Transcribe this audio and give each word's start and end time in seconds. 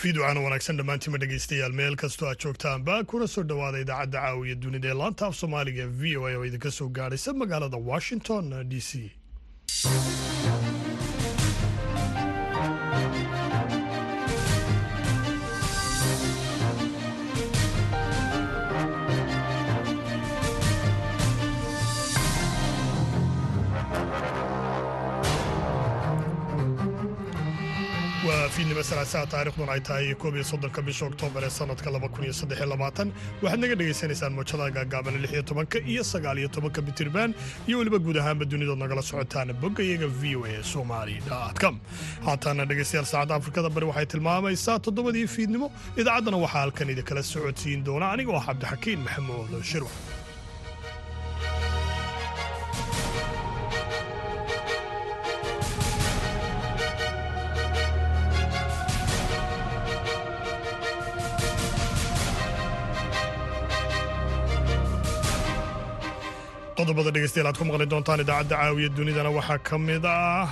fiiducaan 0.00 0.38
wanaagsan 0.44 0.76
dhammaantiima 0.80 1.18
dhegaystayaal 1.22 1.72
meel 1.80 1.96
kastoo 2.02 2.28
aad 2.30 2.40
joogtaanba 2.44 2.94
kuna 3.12 3.26
soo 3.34 3.44
dhowaada 3.50 3.78
idaacadda 3.84 4.20
caawiya 4.26 4.54
dunida 4.64 4.88
ee 4.92 4.94
laanta 5.02 5.26
af 5.28 5.34
soomaaliga 5.40 5.86
v 6.00 6.16
o 6.20 6.26
a 6.30 6.34
oo 6.38 6.44
idinka 6.50 6.70
soo 6.78 6.88
gaadhaysa 6.98 7.32
magaalada 7.42 7.76
washington 7.92 8.44
d 8.70 8.80
c 8.88 8.90
salaasaha 28.90 29.26
taariikhduna 29.32 29.72
ay 29.76 29.80
tahay 29.88 30.14
koob 30.22 30.34
iyo 30.38 30.44
soddonka 30.50 30.80
bisha 30.86 31.04
oktoobar 31.10 31.42
ee 31.44 31.50
sanadka 31.58 31.90
laba 31.94 32.08
kun 32.14 32.24
iyo 32.26 32.32
saddex 32.40 32.58
iyo 32.60 32.68
labaatan. 32.72 33.08
Waxaad 33.42 33.60
naga 33.62 33.74
dhagaysanaysaan 33.80 34.32
moojadaha 34.38 34.70
gaagaaban 34.76 35.14
lix 35.22 35.32
iyo 35.36 35.42
tobanka 35.50 35.78
iyo 35.92 36.02
sagaal 36.12 36.38
iyo 36.42 36.48
tobanka 36.56 36.80
bitirban 36.86 37.30
iyo 37.68 37.76
weliba 37.80 37.98
guud 38.06 38.16
ahaanba 38.22 38.44
dunidood 38.50 38.78
nagala 38.82 39.02
socotaan 39.10 39.52
bogga 39.62 39.82
iyaga 39.88 40.08
v 40.20 40.36
o 40.36 40.44
a 40.44 40.62
somali 40.72 41.16
com. 41.62 41.74
Haataana 42.26 42.64
dhegaystayaal 42.70 43.06
saacadda 43.12 43.34
afrikada 43.40 43.68
bari 43.76 43.86
waxay 43.90 44.06
tilmaamaysaa 44.12 44.78
toddobadii 44.86 45.26
fiidnimo. 45.36 45.68
Idaacaddana 46.00 46.36
waxaa 46.44 46.60
halkan 46.64 46.88
idinkala 46.94 47.22
socodsiin 47.32 47.84
doona. 47.86 48.06
Aniga 48.14 48.32
oo 48.36 48.42
cabdixakiin 48.48 48.98
maxamuud 49.06 49.52
shirwax 49.70 49.92
qodobada 66.90 67.10
dhegeystayaal 67.14 67.48
aad 67.50 67.58
ku 67.60 67.64
maqli 67.70 67.86
doontaan 67.92 68.20
idaacadda 68.24 68.56
caawiya 68.60 68.88
dunidana 68.98 69.30
waxaa 69.38 69.58
ka 69.68 69.76
mid 69.88 70.04
ah 70.12 70.48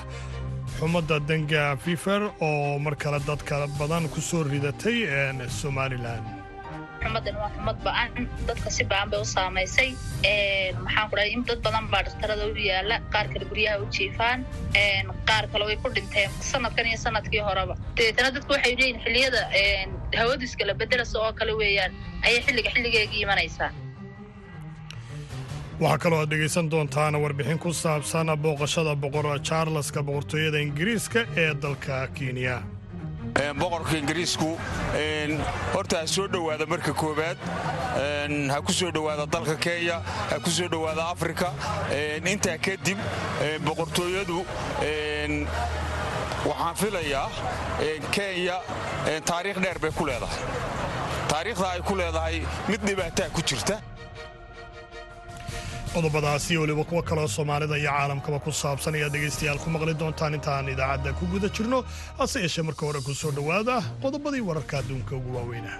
xumadda 0.78 1.16
denga 1.28 1.62
fifer 1.84 2.20
oo 2.48 2.78
mar 2.84 2.94
kale 3.02 3.18
dadka 3.30 3.66
badan 3.78 4.04
ku 4.14 4.20
soo 4.28 4.42
ridatay 4.52 4.98
somalilan 5.60 6.22
xumadan 7.02 7.34
waa 7.42 7.50
xumad 7.56 7.78
ba'an 7.86 8.10
dadka 8.48 8.68
si 8.76 8.84
ba'an 8.92 9.10
bay 9.10 9.20
u 9.24 9.26
saamaysay. 9.34 9.90
Maxaan 10.84 11.06
ku 11.10 11.14
dhahay 11.18 11.30
in 11.34 11.42
dad 11.48 11.58
badan 11.66 11.84
baa 11.92 12.02
dhaktarada 12.06 12.44
u 12.50 12.54
yaalla 12.70 12.96
qaar 13.14 13.26
kale 13.32 13.44
guryaha 13.50 13.82
u 13.82 13.86
jiifaan 13.96 14.38
qaar 15.28 15.44
kale 15.52 15.64
way 15.68 15.76
ku 15.82 15.88
dhinteen 15.96 16.30
sanadkan 16.52 16.86
iyo 16.90 16.98
sannadkii 17.06 17.42
horeba. 17.48 17.74
Dabeetana 17.96 18.30
dadku 18.36 18.50
waxay 18.56 18.74
leeyihiin 18.80 19.02
xilliyada 19.04 19.42
hawadiiska 20.20 20.62
la 20.70 20.74
bedelasa 20.80 21.16
oo 21.24 21.32
kale 21.40 21.52
weeyaan 21.60 21.92
ayay 22.26 22.40
xilliga 22.46 22.70
xilligeegii 22.74 23.22
imanaysaa 23.26 23.70
waxaa 25.80 25.98
kaloo 26.02 26.18
aad 26.20 26.30
dhegaysan 26.30 26.70
doontaan 26.70 27.14
warbixin 27.22 27.58
ku 27.58 27.72
saabsan 27.72 28.26
booqashada 28.44 28.94
boqor 29.02 29.26
charleska 29.48 30.02
boqortooyada 30.02 30.58
ingiriiska 30.66 31.20
ee 31.36 31.54
dalka 31.62 32.06
kenya. 32.18 32.56
Boqorka 33.60 33.96
ingiriisku 34.00 34.48
horta 35.74 35.96
ha 36.00 36.06
soo 36.06 36.26
dhowaada 36.32 36.66
marka 36.66 36.92
koowaad. 36.92 37.38
Ha 38.52 38.60
ku 38.66 38.72
soo 38.72 38.90
dhowaada 38.96 39.26
dalka 39.26 39.54
kenya 39.66 40.00
ha 40.30 40.38
ku 40.44 40.50
soo 40.50 40.68
dhowaada 40.68 41.02
afrika. 41.14 41.52
Intaa 42.32 42.58
kadib 42.58 42.98
boqortooyadu 43.66 44.38
waxaan 46.48 46.74
filayaa 46.80 47.28
kenya 48.10 48.56
taariikh 49.30 49.60
dheer 49.62 49.78
bay 49.78 49.90
ku 49.98 50.06
leedahay. 50.06 50.42
Taariikhda 51.28 51.66
ay 51.74 51.80
ku 51.88 51.94
leedahay 51.94 52.42
mid 52.68 52.80
dhibaataa 52.88 53.30
ku 53.36 53.42
jirta 53.42 53.78
qodobadaasi 55.94 56.52
weliba 56.62 56.84
kuwa 56.90 57.02
kaloo 57.08 57.28
soomaalida 57.36 57.76
iyo 57.82 57.90
caalamkaba 57.90 58.38
ku 58.44 58.50
saabsan 58.62 58.94
ayaad 58.98 59.12
dhegaystayaal 59.14 59.58
ku 59.64 59.68
maqli 59.74 59.94
doontaan 60.00 60.34
intaan 60.38 60.68
idaacadda 60.74 61.10
ku 61.18 61.24
guda 61.32 61.48
jirno 61.56 61.78
hase 62.18 62.38
yeeshee 62.44 62.64
marka 62.68 62.82
hore 62.88 63.00
ku 63.06 63.12
soo 63.22 63.32
dhowaada 63.38 63.76
qodobadii 64.02 64.44
wararka 64.48 64.74
adduunka 64.80 65.12
ugu 65.18 65.30
waaweynah 65.36 65.76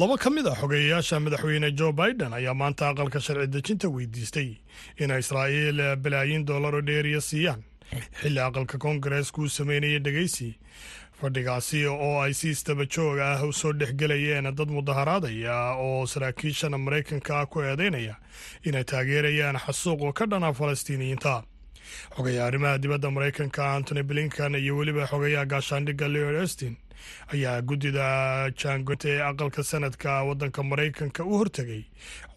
laba 0.00 0.16
ka 0.22 0.30
mid 0.30 0.46
a 0.46 0.54
xogeeyayaasha 0.60 1.20
madaxweyne 1.24 1.68
jo 1.78 1.92
biden 1.92 2.32
ayaa 2.38 2.54
maanta 2.60 2.88
aqalka 2.90 3.20
sharci 3.26 3.46
dejinta 3.54 3.86
weydiistay 3.96 4.48
inay 5.02 5.20
israa'iil 5.24 5.78
balaayiin 6.04 6.46
dollar 6.50 6.74
oo 6.78 6.82
dheeriya 6.88 7.20
siiyaan 7.20 7.60
xilli 8.20 8.40
aqalka 8.40 8.78
koongareesku 8.78 9.42
uu 9.42 9.48
sameynayay 9.48 9.98
dhegaysi 10.06 10.48
fadhigaasi 11.20 11.86
oo 11.86 12.20
ay 12.22 12.32
si 12.34 12.50
istaba 12.50 12.84
joog 12.86 13.18
ah 13.20 13.42
u 13.44 13.52
soo 13.52 13.72
dhexgelayeen 13.72 14.48
dad 14.56 14.68
mudaharaadaya 14.76 15.56
oo 15.86 16.06
saraakiishana 16.06 16.78
maraykanka 16.78 17.40
ah 17.40 17.46
ku 17.46 17.60
eedeynaya 17.62 18.16
inay 18.64 18.84
taageerayaan 18.84 19.58
xasuuq 19.64 20.12
ka 20.18 20.26
dhana 20.26 20.52
falastiiniyiinta. 20.52 21.42
Xogeeya 22.16 22.46
arrimaha 22.46 22.78
dibadda 22.78 23.10
maraykanka 23.10 23.74
antony 23.74 24.02
blinkan 24.02 24.54
iyo 24.54 24.76
weliba 24.76 25.06
xogeeyaha 25.06 25.44
gaashaandhigga 25.52 26.08
leod 26.08 26.34
estin 26.42 26.76
ayaa 27.32 27.60
guddida 27.62 28.50
jaangoynta 28.60 29.08
ee 29.08 29.20
aqalka 29.30 29.62
sanadka 29.64 30.22
waddanka 30.28 30.62
maraykanka 30.62 31.24
u 31.24 31.38
hortegay. 31.38 31.82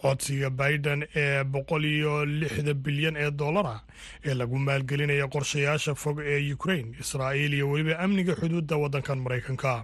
Codsiga 0.01 0.49
biden 0.49 1.07
ee 1.15 1.43
boqol 1.43 1.83
iyo 1.85 2.25
lixda 2.25 2.73
bilyan 2.73 3.15
ee 3.15 3.31
dollara 3.31 3.81
ee 4.25 4.33
lagu 4.33 4.57
maalgelinaya 4.59 5.27
qorshayaasha 5.27 5.95
fog 5.95 6.19
ee 6.19 6.53
ukrain 6.53 6.95
israa'iil 6.99 7.53
iyo 7.53 7.69
weliba 7.71 7.99
amniga 7.99 8.33
xuduudda 8.35 8.75
waddankan 8.83 9.19
maraykanka 9.25 9.83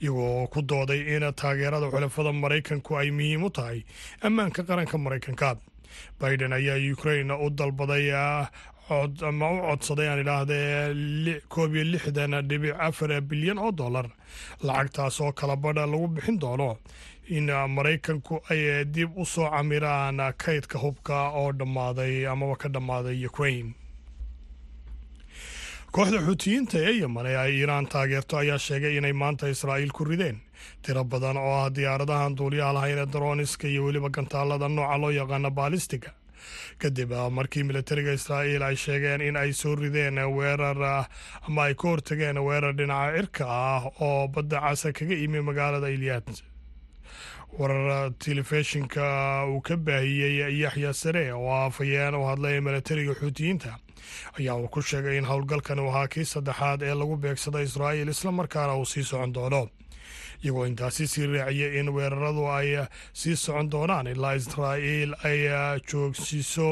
iyagoo 0.00 0.46
ku 0.52 0.62
dooday 0.62 1.00
in 1.16 1.24
taageerada 1.32 1.90
xulafada 1.90 2.32
maraykanku 2.32 2.96
ay 2.98 3.10
muhiim 3.10 3.44
u 3.44 3.50
tahay 3.50 3.84
ammaanka 4.20 4.62
qaranka 4.68 4.98
maraykanka 4.98 5.56
biden 6.20 6.52
ayaa 6.52 6.76
ukrain 6.92 7.30
u 7.30 7.50
dalbaday 7.50 8.12
ama 8.90 9.50
u 9.50 9.56
codsaday 9.66 10.08
aan 10.08 10.20
idhaahdee 10.22 11.40
koob 11.48 11.74
iyo 11.74 11.84
lixdan 11.84 12.32
dhibic 12.48 12.74
afar 12.78 13.20
bilyan 13.20 13.58
oo 13.58 13.72
dollar. 13.72 14.06
Lacagtaas 14.62 15.20
oo 15.20 15.32
kala 15.32 15.56
badha 15.56 15.86
lagu 15.86 16.08
bixin 16.08 16.38
doono 16.40 16.78
in 17.28 17.46
maraykanku 17.76 18.40
ay 18.50 18.84
dib 18.84 19.10
u 19.18 19.24
soo 19.24 19.50
camiraan 19.50 20.18
kaydka 20.38 20.78
hubka 20.78 21.30
oo 21.40 21.52
dhammaaday 21.52 22.26
amaba 22.26 22.56
ka 22.56 22.68
dhammaaday 22.68 23.26
ukrain 23.26 23.74
kooxda 25.92 26.18
xuutiyiinta 26.26 26.78
ee 26.78 26.92
yeman 27.00 27.26
ee 27.26 27.36
ay 27.36 27.52
iiraan 27.58 27.86
taageerto 27.92 28.36
ayaa 28.38 28.58
sheegay 28.58 28.96
inay 28.98 29.12
maanta 29.12 29.48
israa'iil 29.48 29.90
ku 29.96 30.04
rideen. 30.04 30.38
Tiro 30.82 31.04
badan 31.04 31.36
oo 31.36 31.52
ah 31.64 31.70
diyaaradahan 31.76 32.36
duuliyaha 32.38 32.72
lahayn 32.74 32.98
ee 32.98 33.06
daroniska 33.12 33.66
iyo 33.68 33.84
weliba 33.84 34.08
gantaalada 34.16 34.68
nooca 34.68 34.96
loo 35.02 35.10
yaqaana 35.10 35.50
baalistiga 35.50 36.10
kadib 36.82 37.10
markii 37.38 37.64
militariga 37.70 38.12
israa'iil 38.18 38.62
ay 38.68 38.76
sheegeen 38.84 39.20
in 39.28 39.36
ay 39.36 39.52
soo 39.52 39.74
rideen 39.82 40.18
weerar 40.36 41.06
ama 41.48 41.62
ay 41.68 41.74
ka 41.74 41.88
hortageen 41.92 42.38
weerar 42.48 42.74
dhinaca 42.80 43.14
cirka 43.16 43.44
ah 43.48 43.82
oo 44.00 44.28
badda 44.28 44.60
casa 44.66 44.92
kaga 44.92 45.14
imi 45.24 45.40
magaalada 45.48 45.88
ilyaad 45.96 46.28
warar 47.58 48.10
telefishinka 48.18 49.04
uu 49.48 49.60
ka 49.60 49.76
baahiyey 49.76 50.58
yaxya 50.60 50.92
sare 50.94 51.32
oo 51.32 51.50
afhayeen 51.66 52.14
u 52.14 52.24
hadlay 52.28 52.60
militariga 52.60 53.14
xuutiyiinta 53.20 53.78
ayaa 54.38 54.56
uu 54.60 54.68
ku 54.68 54.82
sheegay 54.82 55.16
in 55.18 55.24
howlgalkan 55.30 55.78
uu 55.80 55.88
ahaa 55.88 56.08
kii 56.08 56.24
saddexaad 56.34 56.82
ee 56.82 56.94
lagu 57.00 57.16
beegsada 57.16 57.62
israa'iil 57.68 58.08
islamarkaana 58.14 58.74
uu 58.76 58.84
sii 58.92 59.04
socon 59.10 59.32
doono 59.36 59.62
iyagoo 60.42 60.66
intaasi 60.70 61.06
sii 61.12 61.26
raaciyay 61.34 61.78
in 61.80 61.88
weeraradu 61.96 62.44
ay 62.58 62.68
sii 63.20 63.36
socon 63.36 63.70
doonaan 63.72 64.06
ilaa 64.14 64.34
israa'iil 64.40 65.12
ay 65.28 65.38
joogsiiso 65.88 66.68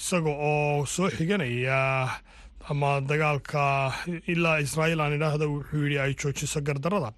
isaga 0.00 0.30
oo 0.50 0.86
soo 0.86 1.08
xiganaya. 1.16 1.80
Ama 2.70 3.00
dagaalka 3.00 3.62
ilaa 4.32 4.58
israa'iil 4.64 5.00
aan 5.00 5.14
idhaahda 5.16 5.46
wuxuu 5.52 5.80
yidhi 5.84 5.98
ay 5.98 6.12
joojiso 6.20 6.60
gardarada 6.60 7.10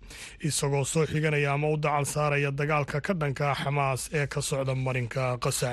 isagoo 0.48 0.84
soo 0.92 1.04
xiganaya 1.06 1.52
ama 1.52 1.68
u 1.68 1.76
dacal 1.76 2.04
saaraya 2.06 2.50
dagaalka 2.60 3.00
ka 3.06 3.12
dhanka 3.20 3.54
xamaas 3.60 4.08
ee 4.18 4.26
ka 4.32 4.40
socda 4.48 4.74
marinka 4.74 5.36
qasa 5.44 5.72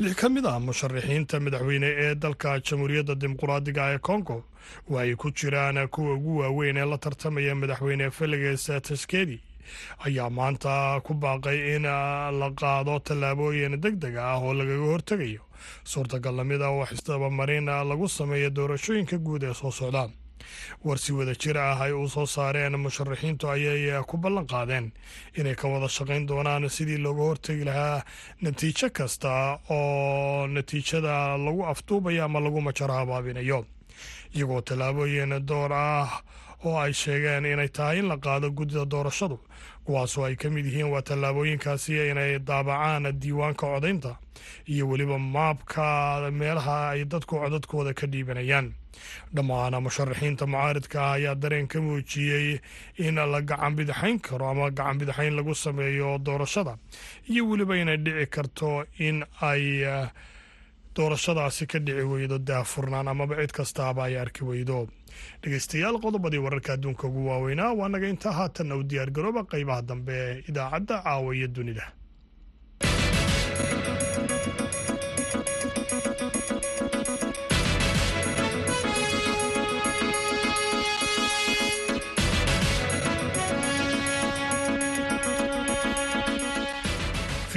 lix 0.00 0.14
ka 0.20 0.28
mid 0.34 0.46
ah 0.46 0.58
musharaxiinta 0.66 1.40
madaxweyne 1.44 1.88
ee 2.04 2.14
dalka 2.22 2.50
jamhuuriyadda 2.66 3.14
dimuquraadiga 3.20 3.84
ee 3.94 3.98
kongo 4.08 4.38
oo 4.90 4.98
ay 4.98 5.14
ku 5.14 5.30
jiraan 5.30 5.88
kuwa 5.88 6.14
ugu 6.14 6.38
waaweyn 6.38 6.76
ee 6.76 6.84
la 6.84 6.98
tartamaya 6.98 7.54
madaxweyne 7.54 8.10
feliges 8.10 8.64
taskedi 8.88 9.40
ayaa 10.06 10.30
maanta 10.30 11.00
ku 11.04 11.14
baaqay 11.14 11.76
in 11.76 11.82
la 12.40 12.48
qaado 12.60 12.98
tallaabooyin 13.00 13.80
deg 13.80 13.94
deg 14.04 14.16
ah 14.16 14.38
oo 14.40 14.54
lagaga 14.54 14.86
hortegayo 14.92 15.42
suurtagal 15.84 16.34
la 16.36 16.44
mid 16.44 16.62
ah 16.62 16.70
wax 16.78 16.92
isdabamarin 16.92 17.66
lagu 17.90 18.08
sameeyo 18.08 18.50
doorashooyinka 18.50 19.18
guud 19.18 19.42
ee 19.42 19.54
soo 19.54 19.70
socda 19.70 20.08
warsi 20.84 21.12
wada 21.12 21.34
jir 21.34 21.58
ah 21.58 21.76
ay 21.84 21.92
u 21.92 22.08
soo 22.08 22.26
saareen 22.26 22.76
musharaxiintu 22.80 23.50
ayay 23.50 24.00
ku 24.06 24.16
ballan 24.16 24.46
qaadeen. 24.46 24.92
Inay 25.36 25.54
ka 25.54 25.68
wada 25.68 25.88
shaqayn 25.88 26.26
doonaan 26.30 26.68
sidii 26.70 26.96
looga 27.04 27.22
hortegi 27.28 27.64
lahaa 27.68 28.04
natiijo 28.42 28.88
kasta 28.90 29.58
oo 29.70 30.46
natiijada 30.46 31.36
lagu 31.36 31.66
afduubayo 31.66 32.24
ama 32.24 32.40
lagu 32.40 32.60
majaro 32.60 32.94
habaabinayo 32.94 33.66
iyagoo 34.34 34.60
tallaabooyin 34.60 35.46
door 35.46 35.72
ah 35.72 36.22
oo 36.64 36.78
ay 36.78 36.92
sheegeen 36.92 37.46
inay 37.46 37.68
tahay 37.68 37.98
in 37.98 38.08
la 38.08 38.16
qaado 38.16 38.50
guddida 38.50 38.84
doorashadu. 38.84 39.38
Kuwaasoo 39.84 40.24
ay 40.24 40.36
ka 40.36 40.50
mid 40.50 40.66
yihiin 40.66 40.90
waa 40.92 41.02
tallaabooyinkaasi 41.02 42.10
inay 42.10 42.38
daabacaan 42.38 43.12
diiwaanka 43.20 43.66
codaynta 43.66 44.16
iyo 44.68 44.88
weliba 44.88 45.18
maabka 45.18 46.30
meelaha 46.30 46.90
ay 46.90 47.04
dadku 47.04 47.38
codadkooda 47.38 47.94
ka 47.94 48.06
dhiibanayaan. 48.06 48.74
Dhammaan 49.34 49.78
musharaxiinta 49.82 50.46
mucaaridka 50.46 50.98
ah 51.04 51.12
ayaa 51.16 51.34
dareen 51.34 51.68
ka 51.68 51.78
muujiyey 51.80 52.58
in 52.98 53.14
la 53.14 53.40
gacan 53.40 53.76
bidixayn 53.76 54.18
karo 54.20 54.50
ama 54.50 54.70
gacan 54.70 54.98
bidixayn 54.98 55.36
lagu 55.38 55.54
sameeyo 55.54 56.18
doorashada 56.18 56.76
iyo 57.30 57.46
weliba 57.48 57.76
inay 57.78 57.96
dhici 57.96 58.26
karto 58.26 58.84
in 58.98 59.24
ay 59.40 59.86
doorashadaasi 60.98 61.66
ka 61.72 61.78
dhici 61.86 62.04
weydo 62.12 62.38
daafurnaan 62.50 63.08
amaba 63.12 63.34
cid 63.40 63.52
kastaaba 63.58 64.04
ay 64.08 64.16
arki 64.24 64.42
weydo. 64.50 64.78
Dhegeystayaal 65.42 65.96
qodobadii 66.04 66.42
wararka 66.46 66.72
adduunka 66.76 67.06
ugu 67.08 67.26
waaweynaa 67.28 67.72
waa 67.80 67.88
naga 67.88 68.08
intaa 68.14 68.32
haatanna 68.38 68.74
u 68.80 68.82
diyaargarooba 68.90 69.42
qeybaha 69.52 69.82
dambe 69.90 70.12
ee 70.24 70.42
idaacadda 70.50 70.96
caawa 71.04 71.34
iyo 71.36 71.48
dunida 71.56 71.84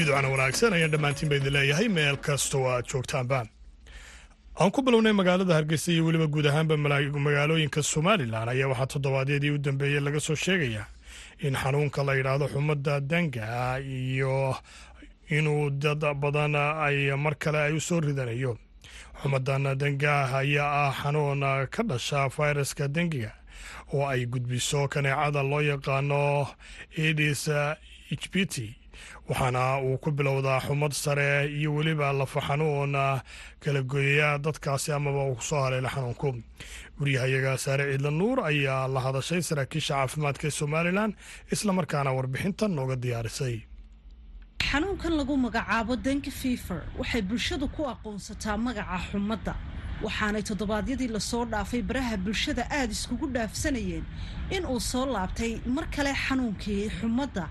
fiidocana 0.01 0.29
wanaagsan 0.33 0.73
ayaan 0.73 0.91
dhammaantiinba 0.91 1.35
idin 1.35 1.53
leeyahay. 1.53 1.87
Meel 1.89 2.17
kastoo 2.17 2.65
aad 2.67 2.85
joogtaanba. 2.91 3.45
Aan 4.59 4.71
ku 4.71 4.81
bilownay 4.81 5.13
magaalada 5.13 5.53
hargeysa 5.53 5.91
iyo 5.91 6.05
weliba 6.05 6.27
guud 6.27 6.45
ahaanba 6.45 6.77
magaalooyinka 6.77 7.83
somalilan 7.83 8.49
ayaa 8.49 8.67
waxaa 8.73 8.85
toddobaadyadii 8.93 9.51
u 9.55 9.57
dambeeyey 9.57 9.99
laga 10.01 10.19
soo 10.19 10.35
sheegaya 10.35 10.85
in 11.39 11.53
xanuunka 11.55 12.03
la 12.03 12.13
yidhaahdo 12.15 12.47
xumadda 12.53 12.99
danga 12.99 13.79
iyo 13.79 14.55
inuu 15.29 15.69
dad 15.69 16.01
badan 16.21 16.55
ay 16.55 17.13
mar 17.15 17.35
kale 17.37 17.57
ay 17.61 17.73
u 17.73 17.79
soo 17.81 17.99
ridanayo. 18.01 18.57
Xumadan 19.21 19.77
dangaah 19.77 20.33
ayaa 20.41 20.87
ah 20.87 20.93
xanuun 21.03 21.41
ka 21.69 21.83
dhasha 21.83 22.29
fayraska 22.29 22.87
dengiga 22.87 23.31
oo 23.93 24.07
ay 24.07 24.25
gudbiso 24.25 24.87
kaneecada 24.87 25.43
loo 25.43 25.61
yaqaano 25.61 26.47
edis 26.97 27.45
hbt 28.09 28.80
waxaana 29.29 29.63
uu 29.87 29.97
ku 30.03 30.09
bilowdaa 30.17 30.59
xumad 30.67 30.93
sare 31.03 31.29
iyo 31.57 31.69
weliba 31.75 32.13
lafa 32.13 32.41
xanuun 32.47 32.93
kala 33.63 33.81
goyaya 33.91 34.29
dadkaasi 34.45 34.91
amaba 34.97 35.21
uu 35.29 35.35
ku 35.39 35.43
soo 35.49 35.61
haleela 35.65 35.89
xanuunku 35.95 36.29
guryahayaga 36.99 37.57
saare 37.63 37.83
ciidla 37.91 38.11
nuur 38.19 38.37
ayaa 38.51 38.87
la 38.93 38.99
hadashay 39.05 39.41
saraakiisha 39.49 39.93
caafimaadka 39.95 40.45
ee 40.47 40.55
somalilan 40.61 41.11
islamarkaana 41.53 42.11
warbixintan 42.17 42.71
nooga 42.77 42.95
diyaarisay. 43.03 43.55
Xanuunkan 44.71 45.13
lagu 45.19 45.33
magacaabo 45.45 45.93
denki 46.05 46.31
fifer 46.41 46.81
waxay 46.99 47.21
bulshadu 47.29 47.65
ku 47.75 47.81
aqoonsataa 47.93 48.57
magaca 48.65 48.97
xumadda 49.09 49.53
waxaanay 50.05 50.43
toddobaadyadii 50.49 51.07
la 51.15 51.19
soo 51.19 51.45
dhaafay 51.45 51.81
baraha 51.89 52.17
bulshada 52.25 52.63
aada 52.77 52.93
iskugu 52.97 53.27
dhaafsanayeen 53.35 54.05
in 54.55 54.63
uu 54.73 54.79
soo 54.91 55.05
laabtay 55.15 55.51
mar 55.75 55.85
kale 55.95 56.13
xanuunkii 56.25 56.89
xumadda 56.99 57.43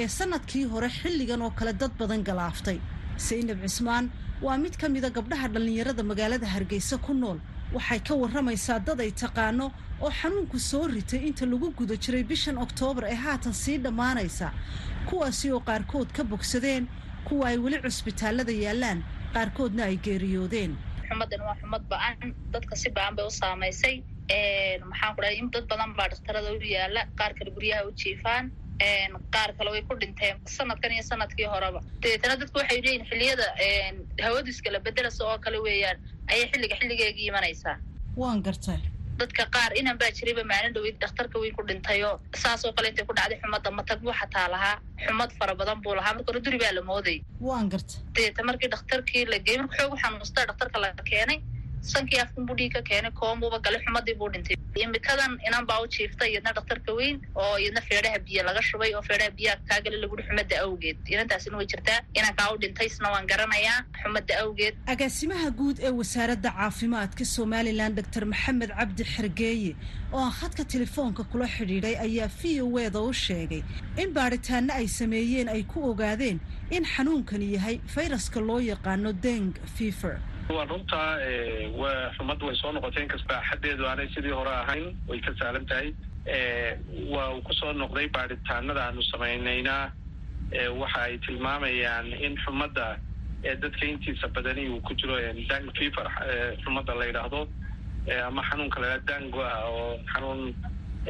ee 0.00 0.08
sannadkii 0.18 0.64
hore 0.72 0.88
xilligan 0.98 1.42
oo 1.46 1.50
kale 1.58 1.72
dad 1.80 1.92
badan 2.00 2.22
galaaftay 2.28 2.78
saynab 3.26 3.58
cismaan 3.66 4.10
waa 4.46 4.56
mid 4.64 4.74
ka 4.80 4.88
mida 4.88 5.10
gabdhaha 5.16 5.48
dhallinyarada 5.54 6.02
magaalada 6.10 6.46
hargeysa 6.54 6.98
ku 6.98 7.14
nool. 7.14 7.38
Waxay 7.74 8.00
ka 8.08 8.14
warramaysaa 8.22 8.78
dad 8.86 9.00
ay 9.00 9.10
taqaano 9.22 9.66
oo 10.04 10.10
xanuunku 10.20 10.58
soo 10.70 10.86
ritay 10.86 11.20
inta 11.28 11.44
lagu 11.52 11.68
guda 11.78 11.96
jiray 12.04 12.22
bishan 12.30 12.58
oktoobar 12.64 13.04
ee 13.10 13.14
haatan 13.24 13.52
sii 13.62 13.78
dhammaanaysa. 13.84 14.48
Kuwaasi 15.08 15.46
oo 15.52 15.60
qaarkood 15.68 16.08
ka 16.16 16.22
bogsadeen 16.24 16.84
kuwa 17.26 17.48
ay 17.50 17.56
weli 17.64 17.78
cusbitaallada 17.84 18.52
yaallaan 18.64 19.00
qaarkoodna 19.34 19.82
ay 19.90 19.96
geeriyoodeen 20.06 20.72
xumadan 21.08 21.40
waa 21.48 21.56
xumad 21.60 21.82
ba'an. 21.92 22.34
Dadka 22.54 22.74
si 22.82 22.88
ba'an 22.98 23.14
bay 23.16 23.24
u 23.26 23.30
saamaysay. 23.40 23.96
Maxaan 24.90 25.14
ku 25.16 25.20
dhahay 25.22 25.36
in 25.40 25.50
dad 25.54 25.64
badan 25.72 25.90
baa 25.98 26.08
dhakhtarada 26.12 26.50
u 26.52 26.60
yaalla 26.74 27.00
qaar 27.18 27.32
kale 27.38 27.50
guryaha 27.56 27.82
u 27.88 27.92
jiifaan 28.02 28.44
qaar 29.34 29.50
kale 29.58 29.70
way 29.74 29.82
ku 29.88 29.94
dhinteen 30.00 30.36
sanadkan 30.56 30.92
iyo 30.96 31.02
sannadkii 31.10 31.48
horeba. 31.54 31.80
Dabeetana 32.02 32.34
dadku 32.42 32.58
waxay 32.60 32.80
leeyihiin 32.84 33.06
xilliyada 33.10 33.46
hawadiiskala 34.26 34.78
bedelasa 34.86 35.22
oo 35.30 35.38
kale 35.44 35.58
weeyaan 35.66 35.98
ayay 36.32 36.46
xilliga 36.52 36.76
xilligeegii 36.80 37.26
imanaysaa. 37.32 37.76
Waan 38.20 38.42
gartay 38.46 38.80
dadka 39.20 39.44
qaar 39.54 39.70
inan 39.80 39.96
baa 40.00 40.10
jirayba 40.18 40.44
maalin 40.52 40.72
dhaweyd 40.76 40.96
dhakhtarka 41.02 41.36
weyn 41.42 41.54
ku 41.58 41.62
dhintayoo 41.68 42.14
saasoo 42.42 42.72
kale 42.76 42.88
intay 42.92 43.06
ku 43.08 43.14
dhacday 43.18 43.38
xumadda 43.42 43.70
matag 43.78 43.98
buu 44.04 44.14
xataa 44.20 44.48
lahaa. 44.54 44.76
Xumad 45.06 45.30
fara 45.38 45.54
badan 45.60 45.80
buu 45.84 45.94
lahaa. 45.98 46.14
Marka 46.16 46.30
hore 46.32 46.40
duri 46.46 46.58
baa 46.64 46.72
la 46.78 46.82
mooday. 46.90 47.18
Waan 47.48 47.68
gartay. 47.72 47.98
Dabeeta 48.14 48.42
markii 48.48 48.70
dhakhtarkii 48.74 49.24
la 49.32 49.38
geeyey 49.46 49.60
marka 49.62 49.76
xoog 49.82 49.92
u 49.94 49.98
xanuusta 50.04 50.46
dhakhtarka 50.50 50.78
la 50.84 50.88
keenay 51.10 51.38
sankii 51.92 52.20
afkan 52.24 52.46
buu 52.46 52.56
dhiig 52.58 52.72
ka 52.76 52.82
keenay 52.88 53.10
koomuba 53.20 53.58
galay 53.64 53.80
xumadii 53.84 54.14
buu 54.20 54.28
dhintay. 54.34 54.56
Imikadan 54.84 55.32
inan 55.48 55.64
baa 55.68 55.80
u 55.84 55.86
jiiftay 55.94 56.28
iyadna 56.32 56.52
dhakhtarka 56.56 56.92
weyn 56.98 57.16
oo 57.34 57.56
iyadna 57.62 57.80
feedhaha 57.88 58.18
biyo 58.26 58.42
laga 58.48 58.62
shubay 58.68 58.90
oo 58.94 59.02
feedhaha 59.08 59.30
biyaha 59.38 59.56
kaagale 59.68 59.96
laguhi 60.02 60.22
xumadda 60.28 60.56
awgeed. 60.64 60.96
Inantaasina 61.14 61.56
way 61.60 61.66
jirtaa. 61.72 62.00
Inankaa 62.18 62.48
u 62.54 62.58
dhintay 62.62 62.86
isna 62.90 63.08
waan 63.14 63.26
garanayaa 63.30 63.78
xumadda 64.02 64.34
awgeed. 64.42 64.74
Agaasimaha 64.94 65.50
guud 65.58 65.76
ee 65.80 65.90
wasaaradda 66.00 66.50
caafimaadka 66.58 67.24
somalilan 67.24 67.94
doctor 67.98 68.24
maxamed 68.32 68.70
cabdi 68.78 69.04
xergeeye 69.14 69.72
oo 70.12 70.20
aan 70.24 70.32
khadka 70.40 70.64
telefoonka 70.74 71.22
kula 71.32 71.46
xidhiidhay 71.56 71.96
ayaa 72.06 72.28
v 72.40 72.60
o 72.66 72.78
eda 72.86 73.00
u 73.00 73.12
sheegay 73.24 73.62
in 74.02 74.12
baadhitaano 74.16 74.72
ay 74.80 74.86
sameeyeen 74.98 75.48
ay 75.48 75.62
ku 75.72 75.78
ogaadeen 75.90 76.38
in 76.70 76.84
xanuunkani 76.84 77.48
yahay 77.56 77.76
fayraska 77.94 78.40
loo 78.48 78.60
yaqaano 78.60 79.12
deng 79.24 79.52
fifer 79.76 80.16
waa 80.54 80.64
runtaa 80.64 81.18
waa 81.80 82.10
xumadda 82.16 82.46
way 82.46 82.56
soo 82.60 82.72
noqotay 82.72 83.02
inkasta 83.04 83.36
xaddeedu 83.50 83.86
aanay 83.90 84.08
sidii 84.14 84.34
hore 84.38 84.50
ahayn 84.62 84.86
way 85.08 85.20
ka 85.20 85.32
saalan 85.38 85.66
tahay. 85.66 85.88
Waa 87.14 87.28
uu 87.34 87.42
ku 87.42 87.52
soo 87.60 87.72
noqday 87.72 88.06
baadhitaanada 88.16 88.82
aanu 88.86 89.02
samaynayna 89.10 89.76
waxa 90.80 91.00
ay 91.06 91.18
tilmaamayaan 91.26 92.06
in 92.26 92.36
xumadda 92.44 92.86
dadka 93.62 93.84
intiisa 93.86 94.28
badani 94.28 94.68
uu 94.70 94.80
ku 94.80 94.94
jiro 94.94 95.16
dang 95.50 95.66
fever 95.78 96.06
xumadda 96.64 96.94
la 96.94 97.04
yidhaahdo 97.10 97.40
ama 98.28 98.42
xanuunka 98.50 98.80
la 98.80 98.86
yidhahdo 98.86 99.06
dango 99.12 99.40
ah 99.42 99.64
oo 99.70 99.98
xanuun 100.12 100.54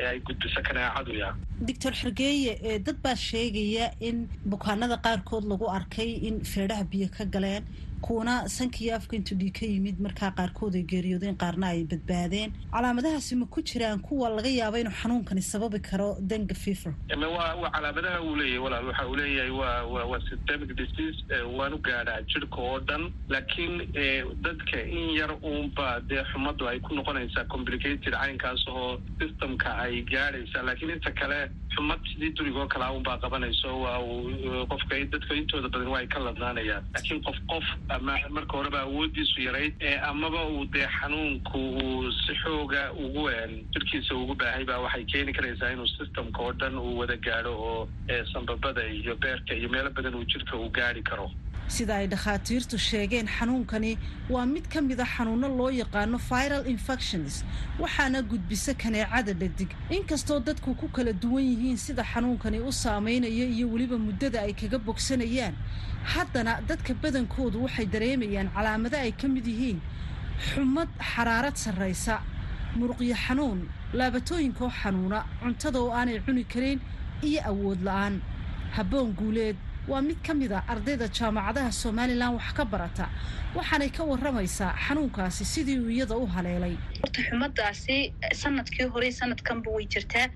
ay 0.09 0.19
gudbiso 0.21 0.61
kaneecadu 0.63 1.13
ya 1.23 1.29
doctor 1.69 1.93
xergeeye 1.93 2.79
dad 2.87 2.97
baa 3.05 3.15
sheegaya 3.17 3.87
in 4.01 4.29
bukaanada 4.53 4.97
qaarkood 5.07 5.45
lagu 5.53 5.67
arkay 5.79 6.11
in 6.29 6.41
feedhaha 6.53 6.85
biyo 6.93 7.09
ka 7.17 7.25
galeen 7.25 7.65
kuwana 8.01 8.49
sankiyo 8.49 8.97
afka 8.97 9.17
intuu 9.17 9.35
dhiig 9.39 9.53
ka 9.59 9.67
yimid. 9.67 9.99
Markaa 10.01 10.31
qaarkood 10.31 10.75
ay 10.77 10.83
geeriyoodeen 10.83 11.37
qaarna 11.37 11.67
ay 11.75 11.85
badbaadeen. 11.85 12.53
Calaamadahaasi 12.73 13.37
ma 13.37 13.47
ku 13.47 13.63
jiraan 13.63 14.01
kuwa 14.01 14.29
laga 14.29 14.49
yaabo 14.49 14.77
inuu 14.79 14.93
xanuunkani 14.93 15.43
sababi 15.43 15.81
karo 15.81 16.17
denga 16.21 16.55
fever. 16.55 16.95
Wa 17.11 17.55
waa 17.55 17.71
calaamadaha 17.71 18.23
uu 18.23 18.37
leeyahay 18.37 18.59
walaal. 18.59 18.87
Waxa 18.87 19.09
uu 19.09 19.17
leeyahay 19.17 19.51
wa 19.51 20.05
waa 20.07 20.21
systemic 20.29 20.77
disease 20.77 21.19
waanu 21.59 21.79
gaadhaa 21.79 22.23
jirka 22.23 22.57
oo 22.61 22.79
dhan. 22.81 23.13
Laakiin 23.29 23.93
dadka 24.43 24.83
in 24.83 25.11
yar 25.17 25.33
uunba 25.43 26.01
dee 26.09 26.23
xumaddu 26.33 26.69
ay 26.69 26.81
ku 26.81 26.95
noqonaysaa 26.95 27.45
complicated 27.49 28.13
caynkaas 28.15 28.67
oo 28.69 29.01
systemka 29.21 29.77
ay 29.79 30.03
gaadhaysaa. 30.03 30.63
Laakiin 30.63 30.91
inta 30.91 31.11
kale 31.11 31.51
xumad 31.77 32.01
sidii 32.13 32.33
durigoo 32.39 32.67
kale 32.75 32.87
unbaa 32.99 33.19
qabanayso 33.25 33.71
waa 33.85 33.99
uu 34.01 34.67
qofka 34.73 34.99
dadka 35.15 35.35
intooda 35.41 35.69
badan 35.69 35.89
waa 35.95 36.01
ay 36.03 36.07
ka 36.15 36.19
ladnaanayaan 36.27 36.85
laakiin 36.95 37.23
qof 37.29 37.39
qof 37.53 37.65
ama 37.97 38.19
marka 38.37 38.57
horeba 38.59 38.81
awoodiisu 38.87 39.41
yarayd 39.47 39.75
amaba 40.11 40.45
uu 40.55 40.65
dee 40.77 40.87
xanuunku 40.99 41.59
uu 41.83 42.13
si 42.23 42.35
xooga 42.43 42.83
ugu 43.05 43.25
jirkiisa 43.73 44.15
ugu 44.15 44.35
baahay 44.35 44.65
baa 44.71 44.79
waxay 44.87 45.05
keeni 45.13 45.33
karaysaa 45.39 45.73
inuu 45.77 45.87
systemka 45.97 46.43
oo 46.43 46.53
dhan 46.53 46.79
uu 46.79 46.99
wada 46.99 47.17
gaadho 47.17 47.53
oo 47.71 47.89
sambabada 48.33 48.83
iyo 48.99 49.17
beerka 49.17 49.55
iyo 49.55 49.69
meelo 49.69 49.91
badan 49.91 50.15
uu 50.15 50.25
jirka 50.33 50.57
uu 50.57 50.69
gaadhi 50.79 51.03
karo 51.03 51.31
sida 51.69 51.95
ay 52.01 52.07
dhakhaatiirtu 52.13 52.79
sheegeen 52.79 53.27
xanuunkani 53.37 53.99
waa 54.31 54.47
mid 54.47 54.67
ka 54.73 54.81
mid 54.81 55.01
a 55.01 55.05
xanuuno 55.15 55.49
loo 55.59 55.71
yaqaano 55.71 56.19
viral 56.29 56.65
infections 56.75 57.45
waxaana 57.81 58.23
gudbisa 58.23 58.75
kaneecada 58.75 59.33
dhadig. 59.35 59.71
Inkastoo 59.91 60.41
dadku 60.41 60.75
ku 60.81 60.89
kala 60.89 61.13
duwan 61.13 61.45
yihiin 61.45 61.77
sida 61.77 62.03
xanuunkani 62.05 62.59
u 62.61 62.73
saameynayo 62.73 63.47
iyo 63.55 63.67
weliba 63.73 63.99
muddada 63.99 64.43
ay 64.47 64.53
kaga 64.55 64.79
bogsanayaan 64.79 65.55
haddana 66.13 66.61
dadka 66.69 66.95
badankoodu 66.95 67.63
waxay 67.65 67.87
dareemayaan 67.87 68.49
calaamado 68.55 68.97
ay 68.97 69.13
ka 69.13 69.27
mid 69.29 69.47
yihiin 69.47 69.81
xumad 70.49 70.89
xaraarad 71.13 71.57
sarraysa 71.57 72.23
muruqyo 72.79 73.15
xanuun 73.25 73.61
laabatooyinkoo 73.99 74.71
xanuuna 74.81 75.19
cuntada 75.43 75.79
oo 75.83 75.91
aanay 75.99 76.21
cuni 76.27 76.45
karin 76.45 76.81
iyo 77.23 77.41
awood 77.51 77.81
la'aan. 77.83 78.21
Habboon 78.77 79.13
guuleed 79.19 79.57
waa 79.89 80.03
mid 80.03 80.19
ka 80.27 80.35
mid 80.35 80.51
a 80.53 80.61
ardayda 80.73 81.07
jaamacadaha 81.19 81.71
somalilan 81.83 82.35
wax 82.35 82.49
ka 82.59 82.65
barata. 82.65 83.07
Waxaanay 83.55 83.91
ka 83.97 84.03
waramaysaa 84.05 84.75
xanuunkaasi 84.87 85.45
sidii 85.45 85.79
uu 85.79 85.91
iyada 85.97 86.17
u 86.19 86.27
haleelay. 86.27 86.75
Horta 87.03 87.21
xumadaasi 87.29 87.97
sannadkii 88.43 88.87
hore 88.95 89.11
sanadkanba 89.21 89.71
way 89.77 89.87
jirtaa. 89.87 90.27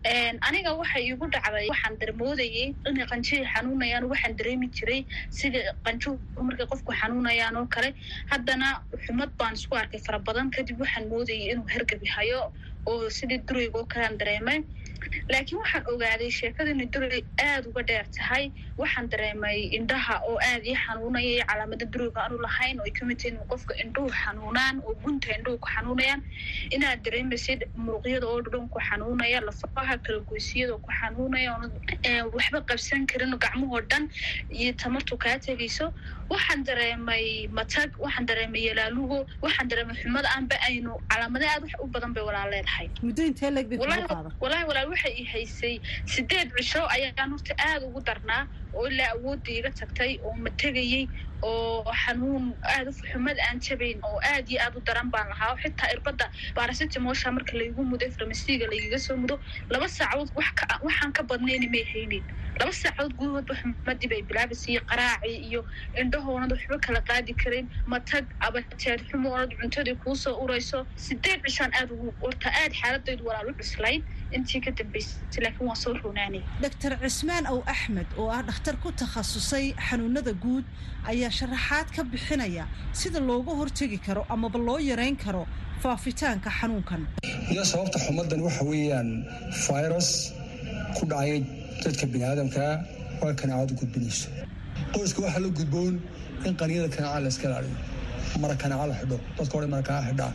Aniga 0.49 0.71
waxay 0.81 1.03
iigu 1.11 1.27
dhacday 1.35 1.67
waxaan 1.73 1.99
darmoodayay 2.01 2.75
inay 2.91 3.07
qanjihii 3.13 3.47
xanuunayaan 3.55 4.05
waxaan 4.13 4.37
dareemi 4.39 4.69
jiray 4.77 5.01
sida 5.39 5.59
qanjuhu 5.85 6.19
markay 6.49 6.67
qofku 6.73 6.93
xanuunayaan 7.01 7.57
oo 7.61 7.67
kale. 7.75 7.91
Haddana 8.31 8.69
xumad 9.05 9.31
baan 9.39 9.55
isku 9.59 9.75
arkay 9.83 10.01
fara 10.07 10.19
badan 10.19 10.51
kadib 10.55 10.79
waxaan 10.81 11.09
moodayay 11.11 11.51
inuu 11.53 11.67
hergabi 11.75 12.07
hayo 12.17 12.53
oo 12.87 13.11
sidii 13.19 13.43
durayga 13.49 13.79
oo 13.83 13.87
kalean 13.93 14.15
dareemay 14.21 14.59
laakiin 15.33 15.59
waxaan 15.63 15.85
ogaaday 15.93 16.31
sheekada 16.39 16.71
inay 16.75 16.87
duray 16.95 17.23
aada 17.47 17.69
uga 17.71 17.83
dheer 17.89 18.07
tahay. 18.17 18.45
Waxaan 18.83 19.09
dareemay 19.13 19.59
indhaha 19.79 20.15
oo 20.29 20.37
aada 20.51 20.65
ii 20.73 20.77
xanuunaya 20.85 21.45
calaamada 21.51 21.87
durayga 21.93 22.21
aanu 22.25 22.39
lahayn 22.47 22.81
oo 22.81 22.85
ay 22.89 22.93
ka 22.99 23.05
mid 23.09 23.19
tahay 23.21 23.33
inuu 23.33 23.47
qofka 23.53 23.75
indhuhu 23.85 24.09
xanuunaan 24.23 24.77
oo 24.87 24.95
gunta 25.05 25.29
indhuhu 25.39 25.59
ku 25.65 25.69
xanuunayaan. 25.75 26.21
Inaad 26.77 27.03
dareemaysid 27.05 27.61
muruqyada 27.85 28.27
oo 28.33 28.41
dhan 28.53 28.69
ku 28.75 28.79
xanuunaya 28.89 29.41
lafaha 29.49 29.95
kalagoysiyada 30.07 30.75
ku 30.87 30.91
xanuunaya 31.01 31.51
waxba 32.37 32.61
qabsan 32.71 33.07
karin 33.11 33.37
gacmahoo 33.45 33.81
dhan 33.91 34.09
iyo 34.61 34.73
tamartu 34.83 35.17
kaa 35.25 35.37
tegayso 35.47 35.93
waxaan 36.33 36.65
dareemay 36.69 37.49
matag 37.59 37.91
waxaan 38.05 38.27
dareemay 38.31 38.63
yalaalugo 38.69 39.19
waxaan 39.45 39.69
dareemay 39.71 39.97
xumad 40.03 40.25
aanba 40.35 40.57
aynu 40.69 40.93
calaamada 41.11 41.47
aad 41.53 41.63
wax 41.67 41.73
u 41.85 41.87
badan 41.95 42.13
bay 42.17 42.25
walaa 42.29 42.47
leedahay 42.53 42.87
waxay 44.93 45.15
i 45.23 45.25
haysay. 45.33 45.77
Sideed 46.13 46.49
cisho 46.59 46.83
ayaan 46.97 47.31
horta 47.35 47.55
aada 47.69 47.85
ugu 47.89 48.01
darnaa 48.09 48.43
oo 48.75 48.87
ilaa 48.93 49.11
awoodda 49.17 49.51
iga 49.59 49.71
tagtay 49.81 50.13
oo 50.27 50.35
ma 50.45 50.51
tegayey 50.63 51.05
oo 51.43 51.85
xanuun 52.03 52.45
aada 52.75 52.91
xumad 53.11 53.39
aan 53.47 53.59
jabayn 53.67 53.99
oo 54.09 54.19
aad 54.33 54.47
iyo 54.53 54.59
aada 54.65 54.77
u 54.79 54.83
daran 54.89 55.09
baan 55.15 55.29
lahaa. 55.33 55.57
Xitaa 55.63 55.89
irbadda 55.95 56.27
baarasitimosha 56.57 57.33
marka 57.37 57.53
laygu 57.61 57.83
mudo 57.93 58.07
farmasiga 58.17 58.67
laygaga 58.73 58.99
soo 59.07 59.17
mudo 59.23 59.37
laba 59.73 59.89
saacadood 59.89 60.31
waxaan 60.85 61.13
ka 61.19 61.23
badnayna 61.31 61.69
may 61.75 61.85
haynin. 61.93 62.25
Laba 62.61 62.73
saacadood 62.83 63.15
gudahoodba 63.21 63.55
xumadii 63.61 64.09
bay 64.13 64.23
bilaabaysay 64.29 64.77
qaraacii 64.93 65.37
iyo 65.49 65.61
indhahoonad 66.03 66.53
waxba 66.57 66.77
kala 66.87 67.01
qaadi 67.11 67.33
karin 67.43 67.67
matag 67.93 68.25
abateed 68.49 69.01
xumoonad 69.11 69.51
cuntadii 69.61 69.97
kuusoo 70.05 70.37
urayso. 70.45 70.79
Sideed 71.07 71.41
cishaan 71.47 71.73
aada 71.81 71.93
ugu 71.97 72.13
horta 72.25 72.49
aada 72.61 72.75
xaaladaydu 72.81 73.25
walaal 73.29 73.49
u 73.51 73.55
cuslayd 73.63 74.03
intii 74.37 74.61
ka 74.67 74.71
dambaysay 74.79 75.41
laakiin 75.45 75.67
waan 75.71 75.81
soo 75.85 75.95
roonaanay 76.03 76.43
doctor 76.67 76.93
cismaan 77.05 77.45
ow 77.55 77.59
axmed 77.75 78.09
oo 78.21 78.29
ah 78.37 78.43
dhakhtar 78.61 78.77
ku 78.83 78.91
takhasusay 78.93 79.73
xanuunada 79.89 80.33
guud 80.45 80.65
ayaa 81.09 81.31
sharaxaad 81.31 81.89
ka 81.97 82.03
bixinaya 82.05 82.65
sida 82.93 83.21
looga 83.21 83.53
hortegi 83.57 83.99
karo 84.07 84.23
amaba 84.29 84.59
loo 84.59 84.79
yareyn 84.79 85.17
karo 85.17 85.47
faafitaanka 85.83 86.51
xanuunkan. 86.59 87.07
Iyo 87.53 87.65
sababta 87.65 87.99
xumadan 88.05 88.41
waxa 88.45 88.65
weeyaan 88.65 89.25
virus 89.67 90.33
ku 90.97 91.07
dhacay 91.09 91.41
dadka 91.85 92.05
bini 92.13 92.25
aadamkaa 92.25 92.73
waa 93.23 93.33
kanaacadu 93.41 93.75
gudbinayso. 93.81 94.29
Qoyska 94.93 95.21
waxaa 95.25 95.41
la 95.41 95.49
gudboon 95.49 95.95
in 96.45 96.55
qaniyada 96.61 96.89
kanaaca 96.95 97.21
la 97.25 97.29
iska 97.33 97.47
ilaaliyo 97.49 97.77
mara 98.43 98.55
kanaaca 98.63 98.87
la 98.93 98.95
xidho 99.01 99.19
dadka 99.39 99.53
hore 99.57 99.67
mara 99.73 99.83
kanaaca 99.89 100.09
xidhaan 100.13 100.35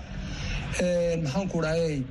maxaan 1.24 1.48
ku 1.54 1.58
dhahayay 1.62 2.02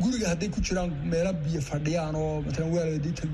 guriga 0.00 0.26
hadday 0.32 0.48
ku 0.54 0.60
jiraan 0.66 0.90
meelo 1.12 1.32
biyo 1.44 1.60
fadhiyaan 1.70 2.14
oo 2.14 2.42
waaladiita 2.74 3.24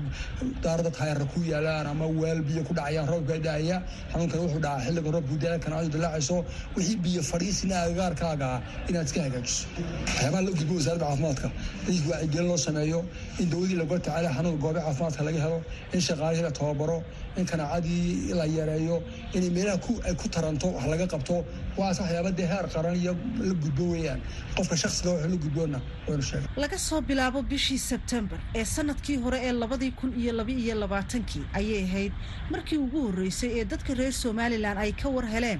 daarada 0.65 0.91
taayarra 0.97 1.25
ku 1.33 1.39
yaalaan 1.51 1.87
ama 1.91 2.05
weel 2.21 2.39
biyo 2.47 2.61
ku 2.67 2.73
dhacayaan 2.79 3.07
roobka 3.13 3.35
daaya 3.47 3.77
xanuunkan 4.11 4.39
wuxuu 4.43 4.61
dhacaa 4.65 4.83
xilliga 4.85 5.11
roobku 5.15 5.35
daaya 5.43 5.59
kanaacadu 5.65 5.91
dilaacayso 5.95 6.37
wixii 6.77 6.97
biyo 7.05 7.21
fadhiisina 7.31 7.75
agagaarkaaga 7.85 8.49
inaad 8.89 9.05
iska 9.09 9.21
hagaajiso. 9.27 9.63
Waxyaabaha 10.07 10.41
la 10.47 10.51
gudbo 10.59 10.73
wasaaradda 10.79 11.05
caafimaadka 11.11 11.47
dadka 11.87 12.09
wacyigelin 12.13 12.47
loo 12.51 12.57
sameeyo 12.67 12.99
in 13.41 13.47
dawadii 13.53 13.77
lagula 13.81 13.99
tacaala 14.07 14.29
xanuunka 14.37 14.61
goobe 14.65 14.79
caafimaadka 14.87 15.21
laga 15.29 15.39
helo 15.45 15.59
in 15.95 16.01
shaqaalihii 16.07 16.45
la 16.47 16.51
tababaro 16.59 16.97
in 17.39 17.45
kanaacadii 17.51 18.33
la 18.39 18.45
yareeyo 18.57 18.97
inay 19.33 19.49
meelaha 19.49 19.79
ay 20.09 20.15
ku 20.21 20.27
taranto 20.35 20.67
wax 20.75 20.85
laga 20.93 21.07
qabto 21.13 21.35
waaas 21.77 21.99
waxyaaba 21.99 22.31
dee 22.39 22.47
heer 22.51 22.67
qaran 22.75 22.95
iyo 23.01 23.13
la 23.47 23.53
gudbo 23.63 23.83
weeyaan. 23.93 24.21
Qofka 24.57 24.75
shaksiga 24.83 25.09
wuxuu 25.11 25.29
la 25.33 25.37
gudboona 25.43 25.79
waynu 26.07 26.23
sheegay. 26.29 26.47
Laga 26.63 26.77
soo 26.87 27.01
bilaabo 27.01 27.41
bishii 27.51 27.77
sebtembar 27.89 28.39
ee 28.55 28.65
sannadkii 28.75 29.17
hore 29.23 29.39
ee 29.47 29.51
labadii 29.51 29.91
kun 29.91 30.13
iyo 30.21 30.31
laba 30.39 30.51
iyo 30.51 30.75
labaatankii 30.83 31.43
ayay 31.53 31.83
ahayd 31.83 32.13
markii 32.51 32.77
ugu 32.85 33.01
horreysay 33.07 33.51
ee 33.59 33.65
dadka 33.65 33.93
reer 33.93 34.13
somalilan 34.13 34.77
ay 34.77 34.91
ka 35.01 35.09
war 35.09 35.25
heleen 35.35 35.59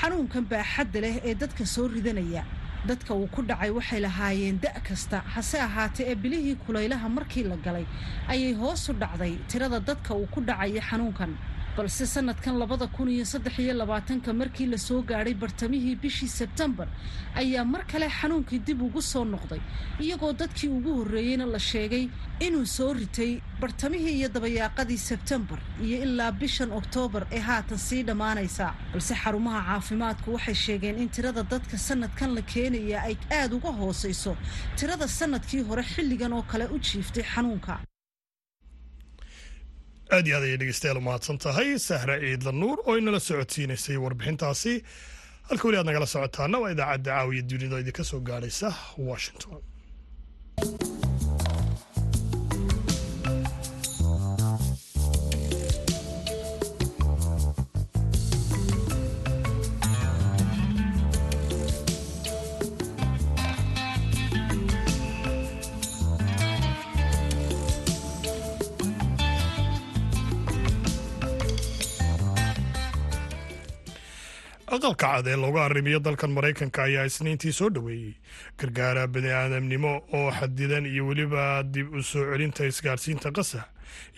xanuunkan 0.00 0.44
baaxadda 0.52 1.00
leh 1.04 1.14
ee 1.24 1.34
dadka 1.34 1.66
soo 1.66 1.88
ridanaya 1.88 2.44
dadka 2.90 3.12
uu 3.20 3.26
ku 3.34 3.40
dhacay 3.50 3.70
waxay 3.78 4.00
lahaayeen 4.06 4.56
da' 4.64 4.80
kasta. 4.88 5.18
Hase 5.34 5.56
ahaatee 5.68 6.06
ee 6.12 6.16
bilihii 6.22 6.56
kulaylaha 6.64 7.08
markii 7.16 7.44
la 7.50 7.56
galay 7.66 7.86
ayay 8.32 8.52
hoos 8.60 8.88
u 8.90 8.92
dhacday 9.02 9.32
tirada 9.50 9.78
dadka 9.88 10.14
uu 10.20 10.26
ku 10.34 10.40
dhacaya 10.48 10.80
xanuunkan 10.88 11.32
balse 11.78 12.04
sanadkan 12.14 12.54
labada 12.62 12.86
kun 12.96 13.08
iyo 13.14 13.24
saddex 13.32 13.54
iyo 13.64 13.74
labaatanka 13.80 14.32
markii 14.40 14.66
la 14.72 14.78
soo 14.86 15.00
gaadhay 15.10 15.34
bartamihii 15.42 15.96
bishii 16.02 16.28
sebtembar 16.38 16.88
ayaa 17.40 17.64
mar 17.72 17.82
kale 17.90 18.08
xanuunkii 18.18 18.58
dib 18.66 18.80
ugu 18.86 19.02
soo 19.12 19.24
noqday 19.24 19.60
iyagoo 20.04 20.32
dadkii 20.40 20.68
ugu 20.78 20.90
horreeyeyna 20.98 21.46
la 21.54 21.58
sheegay 21.70 22.04
inuu 22.46 22.66
soo 22.76 22.92
ritay 23.00 23.32
bartamihii 23.60 24.14
iyo 24.18 24.28
dabayaaqadii 24.36 24.98
sebtembar 25.08 25.60
iyo 25.86 25.96
ilaa 26.06 26.32
bishan 26.40 26.70
oktoobar 26.80 27.22
ee 27.36 27.42
haatan 27.48 27.78
sii 27.86 28.02
dhammaanaysa 28.08 28.74
balse 28.92 29.14
xarumaha 29.22 29.60
caafimaadku 29.68 30.28
waxay 30.34 30.54
sheegeen 30.64 30.98
in 31.02 31.08
tirada 31.08 31.42
dadka 31.52 31.76
sanadkan 31.88 32.34
la 32.36 32.42
keenaya 32.52 32.98
ay 33.08 33.16
aada 33.38 33.54
uga 33.56 33.70
hoosayso 33.80 34.32
tirada 34.78 35.06
sannadkii 35.18 35.62
hore 35.68 35.82
xilligan 35.92 36.32
oo 36.32 36.42
kale 36.50 36.66
u 36.74 36.78
jiiftay 36.88 37.24
xanuunka 37.34 37.74
aad 40.14 40.26
iyo 40.26 40.36
aad 40.36 40.44
ayay 40.48 40.58
dhegeystayaal 40.60 40.98
umahadsan 41.02 41.38
tahay 41.44 41.70
sahre 41.88 42.14
ciidla 42.22 42.52
nuur 42.62 42.78
oo 42.88 42.94
inala 43.00 43.20
socodsiinaysay 43.28 43.96
warbixintaasi. 44.04 44.72
Halka 45.48 45.64
weli 45.68 45.78
aad 45.80 45.86
nagala 45.90 46.06
socotaana 46.14 46.56
waa 46.62 46.70
idaacadda 46.74 47.10
caawiya 47.16 47.42
dunida 47.50 47.76
idinka 47.82 48.04
soo 48.10 48.20
gaadhaysa 48.28 48.68
washington 49.10 49.60
aqalka 74.74 74.96
cad 75.02 75.26
ee 75.26 75.36
looga 75.36 75.60
arrimiyo 75.64 75.98
dalkan 76.06 76.30
maraykanka 76.36 76.82
ayaa 76.88 77.04
isniintii 77.10 77.52
soo 77.58 77.68
dhoweeyey 77.74 78.14
gargaara 78.60 79.06
bani 79.14 79.30
aadamnimo 79.40 79.92
oo 80.18 80.30
xadidan 80.38 80.86
iyo 80.86 81.06
weliba 81.08 81.62
dib 81.74 81.88
u 81.94 82.02
soo 82.02 82.24
celinta 82.32 82.66
isgaarsiinta 82.70 83.30
qasa 83.38 83.60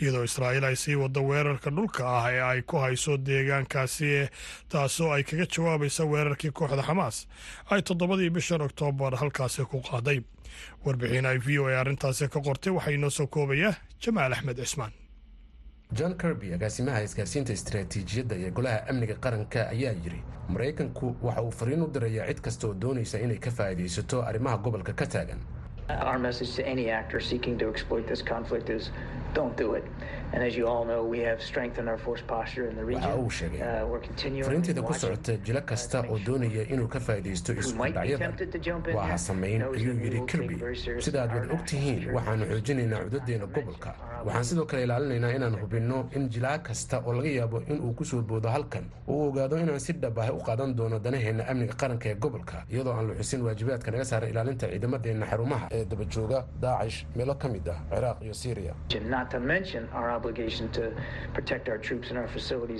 iyadoo 0.03 0.25
israa'iil 0.29 0.65
ay 0.71 0.77
sii 0.83 0.97
waddo 1.03 1.21
weerarka 1.31 1.71
dhulka 1.77 2.03
ah 2.19 2.27
ee 2.35 2.43
ay 2.51 2.61
ku 2.63 2.77
hayso 2.83 3.17
deegaankaasi 3.27 4.11
taasoo 4.73 5.11
ay 5.15 5.23
kaga 5.29 5.47
jawaabaysa 5.55 6.03
weerarkii 6.13 6.51
kooxda 6.59 6.83
xamaas 6.89 7.17
ay 7.71 7.81
toddobadii 7.83 8.31
bishan 8.31 8.61
oktoobar 8.67 9.15
halkaasi 9.23 9.65
ku 9.71 9.79
qaaday. 9.91 10.21
Warbixin 10.85 11.27
ay 11.31 11.39
v 11.39 11.59
o 11.63 11.65
a 11.71 11.79
arrintaasi 11.81 12.27
ka 12.29 12.41
qortay 12.47 12.73
waxaa 12.75 12.91
inoo 12.99 13.11
soo 13.11 13.27
koobaya 13.27 13.71
jamaal 14.03 14.33
axmed 14.35 14.59
cismaan 14.59 14.93
john 15.99 16.15
kirby 16.23 16.55
agaasimaha 16.55 17.01
isgaarsiinta 17.07 17.53
istaraatiijiyadda 17.59 18.35
ee 18.45 18.51
golaha 18.59 18.79
amniga 18.91 19.15
qaranka 19.25 19.61
ayaa 19.75 19.93
yidhi 20.05 20.21
maraykanku 20.55 21.07
waxa 21.27 21.43
uu 21.47 21.51
fariin 21.61 21.83
u 21.83 21.89
dirayaa 21.95 22.27
cid 22.29 22.41
kasta 22.47 22.67
oo 22.69 22.75
doonaysa 22.85 23.19
inay 23.25 23.39
ka 23.47 23.51
faa'iidaysato 23.59 24.23
arrimaha 24.31 24.57
gobolka 24.65 24.93
ka 25.01 25.07
taagan 25.15 25.41
waxa 32.95 33.17
uu 33.23 33.31
sheegay 33.31 33.61
fariinteeda 34.47 34.83
ku 34.83 34.95
socota 34.95 35.33
jilo 35.47 35.61
kasta 35.71 35.99
oo 36.11 36.19
doonaya 36.27 36.63
inuu 36.73 36.89
ka 36.89 37.01
faa'iidaysto 37.07 37.53
isudhacyada 37.53 38.29
waa 38.97 39.07
ha 39.11 39.19
samayn 39.19 39.63
ayuu 39.63 39.95
yidhi 40.05 40.21
kirby. 40.31 40.57
sida 41.05 41.23
aad 41.23 41.33
wad 41.35 41.51
og 41.55 41.65
tihiin 41.71 42.01
waxaannu 42.17 42.45
xoojinaynaa 42.53 43.01
cudadeena 43.05 43.47
gobolka 43.47 43.91
waxaan 44.27 44.45
sidoo 44.51 44.67
kale 44.71 44.83
ilaalinaynaa 44.87 45.33
inaan 45.39 45.57
hubinno 45.63 45.99
in 46.17 46.29
jilaa 46.35 46.59
kasta 46.59 46.97
oo 47.07 47.13
laga 47.19 47.29
yaabo 47.39 47.59
inuu 47.73 47.93
ku 47.99 48.05
soo 48.05 48.23
boodo 48.23 48.49
halkan 48.49 48.85
uu 49.09 49.21
ogaado 49.29 49.57
inaan 49.59 49.81
si 49.81 49.93
dhab 49.93 50.19
ah 50.19 50.29
u 50.33 50.39
qaadan 50.49 50.75
doono 50.77 50.99
danaheenna 50.99 51.45
amniga 51.51 51.75
qaranka 51.83 52.09
ee 52.11 52.15
gobolka 52.15 52.65
iyadoo 52.73 52.93
aan 52.95 53.07
luxisin 53.11 53.43
waajibaadka 53.47 53.91
naga 53.91 54.05
saaran 54.05 54.31
ilaalinta 54.31 54.67
ciidamadeenna 54.73 55.27
xarumaha 55.31 55.67
ee 55.77 55.85
dabajooga 55.85 56.45
daacish 56.63 56.99
meelo 57.17 57.35
ka 57.35 57.49
mid 57.49 57.69
ah 57.75 57.79
ciraaq 57.91 58.19
iyo 58.23 58.35
syriya 62.39 62.71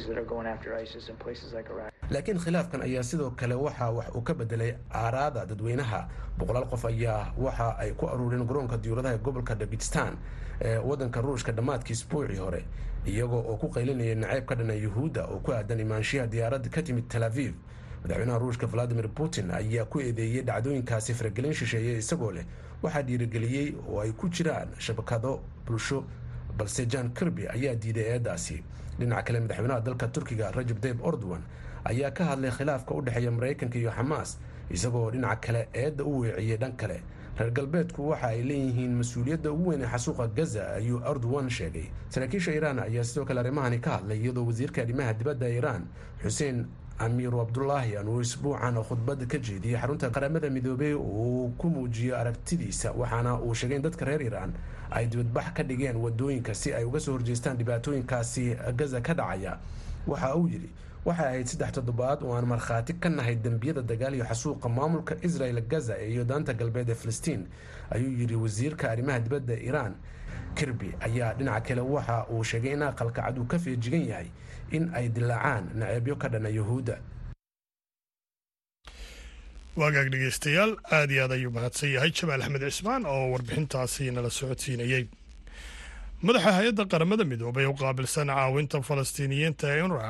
laakiin 2.11 2.39
khilaafkan 2.39 2.83
ayaa 2.83 3.03
sidoo 3.03 3.31
kale 3.31 3.55
waxa 3.55 3.91
wax 3.91 4.09
uu 4.15 4.23
ka 4.23 4.35
bedelay 4.35 4.75
aaraada 4.91 5.47
dadweynaha. 5.47 6.09
Boqolaal 6.39 6.69
qof 6.71 6.85
ayaa 6.85 7.33
waxa 7.39 7.77
ay 7.79 7.93
ku 7.93 8.07
aruureen 8.07 8.47
garoonka 8.47 8.77
diyuuradaha 8.77 9.19
gobolka 9.19 9.55
dagistan 9.55 10.17
ee 10.61 10.79
wadanka 10.79 11.21
ruushka 11.21 11.53
dhammaadkii 11.53 11.93
isbuucii 11.93 12.37
hore 12.37 12.65
iyagoo 13.07 13.45
oo 13.49 13.57
ku 13.57 13.69
qaylinaya 13.71 14.15
nacayb 14.15 14.45
ka 14.47 14.55
dhana 14.55 14.75
yuhuudda 14.75 15.25
oo 15.27 15.39
ku 15.39 15.53
aadan 15.53 15.81
imaanshiyaha 15.81 16.27
diyaaradda 16.27 16.69
ka 16.69 16.83
timid 16.83 17.09
tel 17.09 17.23
aviv. 17.23 17.55
Madaxweynaha 18.03 18.39
ruushka 18.39 18.67
valadimir 18.67 19.09
putin 19.09 19.51
ayaa 19.51 19.85
ku 19.85 20.01
eedeeyey 20.01 20.43
dhacdooyinkaasi 20.43 21.15
faragelin 21.15 21.55
shisheeye 21.55 21.99
isagoo 21.99 22.33
leh. 22.33 22.45
Waxaa 22.83 23.03
dhiirigeliyey 23.03 23.75
oo 23.89 24.01
ay 24.01 24.13
ku 24.13 24.29
jiraan 24.29 24.69
shabakado 24.79 25.41
bulsho 25.67 26.05
balse 26.61 26.87
john 26.93 27.09
kirby 27.19 27.49
ayaa 27.57 27.75
diiday 27.83 28.07
eedaasi 28.17 28.57
dhinaca 28.99 29.23
kale 29.27 29.41
madaxweynaha 29.45 29.81
dalka 29.89 30.07
turkiga 30.15 30.51
rajab 30.57 30.81
tayib 30.85 31.01
ordowan 31.11 31.43
ayaa 31.91 32.11
ka 32.19 32.25
hadlay 32.31 32.51
khilaafka 32.59 32.95
u 32.95 33.01
dhexeeya 33.07 33.31
maraykanka 33.39 33.79
iyo 33.79 33.91
xamaas 33.99 34.31
isagoo 34.71 35.11
dhinaca 35.15 35.41
kale 35.47 35.63
eedda 35.83 36.05
u 36.05 36.19
weeciyey 36.21 36.57
dhan 36.63 36.77
kale. 36.77 36.99
Reer 37.39 37.51
galbeedku 37.57 38.09
waxa 38.11 38.27
ay 38.29 38.43
leeyihiin 38.49 38.93
mas'uuliyadda 39.01 39.51
ugu 39.53 39.69
weyn 39.71 39.83
ee 39.83 39.87
xasuuqa 39.95 40.27
gaza 40.37 40.63
ayuu 40.77 41.01
erdogan 41.11 41.49
sheegay. 41.51 41.87
Saraakiisha 42.09 42.53
iiraan 42.53 42.79
ayaa 42.79 43.05
sidoo 43.05 43.25
kale 43.25 43.41
arrimahani 43.41 43.79
ka 43.81 43.91
hadlay 43.97 44.19
iyadoo 44.21 44.45
wasiirka 44.47 44.83
arrimaha 44.83 45.13
dibadda 45.15 45.49
iiraan 45.49 45.87
xuseen 46.23 46.67
amiiru 46.99 47.39
cabdulaahian 47.39 48.09
uu 48.09 48.21
isbuucan 48.21 48.77
khudbad 48.89 49.25
ka 49.33 49.39
jeediyey 49.39 49.79
xarunta 49.81 50.11
qaramada 50.11 50.51
midoobey 50.51 50.93
uu 50.95 51.49
ku 51.59 51.71
muujiyo 51.71 52.17
aragtidiisa 52.19 52.93
waxaana 52.93 53.41
uu 53.41 53.55
sheegay 53.55 53.77
in 53.77 53.83
dadka 53.83 54.05
reer 54.05 54.23
iiraan 54.23 54.53
ay 54.91 55.07
dibadbax 55.07 55.53
ka 55.55 55.63
dhigeen 55.63 55.97
waddooyinka 55.97 56.55
si 56.55 56.73
ay 56.75 56.85
uga 56.85 57.01
soo 57.01 57.13
horjeestaan 57.13 57.57
dhibaatooyinkaasi 57.59 58.57
gaza 58.77 59.01
ka 59.01 59.15
dhacaya. 59.15 59.59
Waxa 60.07 60.35
uu 60.37 60.49
yidhi 60.49 60.71
waxay 61.05 61.27
ahayd 61.27 61.47
saddex 61.47 61.73
toddobaad 61.73 62.23
oo 62.23 62.35
aan 62.37 62.45
markhaati 62.47 62.93
ka 63.01 63.09
nahay 63.09 63.37
dembiyada 63.37 63.83
dagaal 63.83 64.15
iyo 64.15 64.25
xasuuqa 64.25 64.69
maamulka 64.69 65.17
israel 65.23 65.61
gaza 65.69 65.97
iyo 65.99 66.25
daanta 66.25 66.53
galbeed 66.55 66.89
ee 66.91 66.95
filistiin 66.95 67.47
ayuu 67.91 68.11
yidhi 68.21 68.35
wasiirka 68.35 68.91
arrimaha 68.91 69.19
dibadda 69.19 69.55
iiraan 69.55 69.95
kirby 70.55 70.93
ayaa 71.01 71.35
dhinaca 71.35 71.61
kale 71.69 71.81
waxa 71.81 72.27
uu 72.31 72.45
sheegay 72.45 72.73
in 72.73 72.83
aqalka 72.83 73.23
cad 73.23 73.39
uu 73.39 73.45
ka 73.45 73.59
feejigan 73.59 74.05
yahay 74.09 74.29
in 74.71 74.91
ay 74.95 75.09
dilaacaan 75.09 75.71
naceebyo 75.75 76.17
ka 76.17 76.29
dhana 76.29 76.49
yuhuudda 76.49 76.99
waagaag 79.81 80.09
dhegeystayaal 80.13 80.73
aad 80.97 81.11
iyo 81.15 81.23
aad 81.25 81.33
ayuu 81.37 81.53
mahadsan 81.57 81.91
yahay 81.95 82.11
jamaal 82.19 82.43
axmed 82.43 82.63
cismaan 82.71 83.07
oo 83.13 83.25
warbixintaasi 83.33 84.11
nala 84.17 84.31
socodsiinayey 84.39 85.05
madaxa 86.27 86.51
hay'adda 86.59 86.85
qaramada 86.93 87.25
midoobay 87.33 87.67
u 87.71 87.75
qaabilsan 87.83 88.29
caawinta 88.37 88.83
falastiiniyiinta 88.89 89.67
ee 89.77 89.83
unra 89.87 90.09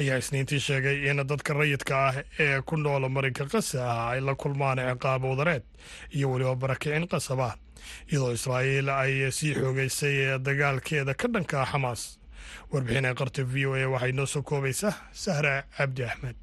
ayaa 0.00 0.18
isniintii 0.22 0.60
sheegay 0.66 0.96
in 1.10 1.18
dadka 1.32 1.52
rayidka 1.60 1.94
ah 2.08 2.14
ee 2.44 2.60
ku 2.68 2.76
noola 2.84 3.08
marinka 3.16 3.44
qasa 3.54 3.78
ah 3.92 4.08
ay 4.12 4.20
la 4.28 4.34
kulmaan 4.42 4.78
ciqaab 4.88 5.22
wadareed 5.32 5.64
iyo 6.16 6.26
weliba 6.32 6.54
barakicin 6.62 7.06
qasaba 7.14 7.48
iyadoo 8.10 8.32
israa'iil 8.38 8.88
ay 9.02 9.12
sii 9.38 9.54
xoogeysay 9.60 10.16
dagaalkeeda 10.46 11.14
ka 11.20 11.26
dhanka 11.34 11.66
xamaas. 11.72 12.02
Warbixin 12.72 13.06
ay 13.08 13.14
qarta 13.20 13.42
v 13.52 13.66
o 13.66 13.72
a 13.74 13.84
waxay 13.94 14.12
noo 14.12 14.26
soo 14.26 14.42
koobaysaa 14.42 14.94
sahra 15.24 15.54
cabdi 15.76 16.02
axmed 16.10 16.36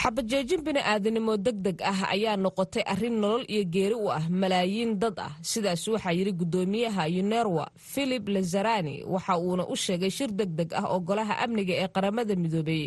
xabajeejin 0.00 0.60
bini'aadanimo 0.66 1.34
deg 1.46 1.56
deg 1.66 1.78
ah 1.90 2.00
ayaa 2.14 2.36
noqotay 2.44 2.82
arrin 2.92 3.16
nolol 3.22 3.44
iyo 3.52 3.62
geeri 3.74 3.94
u 3.94 4.08
ah 4.18 4.24
malaayiin 4.40 4.92
dad 5.02 5.18
ah. 5.26 5.32
Sidaas 5.50 5.84
waxaa 5.92 6.12
yidhi 6.18 6.32
guddoomiyaha 6.40 7.04
yunerwa 7.16 7.64
filip 7.92 8.24
lazarani 8.34 8.94
waxa 9.12 9.34
uuna 9.38 9.64
u 9.72 9.76
sheegay 9.84 10.10
shir 10.16 10.30
deg 10.38 10.50
deg 10.58 10.70
ah 10.80 10.86
oo 10.92 11.00
golaha 11.08 11.34
amniga 11.44 11.74
ee 11.82 11.88
qaramada 11.94 12.34
midoobey 12.42 12.84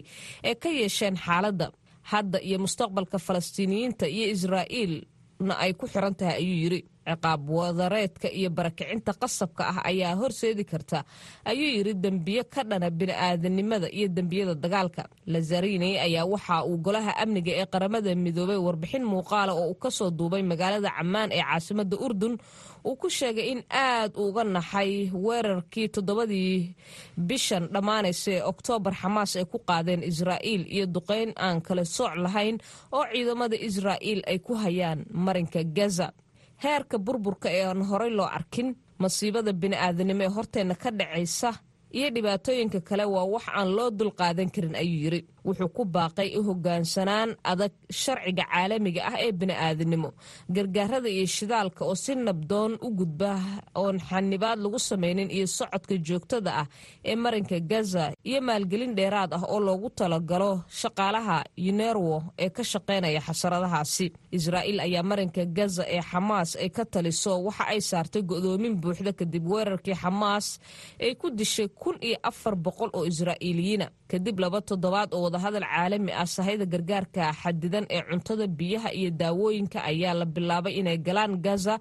ee 0.50 0.56
ka 0.62 0.70
yeesheen 0.80 1.16
xaaladda. 1.26 1.68
Hadda 2.12 2.38
iyo 2.48 2.58
mustaqbalka 2.64 3.18
falastiiniyiinta 3.28 4.06
iyo 4.16 4.26
israa'iilna 4.36 5.54
ay 5.64 5.72
ku 5.80 5.86
xiran 5.94 6.14
tahay 6.20 6.38
ayuu 6.42 6.58
yidhi 6.64 6.80
ciqaab 7.08 7.42
wadareedka 7.58 8.28
iyo 8.40 8.50
barakicinta 8.58 9.12
qasabka 9.22 9.64
ah 9.72 9.78
ayaa 9.90 10.14
horseedi 10.22 10.64
karta 10.72 11.00
ayuu 11.50 11.70
yidhi 11.78 11.94
dembiyo 12.04 12.44
ka 12.54 12.62
dhana 12.70 12.88
bini'aadanimada 13.00 13.88
iyo 13.98 14.08
dembiyada 14.18 14.54
dagaalka. 14.64 15.04
Lazarini 15.34 15.90
ayaa 16.06 16.26
waxa 16.34 16.56
uu 16.70 16.78
golaha 16.86 17.12
amniga 17.24 17.52
ee 17.62 17.66
qaramada 17.74 18.10
midoobay 18.26 18.58
warbixin 18.66 19.04
muuqaala 19.12 19.52
oo 19.60 19.68
uu 19.72 19.78
ka 19.84 19.90
soo 19.98 20.10
duubay 20.18 20.44
magaalada 20.52 20.90
cammaan 20.98 21.30
ee 21.38 21.44
caasimada 21.50 21.96
urdun. 22.06 22.36
Uu 22.90 22.96
ku 23.02 23.08
sheegay 23.18 23.48
in 23.54 23.62
aad 23.84 24.12
uga 24.26 24.44
naxay 24.56 24.92
weerarkii 25.26 25.88
toddobadii 25.96 26.58
bishan 27.28 27.64
dhammaanaysa 27.74 28.30
ee 28.36 28.42
oktoobar 28.52 28.94
xamaas 29.02 29.32
ay 29.40 29.46
ku 29.52 29.58
qaadeen 29.70 30.02
israa'iil 30.12 30.64
iyo 30.76 30.86
duqayn 30.96 31.30
aan 31.46 31.58
kala 31.66 31.84
sooc 31.96 32.14
lahayn 32.24 32.56
oo 32.98 33.06
ciidamada 33.14 33.58
israa'iil 33.68 34.22
ay 34.32 34.38
ku 34.46 34.54
hayaan 34.64 35.00
marinka 35.26 35.62
gaza 35.78 36.08
heerka 36.64 36.98
burburka 37.06 37.48
ee 37.58 37.64
aan 37.70 37.82
horey 37.90 38.12
loo 38.18 38.30
arkin 38.38 38.68
masiibada 39.02 39.52
bini'aadanimo 39.62 40.24
ee 40.28 40.32
horteenna 40.38 40.76
ka 40.84 40.90
dhacaysa 41.00 41.50
iyo 41.98 42.08
dhibaatooyinka 42.16 42.80
kale 42.88 43.06
waa 43.16 43.26
wax 43.34 43.46
aan 43.58 43.70
loo 43.78 43.90
dulqaadan 44.00 44.50
karin 44.56 44.76
ayuu 44.82 45.00
yidhi 45.06 45.22
wuxuu 45.48 45.70
ku 45.76 45.84
baaqay 45.96 46.30
u 46.40 46.44
hoggaansanaan 46.48 47.30
adag 47.52 47.74
sharciga 48.02 48.44
caalamiga 48.52 49.02
ah 49.10 49.16
ee 49.26 49.32
bini'aadanimo 49.40 50.10
gargaarada 50.56 51.10
iyo 51.16 51.26
shidaalka 51.36 51.82
oo 51.90 51.96
si 52.04 52.12
nabdoon 52.28 52.72
u 52.86 52.90
gudba 53.00 53.32
oon 53.82 53.98
xanibaad 54.10 54.58
lagu 54.64 54.80
samaynin 54.90 55.30
iyo 55.38 55.48
socodka 55.58 55.96
joogtada 56.08 56.52
ah 56.62 56.68
ee 57.10 57.16
marinka 57.24 57.58
gaza 57.72 58.04
iyo 58.30 58.40
maalgelin 58.48 58.94
dheeraad 58.98 59.32
ah 59.38 59.44
oo 59.54 59.60
loogu 59.68 59.90
talagalo 60.00 60.52
shaqaalaha 60.80 61.38
yunerwo 61.66 62.16
ee 62.44 62.50
ka 62.56 62.64
shaqaynaya 62.72 63.22
xasaradahaasi. 63.28 64.06
Israa'iil 64.38 64.80
ayaa 64.86 65.04
marinka 65.12 65.42
gaza 65.58 65.84
ee 65.96 66.02
xamaas 66.12 66.50
ay 66.64 66.70
ka 66.76 66.84
taliso 66.94 67.32
waxa 67.48 67.64
ay 67.74 67.80
saartay 67.90 68.22
go'doomin 68.30 68.74
buuxda 68.82 69.12
kadib 69.20 69.46
weerarkii 69.52 69.96
xamaas 70.04 70.46
ay 71.06 71.12
ku 71.22 71.28
dishay 71.40 71.68
kun 71.82 71.96
iyo 72.08 72.18
afar 72.30 72.56
boqol 72.66 72.90
oo 72.98 73.04
israa'iiliyiina 73.12 73.88
kadib 74.12 74.38
laba 74.44 74.60
toddobaad 74.70 75.10
oo 75.16 75.22
wadahadal 75.36 75.68
caalami 75.68 76.12
ah 76.16 76.26
sahayda 76.26 76.66
gargaarka 76.74 77.26
xadidan 77.42 77.86
ee 77.96 78.02
cuntada 78.10 78.48
biyaha 78.48 78.90
iyo 79.00 79.10
daawooyinka 79.12 79.80
ayaa 79.92 80.14
la 80.20 80.26
bilaabay 80.26 80.74
inay 80.80 80.98
galaan 81.08 81.34
gaza 81.46 81.76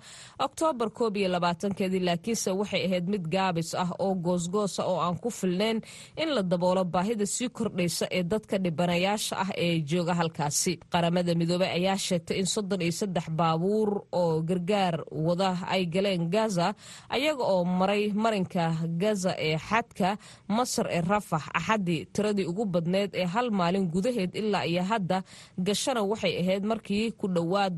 oktoobar 0.47 0.91
koob 0.99 1.17
iyo 1.17 1.29
labaatankeedii 1.35 2.01
laakiinse 2.09 2.51
waxay 2.61 2.83
ahayd 2.87 3.07
mid 3.09 3.25
gaabis 3.35 3.71
ah 3.75 3.91
oo 3.99 4.15
goosgoosa 4.27 4.83
oo 4.91 4.99
aan 5.01 5.17
ku 5.23 5.31
filnayn 5.31 5.79
in 6.23 6.29
la 6.35 6.43
daboolo 6.43 6.85
baahida 6.85 7.27
sii 7.27 7.49
kordhaysa 7.49 8.07
ee 8.11 8.23
dadka 8.23 8.59
dhibanayaasha 8.65 9.35
ah 9.45 9.51
ee 9.57 9.81
jooga 9.91 10.15
halkaasi. 10.21 10.73
Qaramada 10.93 11.35
midoobey 11.41 11.71
ayaa 11.79 11.97
sheegtay 12.07 12.37
in 12.43 12.47
soddon 12.55 12.83
iyo 12.83 12.93
saddex 13.01 13.27
baabuur 13.39 13.91
oo 14.13 14.43
gargaar 14.49 14.97
wada 15.27 15.51
ay 15.75 15.83
galeen 15.95 16.25
gaza 16.35 16.75
ayaga 17.17 17.45
oo 17.55 17.65
maray 17.65 18.05
marinka 18.25 18.65
gaza 19.03 19.33
ee 19.49 19.57
xadka 19.69 20.09
masar 20.57 20.87
ee 20.97 21.01
rafax 21.11 21.43
axaddii 21.59 22.01
tiradii 22.15 22.47
ugu 22.51 22.65
badneyd 22.75 23.11
ee 23.21 23.27
hal 23.45 23.51
maalin 23.61 23.87
gudaheed 23.93 24.33
ilaa 24.41 24.65
iyo 24.73 24.83
hadda 24.91 25.19
gashana 25.67 26.01
waxay 26.11 26.35
ahayd 26.41 26.65
markii 26.73 27.13
ku 27.21 27.27
dhowaad 27.29 27.75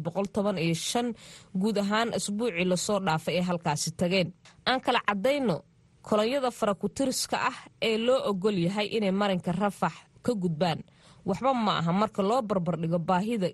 guud 1.61 1.77
ahaan 1.83 2.09
asbuucii 2.19 2.65
la 2.71 2.77
soo 2.87 2.99
dhaafay 3.07 3.35
ee 3.39 3.43
halkaasi 3.49 3.91
tageen. 3.99 4.29
Aan 4.69 4.81
kala 4.81 5.01
caddayno 5.09 5.57
kolonyada 6.09 6.51
farakutiriska 6.59 7.37
ah 7.51 7.59
ee 7.89 7.97
loo 8.07 8.21
ogol 8.31 8.57
yahay 8.67 8.87
inay 8.97 9.11
marinka 9.21 9.53
rafax 9.53 9.95
ka 10.25 10.33
gudbaan. 10.43 10.81
Waxba 11.29 11.51
ma 11.55 11.73
aha 11.81 11.93
marka 12.01 12.23
loo 12.23 12.41
barbardhigo 12.49 12.99
baahida 13.09 13.49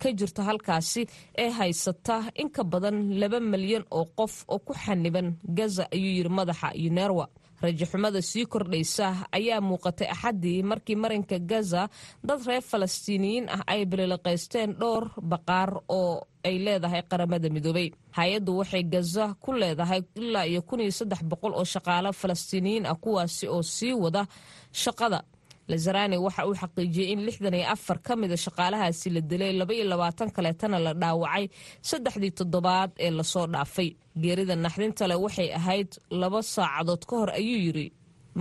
ka 0.00 0.08
jirta 0.18 0.42
halkaasi 0.48 1.02
ee 1.42 1.50
haysata 1.58 2.16
in 2.40 2.48
ka 2.56 2.62
badan 2.72 2.96
laba 3.20 3.38
malyan 3.52 3.84
oo 3.90 4.04
qof 4.18 4.34
oo 4.52 4.58
ku 4.66 4.72
xaniban 4.82 5.28
gaza 5.58 5.84
ayuu 5.94 6.12
yidhi 6.18 6.28
madaxa 6.38 6.68
yunerwa 6.84 7.24
rajaxumada 7.64 8.20
sii 8.30 8.44
kordhaysa 8.52 9.06
ayaa 9.38 9.60
muuqatay 9.68 10.08
axaddii 10.14 10.62
markii 10.70 10.96
marinka 11.02 11.38
gaza 11.50 11.82
dad 12.28 12.40
reer 12.48 12.62
falastiiniyiin 12.70 13.46
ah 13.56 13.62
ay 13.72 13.80
bililoqaysteen 13.90 14.70
dhowr 14.80 15.04
baqaar 15.30 15.70
oo 15.98 16.14
ay 16.48 16.56
leedahay 16.64 17.02
qaramada 17.10 17.48
midoobay. 17.54 17.88
Hay'addu 18.18 18.52
waxay 18.60 18.82
gaza 18.94 19.24
ku 19.42 19.50
leedahay 19.60 20.00
ilaa 20.20 20.46
iyo 20.50 20.60
oo 21.58 21.64
shaqaalo 21.74 22.10
falastiiniyiin 22.20 22.84
ah 22.86 22.96
kuwaasi 23.02 23.44
oo 23.54 23.62
sii 23.62 23.94
wada 24.04 24.22
shaqada. 24.82 25.20
Lazarani 25.70 26.16
waxa 26.24 26.42
uu 26.48 26.54
xaqiijiyey 26.62 27.08
in 27.12 27.20
lixdan 27.26 27.54
iyo 27.58 27.66
afar 27.74 27.98
ka 28.06 28.12
mida 28.20 28.36
shaqaalahaasi 28.44 29.06
la 29.14 29.20
dilay 29.30 29.52
laba 29.60 29.72
iyo 29.74 29.84
labaatan 29.92 30.28
kaleetana 30.36 30.78
la 30.86 30.92
dhaawacay 31.02 31.44
saddexdii 31.88 32.32
toddobaad 32.38 32.90
ee 33.04 33.10
la 33.18 33.22
soo 33.32 33.46
dhaafay 33.54 33.88
geerida 34.22 34.54
naxdinta 34.64 35.04
leh 35.10 35.18
waxay 35.24 35.48
ahayd 35.58 35.90
laba 36.20 36.40
saacadood 36.54 37.02
ka 37.08 37.14
hor 37.20 37.30
ayuu 37.40 37.60
yidri 37.66 37.88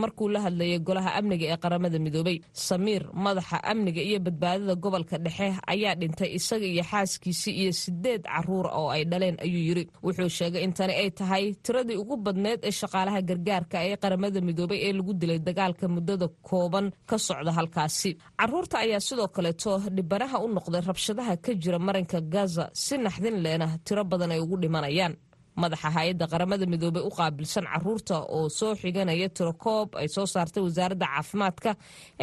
markuu 0.01 0.27
la 0.33 0.39
hadlayay 0.45 0.79
golaha 0.87 1.11
amniga 1.19 1.45
ee 1.53 1.57
qaramada 1.63 1.97
midoobay 2.05 2.37
samiir 2.67 3.03
madaxa 3.25 3.57
amniga 3.71 4.01
iyo 4.09 4.19
badbaadada 4.25 4.75
gobolka 4.83 5.17
dhexe 5.25 5.47
ayaa 5.73 5.95
dhintay 6.01 6.29
isaga 6.37 6.65
iyo 6.73 6.83
xaaskiisii 6.91 7.53
iyo 7.61 7.71
sideed 7.81 8.21
carruur 8.33 8.67
oo 8.79 8.87
ay 8.95 9.03
dhaleen 9.11 9.35
ayuu 9.45 9.63
yidri 9.67 9.83
wuxuu 10.05 10.29
sheegay 10.37 10.63
in 10.67 10.73
tani 10.77 10.93
ay 11.01 11.09
tahay 11.19 11.43
tiradii 11.65 11.97
ugu 12.03 12.15
badneyd 12.25 12.59
ee 12.67 12.71
shaqaalaha 12.79 13.19
gargaarka 13.29 13.77
ee 13.89 13.95
qaramada 14.03 14.39
midoobay 14.47 14.79
ee 14.87 14.93
lagu 14.97 15.13
dilay 15.21 15.39
dagaalka 15.47 15.85
muddada 15.95 16.27
kooban 16.49 16.85
ka 17.09 17.17
socda 17.27 17.51
halkaasi. 17.57 18.11
Caruurta 18.39 18.75
ayaa 18.85 18.99
sidoo 19.07 19.27
kaleeto 19.35 19.71
dhibanaha 19.95 20.37
u 20.45 20.47
noqday 20.55 20.81
rabshadaha 20.89 21.33
ka 21.45 21.51
jira 21.61 21.79
marinka 21.87 22.19
gaza 22.33 22.65
si 22.83 22.95
naxdin 23.05 23.37
leena 23.45 23.67
tiro 23.85 24.03
badan 24.11 24.31
ay 24.35 24.39
ugu 24.45 24.55
dhimanayaan 24.63 25.13
madaxa 25.63 25.89
hay'adda 25.95 26.25
qaramada 26.31 26.65
midoobey 26.73 27.03
u 27.03 27.11
qaabilsan 27.17 27.65
carruurta 27.71 28.15
oo 28.35 28.49
soo 28.59 28.73
xiganaya 28.81 29.27
tirokoob 29.37 29.89
ay 30.01 30.07
soo 30.15 30.25
saartay 30.33 30.63
wasaaradda 30.67 31.05
caafimaadka 31.13 31.71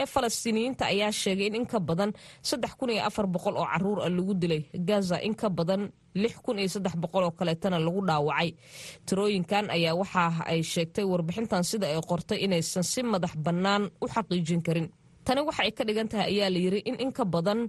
ee 0.01 0.07
falastiiniyiinta 0.15 0.85
ayaa 0.93 1.13
sheegay 1.23 1.47
in 1.51 1.55
in 1.61 1.67
ka 1.73 1.79
badan 1.89 2.11
oo 3.61 3.67
carruur 3.73 3.99
ah 4.07 4.11
lagu 4.17 4.35
dilay. 4.43 4.63
Gaza 4.89 5.17
in 5.29 5.35
ka 5.41 5.49
badan 5.59 5.83
oo 7.27 7.33
kaleetana 7.39 7.79
lagu 7.87 8.01
dhaawacay. 8.09 8.49
Tirooyinkan 9.07 9.65
ayaa 9.77 9.95
waxa 10.01 10.25
ay 10.53 10.61
sheegtay 10.73 11.05
warbixintan 11.13 11.63
sida 11.71 11.87
ay 11.93 12.01
qortay 12.11 12.39
inaysan 12.45 12.83
si 12.93 13.01
madax 13.13 13.33
bannaan 13.47 13.83
u 14.03 14.07
xaqiijin 14.15 14.63
karin. 14.67 14.89
Tani 15.25 15.41
waxa 15.49 15.63
ay 15.67 15.73
ka 15.77 15.83
dhigan 15.87 16.09
tahay 16.11 16.27
ayaa 16.33 16.51
la 16.55 16.59
yidhi 16.65 16.81
in 16.89 16.97
in 17.05 17.13
ka 17.13 17.25
badan 17.35 17.61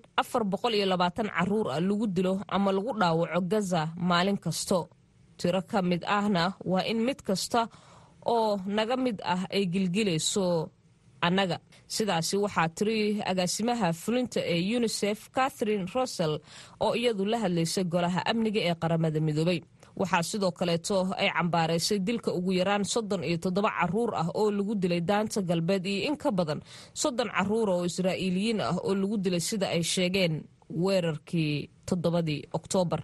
carruur 1.35 1.67
ah 1.75 1.79
lagu 1.87 2.05
dilo 2.15 2.33
ama 2.55 2.69
lagu 2.75 2.91
dhaawaco 3.01 3.41
gaza 3.51 3.81
maalin 4.09 4.37
kasto 4.45 4.79
tiro 5.39 5.61
ka 5.71 5.79
mid 5.89 6.01
ahna 6.17 6.43
waa 6.71 6.83
in 6.91 6.99
mid 7.07 7.19
kasta 7.27 7.61
oo 8.35 8.51
naga 8.77 8.95
mid 9.05 9.17
ah 9.33 9.41
ay 9.55 9.63
gilgilayso 9.73 10.45
annaga. 11.27 11.57
Sidaasi 11.95 12.35
waxaa 12.43 12.69
tiri 12.77 12.97
agaasimaha 13.31 13.87
fulinta 14.01 14.39
ee 14.53 14.61
unisef 14.77 15.19
catherine 15.35 15.85
russell 15.95 16.33
oo 16.85 16.93
iyadu 16.99 17.23
la 17.31 17.37
hadlaysay 17.43 17.83
golaha 17.93 18.21
amniga 18.31 18.61
ee 18.69 18.75
qaramada 18.81 19.19
midoobay. 19.27 19.59
Waxaa 19.99 20.23
sidoo 20.29 20.51
kaleeto 20.59 20.97
ay 21.21 21.29
cambaaraysay 21.37 21.99
dilka 22.07 22.29
ugu 22.37 22.51
yaraan 22.59 22.83
soddon 22.93 23.23
iyo 23.29 23.37
toddoba 23.43 23.69
carruur 23.77 24.11
ah 24.21 24.27
oo 24.39 24.47
lagu 24.57 24.73
dilay 24.81 25.01
daanta 25.09 25.39
galbeed 25.49 25.85
iyo 25.93 26.01
in 26.09 26.15
ka 26.23 26.29
badan 26.37 26.59
soddon 27.01 27.29
carruur 27.35 27.67
oo 27.75 27.83
israa'iiliyiin 27.89 28.59
ah 28.67 28.75
oo 28.85 28.93
lagu 29.01 29.15
dilay 29.23 29.43
sida 29.49 29.67
ay 29.75 29.83
sheegeen 29.93 30.33
weerarkii 30.83 31.53
toddobadii 31.87 32.41
oktoobar 32.57 33.01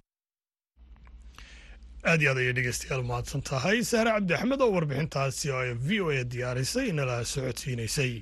aad 2.10 2.20
iyo 2.22 2.30
aad 2.32 2.40
ayay 2.42 2.54
dhegeystayaal 2.58 3.02
mahadsan 3.10 3.42
tahay. 3.50 3.78
Saare 3.90 4.10
cabdi 4.16 4.32
axmed 4.38 4.60
oo 4.64 4.72
warbixintaasi 4.76 5.46
oo 5.54 5.60
ay 5.64 5.72
v 5.86 5.88
o 6.04 6.06
a 6.20 6.22
diyaarisay 6.32 6.88
nala 6.98 7.16
socodsiinaysay 7.32 8.12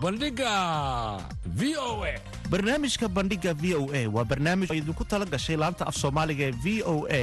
bandhiga 0.00 0.54
v 1.46 1.76
o 1.78 2.04
a. 2.04 2.14
Barnaamijka 2.50 3.08
bandhiga 3.08 3.54
v 3.56 3.74
o 3.74 3.88
a 3.92 4.02
waa 4.08 4.24
barnaamij 4.24 4.68
oo 4.70 4.76
idinku 4.76 5.04
tala 5.04 5.24
gashay 5.24 5.56
laanta 5.56 5.84
af 5.88 5.96
soomaaliga 5.96 6.44
ee 6.44 6.54
v 6.64 6.66
o 6.84 7.06
a 7.08 7.22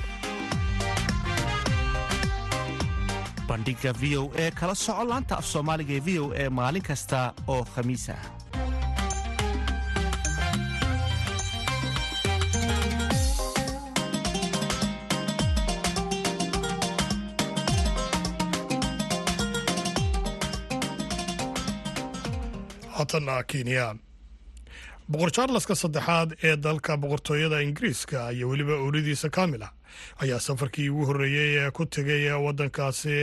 bandhiga 3.51 3.91
v 4.01 4.03
o 4.21 4.23
e 4.43 4.45
kala 4.59 4.75
soco 4.85 5.03
laanta 5.11 5.33
af 5.41 5.45
soomaaliga 5.53 5.93
ee 5.97 6.03
v 6.07 6.09
o 6.23 6.25
e 6.43 6.45
maalin 6.59 6.85
kasta 6.89 7.19
oo 7.53 7.63
khamiis 7.73 8.05
ah 8.15 8.23
boqor 25.11 25.29
charleska 25.35 25.75
saddexaad 25.75 26.29
ee 26.43 26.55
dalka 26.65 26.97
boqortooyada 27.03 27.61
ingiriiska 27.67 28.31
iyo 28.35 28.49
weliba 28.51 28.73
ooridiisa 28.85 29.29
kaamil 29.29 29.63
ah 29.67 29.71
ayaa 30.21 30.39
safarkii 30.39 30.89
ugu 30.89 31.05
horreeyey 31.05 31.57
ee 31.65 31.71
ku 31.71 31.85
tegay 31.85 32.29
waddankaasi 32.45 33.15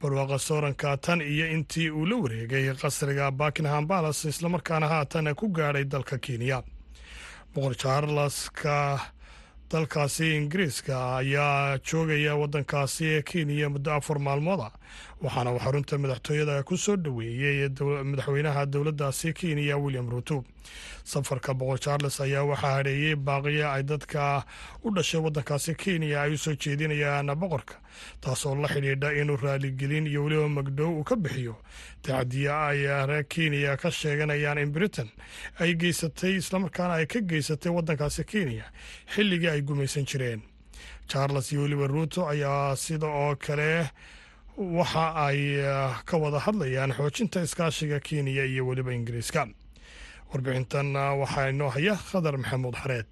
barwaaqa 0.00 0.38
sooranka 0.38 0.96
tan 0.96 1.20
iyo 1.20 1.46
intii 1.52 1.90
uu 1.90 2.06
la 2.06 2.16
wareegay 2.16 2.74
qasriga 2.74 3.30
buckingham 3.30 3.86
balas 3.86 4.24
islamarkaana 4.24 4.88
haatan 4.88 5.34
ku 5.34 5.48
gaadhay 5.48 5.84
dalka 5.84 6.18
kenya. 6.18 6.62
Boqor 7.54 7.74
charleska 7.76 9.00
dalkaasi 9.70 10.36
ingiriiska 10.36 11.16
ayaa 11.16 11.78
joogaya 11.78 12.34
waddankaasi 12.40 13.22
kenya 13.22 13.68
muddo 13.70 13.92
afar 13.92 14.18
maalmooda 14.18 14.70
waxaana 15.22 15.58
xarunta 15.58 15.98
madaxtooyada 15.98 16.62
ku 16.64 16.76
soo 16.76 16.96
dhoweeyey 16.96 17.68
madaxweynaha 18.10 18.66
dowladdaasi 18.72 19.32
kenya 19.34 19.76
william 19.78 20.08
ruto. 20.10 20.44
Safarka 21.04 21.52
boqor 21.54 21.78
charles 21.80 22.20
ayaa 22.20 22.44
waxaa 22.44 22.74
hadheeyey 22.80 23.14
baaqiya 23.16 23.72
ay 23.76 23.82
dadka 23.82 24.44
u 24.84 24.90
dhashay 24.94 25.20
waddankaasi 25.20 25.74
kenya 25.76 26.22
ay 26.22 26.32
u 26.34 26.38
soo 26.38 26.54
jeedinayaan 26.56 27.28
boqorka 27.36 27.74
taasoo 28.20 28.54
la 28.54 28.68
xidhiidha 28.68 29.12
inuu 29.20 29.36
raaligelin 29.36 30.06
iyo 30.06 30.24
weliba 30.24 30.48
magdhow 30.48 30.90
uu 30.98 31.04
ka 31.04 31.16
bixiyo. 31.16 31.56
Tacdiya 32.02 32.54
ay 32.72 32.80
reer 33.08 33.24
kenya 33.28 33.76
ka 33.76 33.90
sheeganayaan 33.90 34.58
in 34.58 34.72
britain 34.72 35.08
ay 35.60 35.74
geysatay 35.74 36.36
islamarkaana 36.40 36.94
ay 36.94 37.06
ka 37.06 37.20
geysatay 37.20 37.72
waddankaasi 37.72 38.24
kenya 38.24 38.64
xilligii 39.14 39.48
ay 39.52 39.60
gumaysan 39.62 40.06
jireen. 40.08 40.40
Charles 41.08 41.52
iyo 41.52 41.62
weliba 41.62 41.86
ruto 41.86 42.28
ayaa 42.28 42.76
sida 42.76 43.06
oo 43.06 43.36
kale 43.36 43.90
waxa 44.60 45.16
ay 45.26 45.40
ka 46.04 46.16
wada 46.20 46.38
hadlayaan 46.38 46.92
xoojinta 46.92 47.40
iskaashiga 47.42 48.00
kenya 48.00 48.44
iyo 48.44 48.66
weliba 48.68 48.92
ingiriiska. 48.92 49.48
Warbixintan 50.32 50.92
waxaa 50.94 51.48
inoo 51.50 51.70
haya 51.72 51.96
khadar 51.96 52.36
maxamuud 52.36 52.76
xareed. 52.76 53.08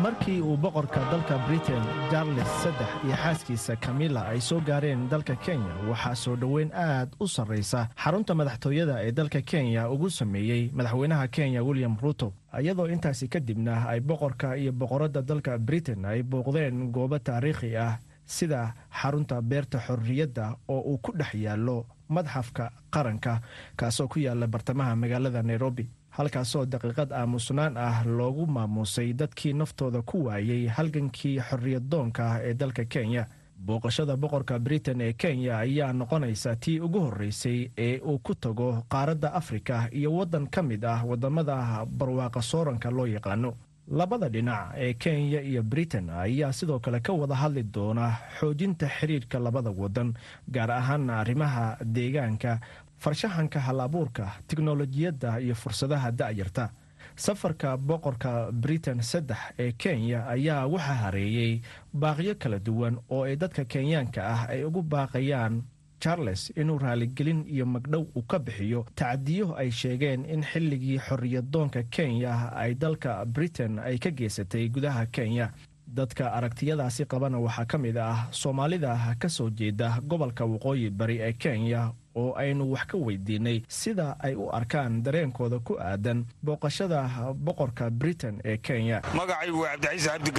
Markii 0.00 0.40
uu 0.40 0.56
boqorka 0.56 0.96
dalka 1.10 1.36
britain 1.46 1.82
charles 2.10 2.48
saddex 2.62 2.88
iyo 3.04 3.16
xaaskiisa 3.16 3.76
kamila 3.76 4.22
ay 4.32 4.40
soo 4.40 4.60
gaareen 4.60 5.08
dalka 5.10 5.36
kenya 5.36 5.74
waxaa 5.90 6.14
soo 6.14 6.36
dhoweyn 6.36 6.70
aad 6.72 7.10
u 7.20 7.26
sarraysa 7.28 7.88
xarunta 7.98 8.34
madaxtooyada 8.34 9.02
ee 9.04 9.12
dalka 9.12 9.42
kenya 9.42 9.90
ugu 9.90 10.08
sameeyey 10.10 10.70
madaxweynaha 10.72 11.28
kenya 11.28 11.62
william 11.62 11.96
ruto. 12.00 12.32
Iyadoo 12.62 12.86
intaasi 12.88 13.28
kadibna 13.28 13.84
ay 13.90 14.00
boqorka 14.00 14.56
iyo 14.56 14.72
boqoradda 14.72 15.20
dalka 15.22 15.58
britain 15.58 16.04
ay 16.04 16.22
booqdeen 16.22 16.88
goobo 16.92 17.18
taariikhi 17.18 17.76
ah 17.76 17.98
sida 18.36 18.60
xarunta 19.00 19.36
beerta 19.50 19.78
xorriyadda 19.86 20.44
oo 20.68 20.80
uu 20.90 20.98
ku 21.04 21.10
dhex 21.18 21.34
yaallo 21.44 21.76
madxafka 22.14 22.64
qaranka 22.94 23.32
kaasoo 23.76 24.08
ku 24.12 24.18
yaalla 24.18 24.46
bartamaha 24.46 24.96
magaalada 24.96 25.42
nairobi. 25.42 25.84
Halkaasoo 26.16 26.64
daqiiqad 26.72 27.12
aamusnaan 27.12 27.76
ah 27.76 28.02
loogu 28.18 28.46
maamuusay 28.46 29.12
dadkii 29.20 29.52
naftooda 29.54 30.02
ku 30.02 30.24
waayey 30.26 30.66
halgankii 30.76 31.36
xorriyaddoonka 31.48 32.24
ee 32.48 32.54
dalka 32.54 32.84
kenya. 32.84 33.24
Booqashada 33.66 34.16
boqorka 34.16 34.58
britain 34.58 35.00
ee 35.00 35.12
kenya 35.12 35.58
ayaa 35.58 35.92
noqonaysa 35.92 36.56
tii 36.56 36.80
ugu 36.80 37.00
horreysay 37.06 37.70
ee 37.86 37.98
uu 38.10 38.18
ku 38.18 38.34
tago 38.34 38.68
qaaradda 38.92 39.28
afrika 39.40 39.88
iyo 39.92 40.10
waddan 40.18 40.46
ka 40.54 40.62
mid 40.62 40.84
ah 40.84 41.04
waddamada 41.10 41.84
barwaaqa 41.98 42.42
sooranka 42.42 42.90
loo 42.90 43.06
yaqaano 43.06 43.50
labada 43.90 44.28
dhinac 44.28 44.74
ee 44.76 44.94
kenya 44.94 45.40
iyo 45.42 45.62
britain 45.62 46.10
ayaa 46.10 46.52
sidoo 46.52 46.78
kale 46.78 47.00
ka 47.00 47.12
wada 47.12 47.34
hadli 47.34 47.62
doona 47.62 48.16
xoojinta 48.38 48.86
xiriirka 48.88 49.38
labada 49.38 49.70
waddan 49.70 50.14
gaar 50.48 50.70
ahaana 50.70 51.18
arrimaha 51.20 51.76
deegaanka 51.84 52.60
farshaxanka 52.98 53.60
hal 53.60 53.80
abuurka 53.80 54.26
tiknolojiyadda 54.48 55.40
iyo 55.40 55.54
fursadaha 55.54 56.10
da'yarta. 56.12 56.70
Safarka 57.16 57.76
boqorka 57.76 58.52
britain 58.52 59.00
saddex 59.02 59.38
ee 59.58 59.72
kenya 59.72 60.26
ayaa 60.28 60.66
waxaa 60.66 60.94
hareeyey 61.04 61.60
baaqyo 61.92 62.34
kala 62.38 62.58
duwan 62.58 62.96
oo 63.10 63.24
ay 63.24 63.36
dadka 63.36 63.64
kenyaanka 63.64 64.20
ah 64.34 64.40
ay 64.48 64.64
ugu 64.64 64.82
baaqayaan 64.82 65.62
charles 66.00 66.52
inuu 66.56 66.78
raaligelin 66.78 67.44
iyo 67.48 67.66
magdhow 67.66 68.02
uu 68.16 68.22
ka 68.22 68.38
bixiyo 68.38 68.86
tacadiyo 68.94 69.54
ay 69.56 69.70
sheegeen 69.70 70.24
in 70.24 70.42
xilligii 70.42 70.98
xorriyadoonka 70.98 71.82
kenya 71.90 72.52
ay 72.56 72.74
dalka 72.74 73.24
britain 73.24 73.78
ay 73.78 73.98
ka 73.98 74.10
geysatay 74.10 74.68
gudaha 74.68 75.06
kenya. 75.06 75.50
Dadka 75.90 76.32
aragtiyadaasi 76.32 77.04
qabana 77.10 77.38
waxaa 77.38 77.64
ka 77.66 77.78
mid 77.78 77.96
ah 77.98 78.28
soomaalida 78.30 79.16
ka 79.18 79.28
soo 79.28 79.50
jeeda 79.50 79.98
gobolka 80.06 80.44
waqooyi 80.46 80.90
bari 80.90 81.18
ee 81.18 81.32
kenya 81.32 81.92
oo 82.16 82.34
aynu 82.36 82.70
wax 82.72 82.86
ka 82.86 82.96
weydiinay 82.98 83.62
sida 83.68 84.16
ay 84.20 84.34
u 84.34 84.48
arkaan 84.52 85.02
dareenkooda 85.02 85.58
ku 85.64 85.76
aadan 85.78 86.24
booqashada 86.42 87.06
boqorka 87.34 87.90
britain 87.90 88.40
ee 88.44 88.56
kenya. 88.56 89.02
Magacaygu 89.14 89.60
waa 89.60 89.76
cabdicaiis 89.76 90.06
cabdi 90.06 90.30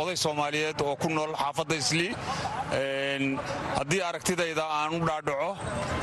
oday 0.00 0.16
soomaaliyeed 0.16 0.80
oo 0.82 0.96
ku 0.96 1.08
nool 1.10 1.32
xaafadda 1.34 1.74
islii 1.74 2.14
haddii 3.78 4.02
aragtidayda 4.02 4.62
aan 4.64 4.94
u 4.94 5.00
dhaadhaco 5.06 5.56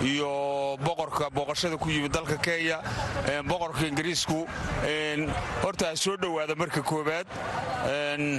iyo 0.04 0.78
boqorka 0.86 1.30
booqashada 1.30 1.78
ku 1.78 1.90
yimid 1.90 2.12
dalka 2.14 2.38
kenya 2.38 2.80
boqorka 3.48 3.88
ingiriisku 3.88 4.46
horta 5.64 5.86
ha 5.90 5.96
soo 5.96 6.18
dhowaada 6.18 6.56
marka 6.56 6.82
koowaad. 6.82 7.28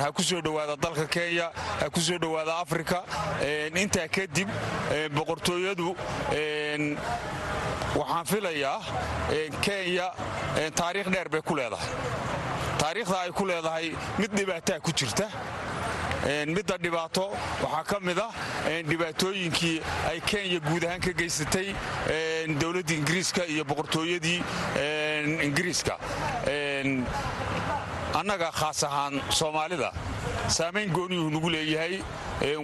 Ha 0.00 0.12
ku 0.12 0.22
soo 0.22 0.40
dhowaada 0.42 0.76
dalka 0.76 1.06
kenya 1.06 1.50
ha 1.80 1.88
ku 1.90 2.00
soo 2.00 2.18
dhowaada 2.18 2.58
afrika. 2.60 3.02
Intaa 3.74 4.08
kadib 4.08 4.48
boqortooyadu 5.76 6.96
waxaan 7.96 8.24
filayaa 8.26 8.80
kenya 9.62 10.10
taariikh 10.74 11.08
dheer 11.12 11.28
bay 11.28 11.40
ku 11.42 11.54
leedahay. 11.56 11.88
Taariikhda 12.78 13.18
ay 13.20 13.30
ku 13.32 13.44
leedahay 13.46 13.92
mid 14.18 14.30
dhibaataa 14.36 14.80
ku 14.80 14.92
jirta. 14.92 15.28
Midda 16.46 16.76
dhibaato 16.78 17.30
waxaa 17.62 17.84
ka 17.84 17.98
mid 18.00 18.18
ah 18.18 18.30
dhibaatooyinkii 18.90 19.80
ay 20.10 20.20
kenya 20.20 20.60
guud 20.60 20.84
ahaan 20.84 21.00
ka 21.00 21.12
geysatay 21.12 21.74
dowladda 22.60 22.94
ingiriiska 22.94 23.46
iyo 23.46 23.64
boqortooyadii 23.64 24.42
ingiriiska 25.46 25.96
annaga 28.14 28.50
khaas 28.52 28.82
ahaan 28.84 29.20
soomaalida. 29.30 29.92
Saamayn 30.48 30.90
gooniyuhu 30.92 31.30
nagu 31.30 31.48
leeyahay 31.50 32.00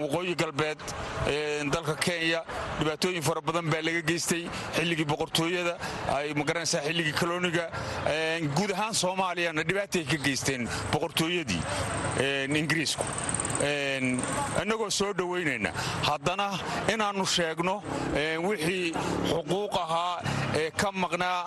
waqooyi 0.02 0.34
galbeed 0.36 0.78
dalka 1.72 1.94
kenya. 2.06 2.42
Dhibaatooyin 2.80 3.22
fara 3.22 3.40
badan 3.40 3.70
baa 3.70 3.82
laga 3.82 4.00
geystay 4.10 4.42
xilligii 4.76 5.06
boqortooyada. 5.12 5.76
Ay 6.16 6.34
ma 6.34 6.44
garanaysaa 6.44 6.82
xilligii 6.88 7.12
koloniga 7.20 7.68
guud 8.56 8.70
ahaan 8.72 8.94
soomaaliyana 8.94 9.62
dhibaatay 9.68 10.04
ka 10.04 10.16
geysteen 10.26 10.68
boqortooyadii 10.92 11.62
ingiriisku 12.60 13.04
annagoo 13.66 14.90
soo 14.90 15.12
dhowaynayna 15.12 15.70
haddana 16.08 16.46
inaannu 16.92 17.26
sheegno 17.26 17.82
wixii 18.48 18.92
xuquuq 19.30 19.74
ahaa 19.84 20.20
ee 20.60 20.70
ka 20.70 20.92
maqnaa 20.92 21.46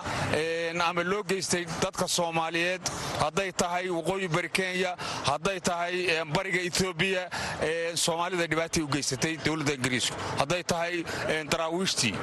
ama 0.88 1.02
loo 1.04 1.22
geystay 1.22 1.64
dadka 1.82 2.08
soomaaliyeed 2.08 2.82
hadday 3.20 3.52
tahay 3.52 3.88
waqooyi 3.88 4.28
bari 4.28 4.48
kenya 4.48 4.96
hadday 5.30 5.60
tahay 5.60 5.94
bariga 6.34 6.60
etoobiya 6.70 7.22
soomaalida 7.94 8.46
dhibaatay 8.46 8.82
u 8.82 8.88
geysatay 8.88 9.36
dowladda 9.46 9.74
ingiriisku 9.78 10.16
hadday 10.38 10.62
tahay 10.62 11.04
daraawiishtii 11.52 12.14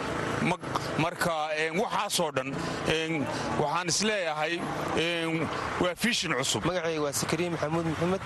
marka 1.03 1.33
waxaasoo 1.81 2.31
dhan 2.31 2.49
waxaan 3.61 3.87
is 3.87 4.01
leeyahay 4.09 4.59
waa 5.83 5.95
fiishin 5.95 6.33
cusub 6.39 6.65
magacayga 6.65 7.01
waa 7.01 7.13
sakariin 7.21 7.51
maxamuud 7.55 7.85
maxamed 7.85 8.21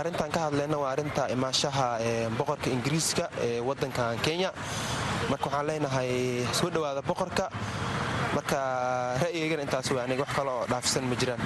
arrintan 0.00 0.30
ka 0.30 0.40
hadlayna 0.46 0.76
waa 0.78 0.92
arrinta 0.94 1.28
imaashaha 1.34 1.98
boqorka 2.38 2.70
ingiriiska 2.70 3.24
ee 3.46 3.60
waddankan 3.60 4.18
kenya. 4.26 4.50
Marka 5.30 5.46
waxaan 5.48 5.66
leenahay 5.66 6.10
soo 6.52 6.70
dhowaada 6.70 7.02
boqorka. 7.02 7.50
Marka 8.34 8.58
ra'yigaygana 9.22 9.62
intaas 9.66 9.90
waa 9.90 10.04
aniga 10.06 10.22
wax 10.24 10.32
kale 10.36 10.50
oo 10.50 10.66
dhaafsan 10.70 11.04
ma 11.10 11.14
jiraan 11.20 11.40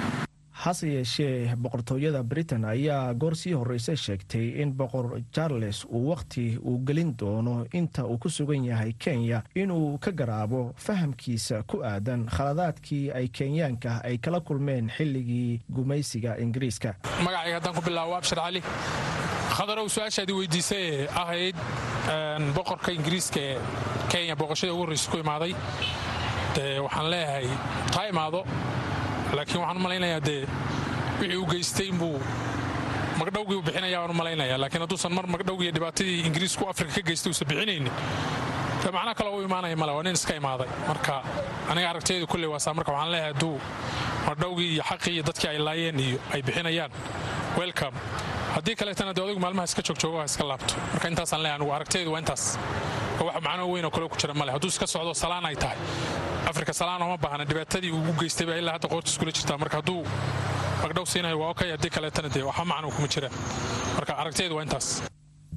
hase 0.59 0.87
yeeshee 0.91 1.55
boqortooyada 1.55 2.23
britain 2.23 2.65
ayaa 2.65 3.13
goor 3.13 3.35
sii 3.35 3.53
horreysay 3.53 3.95
sheegtay 3.95 4.47
in 4.61 4.73
boqor 4.73 5.21
charles 5.31 5.85
uu 5.85 6.09
wakhti 6.09 6.57
uu 6.57 6.77
gelin 6.87 7.13
doono 7.19 7.65
inta 7.73 8.03
uu 8.05 8.17
ku 8.17 8.29
sugan 8.29 8.65
yahay 8.65 8.91
kenya 8.93 9.41
inuu 9.55 9.97
ka 9.97 10.11
garaabo 10.11 10.73
fahamkiisa 10.75 11.63
ku 11.63 11.79
aadan 11.83 12.25
khaladaadkii 12.35 13.11
ay 13.11 13.27
kenyaanka 13.27 14.01
ay 14.03 14.17
kala 14.17 14.39
kulmeen 14.39 14.89
xilligii 14.97 15.61
gumaysiga 15.69 16.35
ingiriiska. 16.43 16.95
Magacayga 17.23 17.55
haddaan 17.59 17.75
ku 17.75 17.81
bilaabo 17.81 18.15
abshir 18.19 18.37
cali 18.43 18.61
khadarow 19.55 19.87
su'aashaadii 19.87 20.35
weydiisay 20.39 21.07
ahayd 21.21 21.55
boqorka 22.55 22.91
ingiriiska 22.91 23.39
ee 23.39 23.57
kenya 24.11 24.35
booqashadii 24.35 24.73
ugu 24.75 24.83
horreysa 24.83 25.11
ku 25.11 25.17
imaaday. 25.23 25.53
Waxaan 26.83 27.09
leeyahay 27.13 27.47
taa 27.93 28.07
imaado 28.11 28.43
laakiin 29.37 29.59
waxaan 29.61 29.77
u 29.77 29.83
malaynayaa 29.85 30.21
dee 30.29 30.41
wixii 31.19 31.37
uu 31.41 31.47
geystay 31.53 31.87
inbuu 31.93 32.17
magdhowgii 33.19 33.57
u 33.59 33.61
bixinaya 33.67 33.99
waan 34.01 34.11
u 34.11 34.17
malaynaya 34.21 34.57
laakiin 34.63 34.81
hadduusan 34.85 35.13
mar 35.17 35.25
magdhowgiiyo 35.35 35.71
dhibaatadii 35.77 36.19
ingiriisku 36.27 36.63
afrika 36.71 36.93
ka 36.97 37.01
geystay 37.09 37.29
uusan 37.31 37.47
bixinaynin 37.51 37.91
dee 38.83 38.91
macno 38.97 39.13
kale 39.19 39.29
u 39.35 39.41
imaanaya 39.47 39.75
male 39.81 39.91
waa 39.97 40.03
nin 40.03 40.13
iska 40.19 40.33
imaaday. 40.41 40.67
Marka 40.87 41.15
aniga 41.71 41.89
aragtiyadu 41.93 42.27
kulley 42.31 42.49
waasaa 42.53 42.73
marka 42.73 42.91
waxaan 42.91 43.11
leeyahay 43.11 43.33
hadduu 43.33 43.55
magdhowgii 44.27 44.69
iyo 44.75 44.83
xaqii 44.89 45.13
iyo 45.15 45.23
dadkii 45.29 45.49
ay 45.53 45.57
laayeen 45.67 45.99
iyo 45.99 46.19
ay 46.33 46.41
bixinayaan 46.41 46.91
welcome. 47.57 47.97
Haddii 48.55 48.75
kaleetana 48.75 49.13
dee 49.13 49.23
odaygu 49.23 49.39
maalmaha 49.45 49.65
iska 49.69 49.81
joogjoogo 49.87 50.23
iska 50.23 50.43
laabto. 50.51 50.73
Marka 50.93 51.07
intaasaan 51.11 51.41
leeyahay 51.43 51.59
anigu 51.61 51.73
aragtiyadu 51.77 52.11
waa 52.13 52.19
intaas. 52.23 52.43
Wax 53.19 53.41
macno 53.47 53.65
weyn 53.71 53.85
oo 53.85 53.91
kale 53.91 54.07
ku 54.09 54.17
jira 54.17 54.33
male. 54.33 54.51
Hadduu 54.55 54.67
iska 54.73 54.87
socdo 54.87 55.13
salaan 55.13 55.45
ay 55.45 55.55
tahay. 55.55 55.77
Afrika 56.49 56.73
salaan 56.73 57.01
oma 57.01 57.17
baahna 57.17 57.45
dhibaatadii 57.45 57.91
uu 57.91 58.13
geystay 58.19 58.47
baa 58.47 58.55
ilaa 58.61 58.73
hadda 58.77 58.87
qoortiis 58.93 59.17
kula 59.19 59.31
jirtaa. 59.31 59.57
Marka 59.57 59.77
hadduu 59.81 60.01
magdhow 60.83 61.05
siinayo 61.05 61.39
waa 61.39 61.49
okay. 61.53 61.69
Haddii 61.75 61.89
kaleetana 61.89 62.29
dee 62.35 62.43
waxba 62.49 62.65
macno 62.65 62.89
kuma 62.95 63.07
jiraan 63.13 63.33
marka 63.97 64.13
aragtiyadu 64.21 64.55
waa 64.57 64.63
intaas 64.67 64.87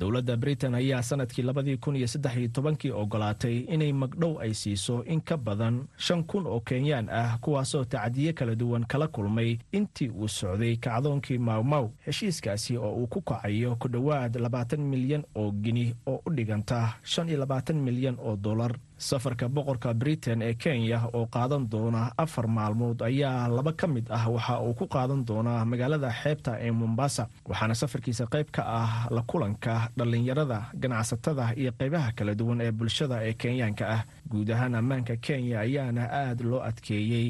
dowladda 0.03 0.37
britain 0.37 0.75
ayaa 0.75 1.03
sannadkii 1.03 1.43
labadii 1.47 1.77
kun 1.77 1.97
iyo 1.97 2.07
saddex 2.11 2.37
iyo 2.37 2.49
tobankii 2.49 2.91
ogolaatay 2.91 3.59
inay 3.71 3.93
magdhow 3.93 4.41
ay 4.43 4.51
siiso 4.55 5.05
in 5.05 5.21
ka 5.21 5.37
badan 5.37 5.87
shan 5.97 6.25
kun 6.25 6.47
oo 6.47 6.61
kenyaan 6.61 7.07
ah 7.09 7.39
kuwaasoo 7.39 7.85
tacadiye 7.85 8.33
kala 8.33 8.55
duwan 8.55 8.85
kala 8.85 9.07
kulmay. 9.09 9.59
Intii 9.73 10.09
uu 10.11 10.29
socday 10.29 10.77
kacdoonkii 10.77 11.39
mawmaw 11.39 11.89
heshiiskaasi 12.07 12.77
oo 12.77 12.93
uu 12.99 13.07
ku 13.07 13.21
kacayo 13.23 13.77
ku 13.79 13.89
dhowaad 13.89 14.37
labaatan 14.37 14.81
milyan 14.81 15.23
oo 15.35 15.51
gini 15.53 15.95
oo 16.07 16.19
u 16.27 16.31
dhiganta 16.35 16.95
shan 17.03 17.29
iyo 17.29 17.39
labaatan 17.39 17.77
milyan 17.79 18.17
oo 18.19 18.37
dollar 18.37 18.75
safarka 19.09 19.47
boqorka 19.57 19.91
britain 20.01 20.41
ee 20.49 20.55
kenya 20.63 20.99
oo 21.17 21.25
qaadan 21.35 21.65
doona 21.73 22.03
afar 22.25 22.47
maalmood 22.57 22.99
ayaa 23.11 23.39
laba 23.57 23.73
ka 23.81 23.87
mid 23.95 24.07
ah 24.19 24.25
waxa 24.35 24.55
uu 24.67 24.75
ku 24.81 24.85
qaadan 24.95 25.21
doonaa 25.29 25.65
magaalada 25.71 26.11
xeebta 26.21 26.53
ee 26.67 26.71
mombasa 26.81 27.25
waxaana 27.51 27.75
safarkiisa 27.83 28.25
qayb 28.35 28.49
ka 28.57 28.63
ah 28.81 28.93
la 29.17 29.23
kulanka 29.31 29.75
dhallinyarada 29.99 30.59
ganacsatada 30.83 31.45
iyo 31.61 31.73
qaybaha 31.81 32.09
kala 32.19 32.33
duwan 32.41 32.61
ee 32.67 32.73
bulshada 32.79 33.17
ee 33.29 33.35
kenyaanka 33.43 33.85
ah. 33.97 34.03
Guud 34.31 34.49
ahaan 34.55 34.75
ammaanka 34.81 35.15
kenya 35.27 35.57
ayaana 35.67 36.03
aad 36.21 36.39
loo 36.51 36.61
adkeeyey. 36.69 37.29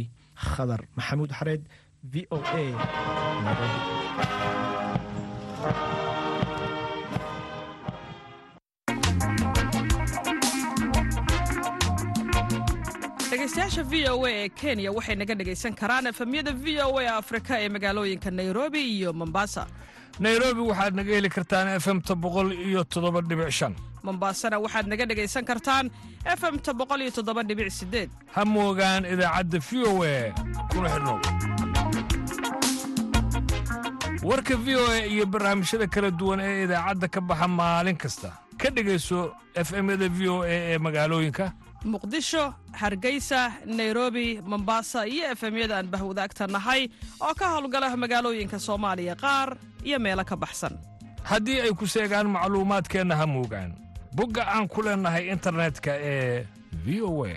Khadar 0.51 0.81
maxamuud 0.97 1.31
xareed 1.39 1.63
v 2.13 2.27
o 2.31 2.39
a 2.63 2.65
dhegeystayaasha 13.55 13.83
v 13.91 14.09
o 14.09 14.25
a 14.27 14.31
ee 14.31 14.49
kenya 14.49 14.91
waxay 14.93 15.17
naga 15.17 15.35
dhegaysan 15.35 15.75
karaan 15.75 16.07
efemyada 16.07 16.53
v 16.53 16.81
o 16.81 16.99
a 16.99 17.17
afrika 17.21 17.61
ee 17.61 17.69
magaalooyinka 17.69 18.31
nairobi 18.31 18.81
iyo 18.81 19.13
mombasa. 19.13 19.67
Nairobi 20.19 20.61
waxaad 20.71 20.95
naga 20.95 21.13
heli 21.15 21.29
kartaan 21.29 21.69
efemta 21.77 22.15
boqol 22.15 22.53
iyo 22.53 22.85
toddoba 22.85 23.21
dhibic 23.21 23.51
shan. 23.51 23.75
Mombasana 24.03 24.57
waxaad 24.59 24.87
naga 24.89 25.05
dhegaysan 25.07 25.45
kartaan 25.45 25.91
efemta 26.25 26.73
boqol 26.73 27.01
iyo 27.05 27.11
toddoba 27.11 27.43
dhibic 27.45 27.69
sideed 27.71 28.11
ha 28.35 28.45
moogaan 28.45 29.05
idaacadda 29.05 29.59
v 29.61 29.71
o 29.85 29.93
a 30.05 30.33
kuna 30.73 30.89
xidhnow 30.95 31.19
warka 34.25 34.57
v 34.57 34.77
o 34.77 34.85
a 34.97 34.99
iyo 35.13 35.25
barnaamijyada 35.27 35.87
kala 35.93 36.11
duwan 36.11 36.41
ee 36.41 36.65
idaacadda 36.65 37.09
ka 37.09 37.21
baxa 37.21 37.49
maalin 37.49 37.97
kasta. 37.97 38.31
Ka 38.57 38.71
dhegayso 38.71 39.35
efemyada 39.55 40.09
v 40.09 40.21
o 40.29 40.37
a 40.43 40.49
ee 40.73 40.79
magaalooyinka 40.79 41.53
muqdisho 41.85 42.55
hargeysa 42.73 43.53
nairobi 43.67 44.41
mombasa 44.45 45.07
iyo 45.07 45.31
efemyada 45.33 45.77
aan 45.79 45.87
bahwadaagta 45.91 46.47
nahay 46.47 46.89
oo 47.21 47.35
ka 47.35 47.49
howlgala 47.55 47.97
magaalooyinka 47.97 48.59
soomaaliya 48.59 49.15
qaar 49.17 49.57
iyo 49.85 49.99
meelo 49.99 50.25
ka 50.25 50.37
baxsan. 50.37 50.79
Haddii 51.23 51.61
ay 51.61 51.73
ku 51.75 51.87
seegaan 51.87 52.27
macluumaadkeenna 52.31 53.17
ha 53.17 53.27
muugaan 53.27 53.75
bogga 54.15 54.43
aan 54.47 54.69
ku 54.69 54.83
leennahay 54.83 55.29
internetka 55.35 55.91
ee 55.99 56.47
v 56.85 57.03
o 57.03 57.25
a 57.27 57.35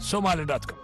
somali 0.00 0.44
com 0.46 0.78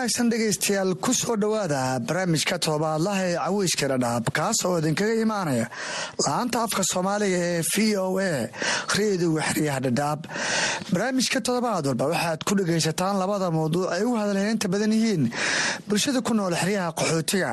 wanaagsan 0.00 0.30
dhegaystayaal 0.32 0.94
ku 1.04 1.12
soo 1.12 1.36
dhowaada 1.36 2.00
barnaamijka 2.08 2.56
toddobaadlaha 2.64 3.24
ee 3.30 3.36
caweyska 3.44 3.86
dhadhaab 3.92 4.24
kaas 4.38 4.58
oo 4.64 4.78
idinkaga 4.80 5.14
imaanaya 5.24 5.66
la'aanta 6.24 6.62
afka 6.66 6.82
soomaaliga 6.92 7.36
ee 7.48 7.60
v 7.72 7.74
o 8.04 8.06
a 8.18 8.48
reediga 8.96 9.42
xeryaha 9.48 9.80
dhadhaab. 9.86 10.20
Barnaamijka 10.92 11.38
toddobaad 11.46 11.84
walba 11.90 12.04
waxaad 12.12 12.40
ku 12.48 12.52
dhegaysataan 12.60 13.20
labada 13.22 13.50
mawduuc 13.56 13.92
ay 13.96 14.02
u 14.08 14.16
hadalheynta 14.20 14.72
badan 14.72 14.92
yihiin 14.96 15.22
bulshada 15.88 16.20
ku 16.24 16.32
nool 16.34 16.54
xeryaha 16.62 16.96
qaxootiga 17.00 17.50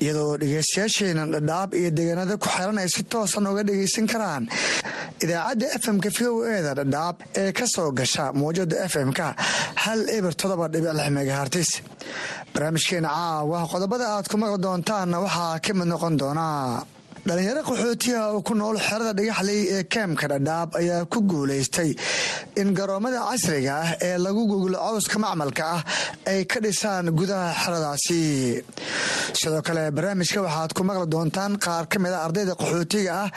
iyadoo 0.00 0.32
dhegaystayaasheena 0.40 1.22
dhadhaab 1.36 1.70
iyo 1.80 1.90
deegaanada 1.98 2.40
ku 2.40 2.48
xeran 2.56 2.78
ay 2.80 2.88
si 2.96 3.02
toosan 3.12 3.44
uga 3.52 3.62
dhegaysan 3.68 4.06
karaan 4.12 4.48
idaacadda 5.24 5.66
fmka 5.84 6.10
v 6.16 6.18
o 6.30 6.34
eda 6.58 6.72
dhadhaab 6.80 7.16
ee 7.42 7.50
ka 7.58 7.66
soo 7.74 7.88
gasha 7.98 8.24
mawjada 8.40 8.76
fm-ka 8.92 9.26
hal 9.84 10.00
eber 10.16 10.32
todoba 10.42 10.66
dhibic 10.74 10.92
lix 10.98 11.10
megahartis 11.18 11.70
barnaamijkeena 12.54 13.08
caawa 13.18 13.58
qodobada 13.72 14.04
aad 14.16 14.26
ku 14.32 14.36
maqli 14.42 14.58
doontaanna 14.66 15.16
waxaa 15.26 15.54
ka 15.66 15.72
mid 15.78 15.88
noqon 15.92 16.14
doonaa 16.22 16.84
dhalinyaro 17.26 17.62
qaxootiga 17.68 18.20
oo 18.32 18.42
ku 18.46 18.54
nool 18.54 18.76
xerada 18.86 19.12
dhagaxley 19.18 19.60
ee 19.76 19.82
keemka 19.92 20.26
dhadhaab 20.32 20.70
ayaa 20.80 21.04
ku 21.12 21.18
guulaystay 21.30 21.90
in 22.60 22.68
garoomada 22.78 23.20
casriga 23.28 23.74
ah 23.84 23.90
ee 24.08 24.16
lagu 24.24 24.42
guglo 24.52 24.76
cawska 24.86 25.16
macmalka 25.24 25.64
ah 25.76 25.82
ay 26.32 26.44
ka 26.50 26.58
dhisaan 26.64 27.06
gudaha 27.18 27.48
xeradaasi. 27.62 28.20
Sidoo 29.40 29.62
kale 29.66 29.84
barnaamijka 29.96 30.40
waxaad 30.46 30.70
ku 30.76 30.82
maqli 30.88 31.06
doontaan 31.14 31.52
qaar 31.64 31.84
ka 31.92 31.98
mida 32.04 32.18
ardayda 32.26 32.54
qaxootiga 32.60 33.12
ah 33.24 33.28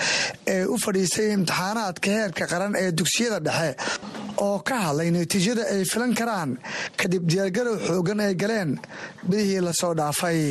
ee 0.54 0.64
u 0.74 0.76
fadhiistay 0.84 1.28
imtixaanaadka 1.38 2.10
heerka 2.18 2.44
qaran 2.52 2.74
ee 2.84 2.92
dugsiyada 2.98 3.40
dhexe 3.48 3.70
oo 4.46 4.58
ka 4.68 4.76
hadlay 4.86 5.10
natiijada 5.16 5.64
ay 5.74 5.82
filan 5.92 6.12
karaan 6.20 6.50
kadib 7.00 7.24
diyaargarow 7.32 7.76
xoogan 7.88 8.20
ay 8.28 8.34
galeen 8.42 8.72
bidihii 9.30 9.62
la 9.68 9.72
soo 9.82 9.94
dhaafay 10.00 10.42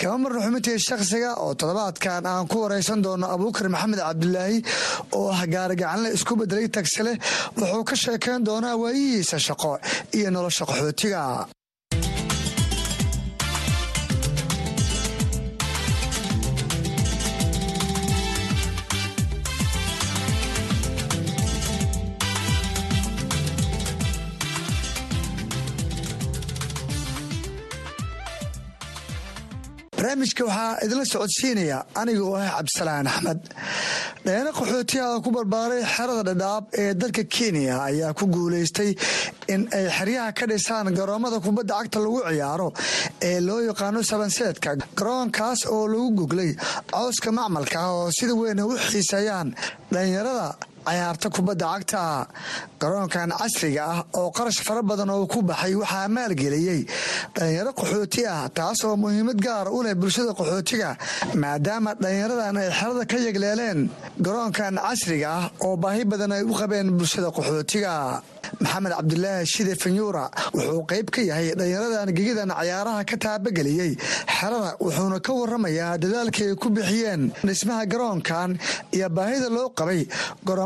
kama 0.00 0.18
marna 0.22 0.40
xubintii 0.46 0.78
shakhsiga 0.88 1.30
oo 1.44 1.52
toddobaadkan 1.60 2.26
aan 2.32 2.46
ku 2.50 2.56
waraysan 2.64 3.02
doono 3.04 3.26
abuukar 3.34 3.68
maxamed 3.74 4.00
cabdulaahi 4.06 4.58
oo 5.18 5.28
ah 5.36 5.42
gaarigacanle 5.54 6.08
isku 6.16 6.32
bedelay 6.40 6.68
tagsile 6.76 7.12
wuxuu 7.60 7.82
ka 7.90 7.94
sheekayn 8.04 8.44
doonaa 8.48 8.76
waayihiisa 8.82 9.38
shaqo 9.46 9.72
iyo 10.18 10.28
nolosha 10.36 10.64
qaxootiga 10.70 11.20
barnaamijka 30.10 30.44
waxaa 30.44 30.78
idinla 30.84 31.04
socodsiinaya 31.04 31.78
aniga 31.94 32.22
oo 32.24 32.34
ah 32.34 32.50
cabdisalaan 32.56 33.06
axmed. 33.06 33.40
Dheeno 34.24 34.50
qaxootiga 34.58 35.04
oo 35.14 35.20
ku 35.22 35.30
barbaaray 35.30 35.82
xerada 35.94 36.22
dhadhaab 36.34 36.64
ee 36.74 36.94
dalka 36.94 37.24
kenya 37.24 37.78
ayaa 37.88 38.12
ku 38.18 38.26
guulaystay 38.26 38.90
in 39.48 39.68
ay 39.72 39.86
xeryaha 39.98 40.32
ka 40.34 40.46
dhisaan 40.50 40.90
garoomada 40.98 41.38
kubadda 41.40 41.74
cagta 41.78 41.98
lagu 42.02 42.20
ciyaaro 42.26 42.68
ee 43.22 43.40
loo 43.40 43.60
yaqaano 43.70 44.02
sabanseedka. 44.02 44.70
Garoonkaas 44.98 45.66
oo 45.70 45.86
lagu 45.86 46.10
guglay 46.18 46.50
cawska 46.90 47.30
macmalka 47.32 47.78
ah 47.78 47.92
oo 47.94 48.10
sida 48.10 48.34
weyn 48.34 48.60
u 48.60 48.74
xiiseeyaan 48.90 49.54
dhalinyarada 49.92 50.56
cayaarta 50.86 51.28
kubadda 51.36 51.66
cagta 51.72 52.02
garoonkan 52.80 53.30
casriga 53.40 53.84
ah 53.92 53.98
oo 54.18 54.30
qarash 54.36 54.60
fara 54.66 54.82
badan 54.90 55.10
oo 55.14 55.26
ku 55.32 55.38
baxay 55.50 55.74
waxaa 55.82 56.08
maalgeliyey 56.16 56.80
dhalinyaro 57.36 57.72
qaxooti 57.80 58.22
ah 58.34 58.48
taas 58.58 58.80
oo 58.88 58.96
muhiimad 59.02 59.38
gaara 59.46 59.70
u 59.76 59.82
leh 59.86 59.94
bulshada 60.00 60.32
qaxootiga 60.40 60.90
maadaama 61.42 61.90
dhalinyaradan 62.02 62.56
ay 62.62 62.68
xerada 62.78 63.04
ka 63.10 63.16
yegleeleen 63.26 63.78
garoonkan 64.26 64.74
casriga 64.86 65.28
ah 65.38 65.44
oo 65.66 65.76
baahi 65.82 66.04
badan 66.12 66.32
ay 66.36 66.42
u 66.50 66.52
qabeen 66.60 66.86
bulshada 66.98 67.28
qaxootiga. 67.36 67.94
Maxamed 68.64 68.92
cabdulaahi 68.98 69.46
shide 69.52 69.74
fanyuura 69.82 70.24
wuxuu 70.56 70.82
qayb 70.90 71.06
ka 71.14 71.20
yahay 71.28 71.46
dhalinyaradan 71.58 72.08
gegidan 72.18 72.50
cayaaraha 72.58 73.02
ka 73.10 73.16
taabageliyey 73.24 73.92
xerada 74.36 74.70
wuxuuna 74.84 75.18
ka 75.26 75.32
waramayaa 75.40 75.94
dadaalkii 76.02 76.46
ay 76.50 76.56
ku 76.62 76.68
bixiyeen 76.76 77.22
dhismaha 77.46 77.84
garoonkan 77.92 78.50
iyo 78.96 79.08
baahida 79.16 79.48
loo 79.56 79.68
qabay 79.78 80.00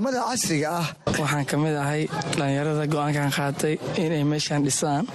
garoomada 0.05 0.25
casriga 0.31 0.71
ah. 0.81 0.87
Waxaan 1.07 1.47
ka 1.47 1.57
mid 1.57 1.75
ahay 1.75 2.07
dhallinyarada 2.37 2.87
go'aankan 2.93 3.31
qaatay 3.37 3.75
inay 3.97 4.25
meeshaan 4.25 4.63
dhisaan 4.65 5.07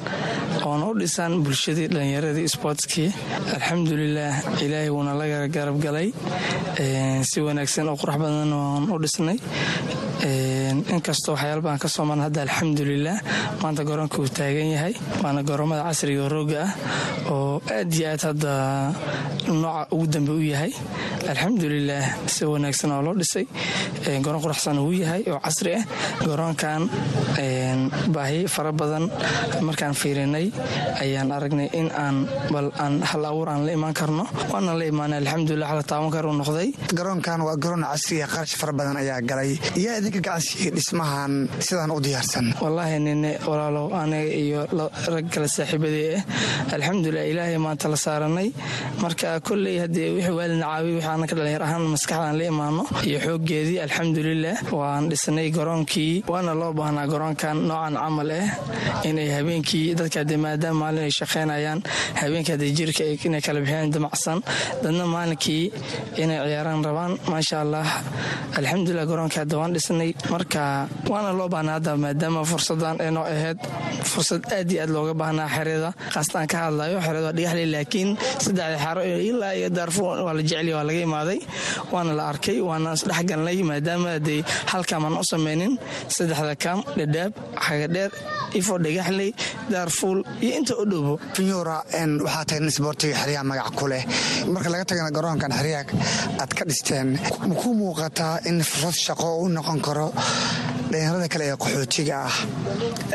oona 0.66 0.86
u 0.90 0.94
dhisaan 1.00 1.44
bulshadii 1.44 1.88
dhallinyaradii 1.94 2.48
sboortskii 2.56 3.10
alxamdulilaah 3.56 4.36
ilaahay 4.66 4.90
wuuna 4.90 5.14
la 5.20 5.48
garab 5.56 5.78
galay 5.86 6.08
si 7.30 7.42
wanaagsan 7.46 7.90
oo 7.90 7.98
qurux 8.02 8.18
badan 8.24 8.52
waan 8.54 8.84
u 8.96 8.98
dhisnay 9.04 9.38
inkastoo 10.96 11.34
waxyaal 11.36 11.62
baan 11.62 11.80
ka 11.80 11.88
soo 11.88 12.06
marna 12.06 12.24
hadda 12.28 12.42
alxamdulilaah 12.48 13.20
maanta 13.62 13.84
garoonka 13.90 14.18
uu 14.22 14.30
taagan 14.40 14.70
yahay 14.76 14.94
waana 15.24 15.42
garoomada 15.50 15.84
casriga 15.88 16.24
oo 16.26 16.30
rooga 16.36 16.60
ah 16.66 16.72
oo 17.34 17.62
aad 17.78 17.94
iyo 17.94 18.08
aad 18.14 18.22
hadda 18.30 18.52
nooca 19.62 19.88
ugu 19.94 20.06
dambe 20.14 20.32
u 20.32 20.42
yahay. 20.54 20.72
Alxamdulilaah 21.32 22.06
si 22.34 22.46
wanaagsan 22.46 22.92
oo 22.96 23.02
loo 23.06 23.14
dhisay 23.20 23.46
garoon 24.26 24.42
quruxsan 24.44 24.78
uu 24.80 24.92
yahay 24.94 25.22
oo 25.32 25.40
casri 25.46 25.72
ah. 25.80 25.84
Garoonkan 26.26 26.82
baahi 28.16 28.48
fara 28.48 28.72
badan 28.72 29.10
markaan 29.62 29.94
fiirinay 29.94 30.52
ayaan 31.02 31.32
aragnay 31.32 31.70
in 31.74 31.90
aan 31.92 32.28
bal 32.54 32.72
aan 32.80 33.02
hal 33.02 33.24
abuur 33.26 33.50
aan 33.50 33.66
la 33.66 33.72
imaan 33.78 33.94
karno 33.94 34.26
waana 34.52 34.74
la 34.80 34.86
imaanay 34.86 35.20
alxamdulilah 35.24 35.70
la 35.80 35.84
taaban 35.84 36.12
kar 36.12 36.26
uu 36.26 36.34
noqday. 36.34 36.70
Garoonkan 36.98 37.42
waa 37.48 37.56
garoon 37.58 37.84
casriga 37.84 38.28
qarash 38.28 38.56
fara 38.60 38.74
badan 38.74 38.98
ayaa 39.02 39.22
galay. 39.30 39.58
Yaa 39.76 39.98
idinka 40.00 40.22
gacansiiyey 40.70 40.76
dhismahan 40.76 41.50
sidaan 41.60 41.92
u 41.92 42.00
diyaarsan. 42.04 42.46
Wallaahi 42.62 43.00
nine 43.00 43.38
walaalow 43.48 43.88
aniga 43.94 44.34
iyo 44.44 44.62
rag 45.14 45.26
kale 45.34 45.48
saaxiibadee 45.48 46.16
ah 46.18 46.74
alxamdulilah 46.76 47.26
ilaahay 47.32 47.58
maanta 47.58 47.90
la 47.90 47.96
saaranay. 47.98 48.50
Marka 49.02 49.40
kolley 49.48 49.80
haddii 49.80 50.10
wixii 50.16 50.36
waalidna 50.38 50.66
caawiy 50.66 50.94
wixii 50.96 51.10
anaka 51.16 51.36
dhalinyar 51.38 51.64
ahaan 51.68 51.84
maskaxdaan 51.94 52.38
la 52.40 52.44
imaano 52.52 52.84
iyo 53.08 53.20
xooggeedii 53.26 53.80
alxamdulilah 53.86 54.56
waan 54.80 55.10
dhisnay 55.10 55.50
garoonkii 55.58 56.24
waana 56.32 56.54
loo 56.62 56.72
baahnaa 56.80 57.08
garoonkan 57.14 57.58
noocan 57.70 57.96
camal 58.02 58.32
ah 58.32 58.48
inay 59.10 59.30
habeenkii 59.38 59.96
dadka 60.00 60.20
hadee 60.24 60.38
maadaama 60.46 60.80
maalin 60.82 61.04
ay 61.08 61.14
shaqaynayaan 61.20 61.80
habeenkii 62.22 62.54
hadee 62.56 62.72
jirka 62.78 63.04
inay 63.28 63.42
kala 63.46 63.60
bixiyaan 63.64 63.92
damacsan 63.96 64.38
dadna 64.84 65.04
maalinkii 65.16 65.64
inay 66.24 66.38
ciyaaraan 66.46 66.84
rabaan. 66.88 67.14
Maasha 67.32 67.56
allah 67.64 67.86
alxamdulilah 68.60 69.06
garoonka 69.12 69.38
hadda 69.44 69.56
waan 69.62 69.72
dhisnay. 69.76 70.12
Marka 70.34 70.59
marka 70.60 71.10
waana 71.10 71.32
loo 71.38 71.48
baahnaa 71.50 71.74
hadda 71.78 71.94
maadaama 72.04 72.42
fursadan 72.52 72.96
aynoo 73.02 73.24
ahayd 73.24 73.58
fursad 74.12 74.44
aad 74.58 74.72
iyo 74.72 74.82
aad 74.84 74.90
looga 74.96 75.14
baahnaa 75.22 75.48
xerada. 75.56 75.90
Kaastaan 76.14 76.48
ka 76.52 76.58
hadlayo 76.66 77.00
xerada 77.06 77.32
waa 77.34 77.66
laakiin 77.74 78.10
saddexda 78.44 78.78
xero 78.86 79.02
ilaa 79.30 79.54
iyo 79.60 79.70
daarfuur 79.70 80.18
waa 80.26 80.34
la 80.38 80.42
jeceliya 80.44 80.76
waa 80.78 80.84
laga 80.90 81.00
imaaday. 81.08 81.40
Waana 81.92 82.14
la 82.20 82.24
arkay 82.32 82.60
waana 82.70 82.94
isdhexgalnay 82.98 83.58
maadaama 83.70 84.20
dee 84.28 84.44
halkaamaan 84.72 85.18
u 85.22 85.24
samaynin. 85.32 85.74
Saddexda 86.16 86.56
kaam 86.64 86.80
dhadhaab 86.98 87.34
xagadheer 87.66 88.12
ifo 88.60 88.74
dhigaxley 88.84 89.30
daarfuul 89.74 90.20
iyo 90.44 90.54
inta 90.60 90.74
u 90.82 90.86
dhowbo. 90.92 91.14
Finyuura 91.36 91.78
waxaa 92.26 92.46
tahay 92.48 92.60
nin 92.64 92.72
xeryaha 93.22 93.44
magac 93.50 93.72
ku 93.80 93.86
leh. 93.92 94.04
Marka 94.54 94.70
laga 94.74 94.86
tagana 94.90 95.12
garoonkan 95.16 95.52
xeryaha 95.60 95.84
aad 96.42 96.52
ka 96.58 96.64
dhisteen 96.70 97.08
ma 97.48 97.54
ku 97.62 97.70
muuqataa 97.80 98.36
in 98.50 98.58
fursad 98.70 98.98
shaqo 99.06 99.28
u 99.44 99.50
noqon 99.56 99.80
karo 99.86 100.08
dhalinyarada 100.92 101.28
kale 101.34 101.44
ee 101.52 101.58
qaxootiga 101.64 102.16
ah. 102.28 102.36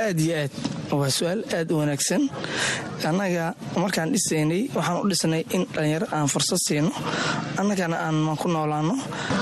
Aad 0.07 0.19
iyo 0.25 0.35
aad. 0.43 0.53
Waa 1.01 1.11
su'aal 1.19 1.41
aad 1.59 1.69
u 1.73 1.77
wanaagsan. 1.81 2.23
Annaga 3.11 3.45
markaan 3.83 4.09
dhisaynay 4.15 4.63
waxaan 4.77 4.99
u 5.05 5.09
dhisnay 5.11 5.43
in 5.57 5.63
dhallinyaro 5.75 6.07
aan 6.17 6.29
fursad 6.33 6.59
siino. 6.67 6.91
Annagana 7.61 7.97
aan 8.07 8.37
ku 8.41 8.49
noolaano 8.49 8.95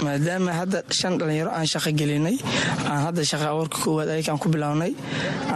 maadaama 0.04 0.52
hadda 0.60 0.78
shan 0.98 1.18
dhallinyaro 1.18 1.50
aan 1.58 1.66
shaqo 1.72 1.90
gelinay 2.00 2.36
aan 2.90 3.00
hadda 3.06 3.22
shaqa 3.30 3.46
abuurka 3.52 3.78
koowaad 3.84 4.08
ayakaan 4.14 4.38
ku 4.42 4.48
bilownay 4.54 4.92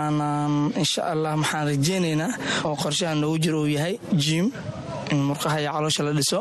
aanaan 0.03 0.55
insha 0.83 1.03
allah 1.13 1.33
maxaan 1.43 1.65
rajeynaynaa 1.71 2.33
oo 2.67 2.77
qorshaha 2.83 3.15
noogu 3.21 3.39
jiro 3.45 3.59
uu 3.65 3.71
yahay 3.77 3.95
jim 4.25 4.47
in 5.13 5.19
murqaha 5.29 5.61
iyo 5.63 5.71
caloosha 5.73 6.03
la 6.07 6.13
dhiso. 6.19 6.41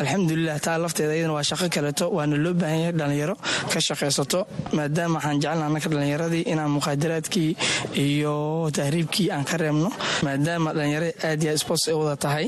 Alxamdulilah 0.00 0.58
taa 0.60 0.78
lafteeda 0.78 1.14
iyadana 1.16 1.34
waa 1.36 1.42
shaqo 1.50 1.66
kaleeto 1.74 2.06
waana 2.16 2.36
loo 2.44 2.52
baahan 2.60 2.78
yahay 2.80 2.92
dhallinyaro 2.98 3.34
ka 3.72 3.78
shaqaysato 3.86 4.40
maadaama 4.76 5.14
waxaan 5.18 5.40
jecelna 5.42 5.64
annaka 5.68 5.88
dhallinyaradii 5.92 6.42
inaan 6.52 6.70
muqaadaraadkii 6.76 7.50
iyo 8.04 8.34
tahriibkii 8.76 9.30
aan 9.34 9.44
ka 9.44 9.56
reebno. 9.56 9.90
Maadaama 10.24 10.70
dhallinyarada 10.76 11.12
aad 11.28 11.42
iyo 11.42 11.56
sports 11.58 11.88
ay 11.88 11.94
wada 11.94 12.16
tahay 12.16 12.46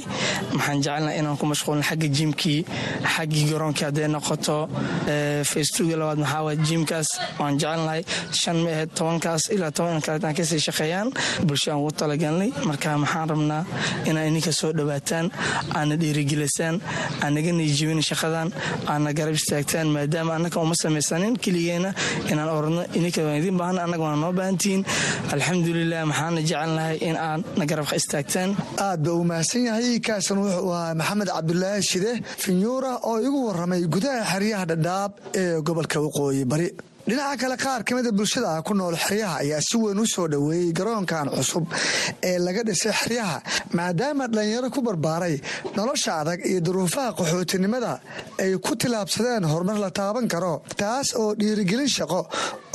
maxaan 0.57 0.81
jecelna 0.85 1.11
inaan 1.19 1.37
ku 1.41 1.47
mashquulno 1.47 1.83
xagga 1.89 2.09
jimkii 2.17 2.61
xaggii 3.15 3.45
garoonkii 3.51 3.85
hadday 3.89 4.09
noqoto. 4.09 4.69
Facebooka 5.51 5.97
labaad 6.01 6.19
maxaa 6.25 6.43
waay? 6.47 6.57
Jimkaas 6.69 7.09
waan 7.41 7.55
jecelnahay 7.61 8.03
shan 8.41 8.57
ma 8.65 8.71
tobankaas 8.99 9.43
ilaa 9.55 9.71
toban 9.71 10.01
kaleet 10.05 10.37
ka 10.37 10.45
sii 10.45 10.61
shaqeeyaan. 10.67 11.09
Bulsho 11.47 11.73
ugu 11.79 11.91
talagalnay 12.01 12.51
marka 12.69 12.99
maxaan 12.99 13.29
rabnaa 13.33 13.63
inaa 14.09 14.25
ininka 14.29 14.53
soo 14.53 14.73
dhowaataan 14.73 15.27
aana 15.79 15.95
dhiirigelisaan 16.03 16.75
aanaga 17.25 17.51
niijibin 17.59 18.01
shaqadan 18.11 18.49
aana 18.93 19.11
garab 19.19 19.35
istaagtaan 19.41 19.89
maadaama 19.97 20.33
annaga 20.39 20.59
uma 20.67 20.75
samaysanin 20.83 21.35
keligeena 21.45 21.91
inaan 22.33 22.51
oradno 22.59 22.83
ininka 22.99 23.21
waan 23.27 23.39
idiin 23.41 23.57
baahna 23.63 23.81
annaga 23.87 24.03
waana 24.07 24.19
noo 24.25 24.33
baahantihiin 24.39 24.83
alxamdulilah 25.35 26.03
maxaana 26.11 26.41
jecelnahay 26.49 26.97
in 27.09 27.17
aad 27.29 27.43
na 27.59 27.65
garabka 27.71 27.95
istaagtaan. 28.01 28.51
Aad 28.87 29.01
ba 29.07 29.11
uu 29.19 29.25
mahadsan 29.31 29.63
yahay 29.69 30.01
kaasan 30.09 30.39
wuxuu 30.45 30.73
ahaa 30.79 30.95
maxamed 31.01 31.29
cabdulaahi 31.37 31.83
shide 31.91 32.13
finyuura 32.45 32.93
oo 33.11 33.17
igu 33.27 33.39
waramay 33.49 33.81
gudaha 33.95 34.23
xeryaha 34.33 34.65
dhadhaab 34.71 35.13
ee 35.41 35.61
gobolka 35.69 35.99
waqooyi 36.05 36.45
bari 36.53 36.69
dhinaca 37.09 37.37
kale 37.41 37.57
qaar 37.57 37.83
ka 37.85 37.95
mida 37.97 38.11
bulshada 38.13 38.63
ku 38.65 38.75
nool 38.75 38.95
xeryaha 38.97 39.37
ayaa 39.43 39.61
si 39.69 39.77
weyn 39.83 39.99
u 39.99 40.07
soo 40.07 40.27
dhoweeyey 40.29 40.73
garoonkan 40.79 41.29
cusub 41.37 41.65
ee 42.23 42.39
laga 42.47 42.63
dhisay 42.69 42.93
xeryaha 43.01 43.37
maadaama 43.79 44.25
dhallinyaro 44.29 44.69
ku 44.75 44.81
barbaaray 44.89 45.41
nolosha 45.77 46.13
adag 46.21 46.41
iyo 46.51 46.61
duruufaha 46.67 47.17
qaxootinimada 47.19 47.93
ay 48.43 48.53
ku 48.65 48.73
tilaabsadeen 48.77 49.45
horumar 49.53 49.79
la 49.85 49.91
taaban 50.01 50.29
karo 50.35 50.55
taas 50.83 51.09
oo 51.21 51.31
dhiirigelin 51.41 51.89
shaqo 51.97 52.21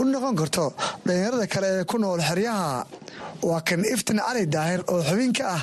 u 0.02 0.04
noqon 0.14 0.36
karto 0.42 0.66
dhallinyarada 1.06 1.46
kale 1.54 1.68
ee 1.80 1.84
ku 1.86 1.98
nool 1.98 2.20
xeryaha. 2.30 2.86
Waa 3.50 3.62
kan 3.68 3.82
iftin 3.94 4.20
cali 4.26 4.46
daahir 4.56 4.82
oo 4.94 5.02
xubin 5.10 5.32
ka 5.38 5.44
ah 5.58 5.62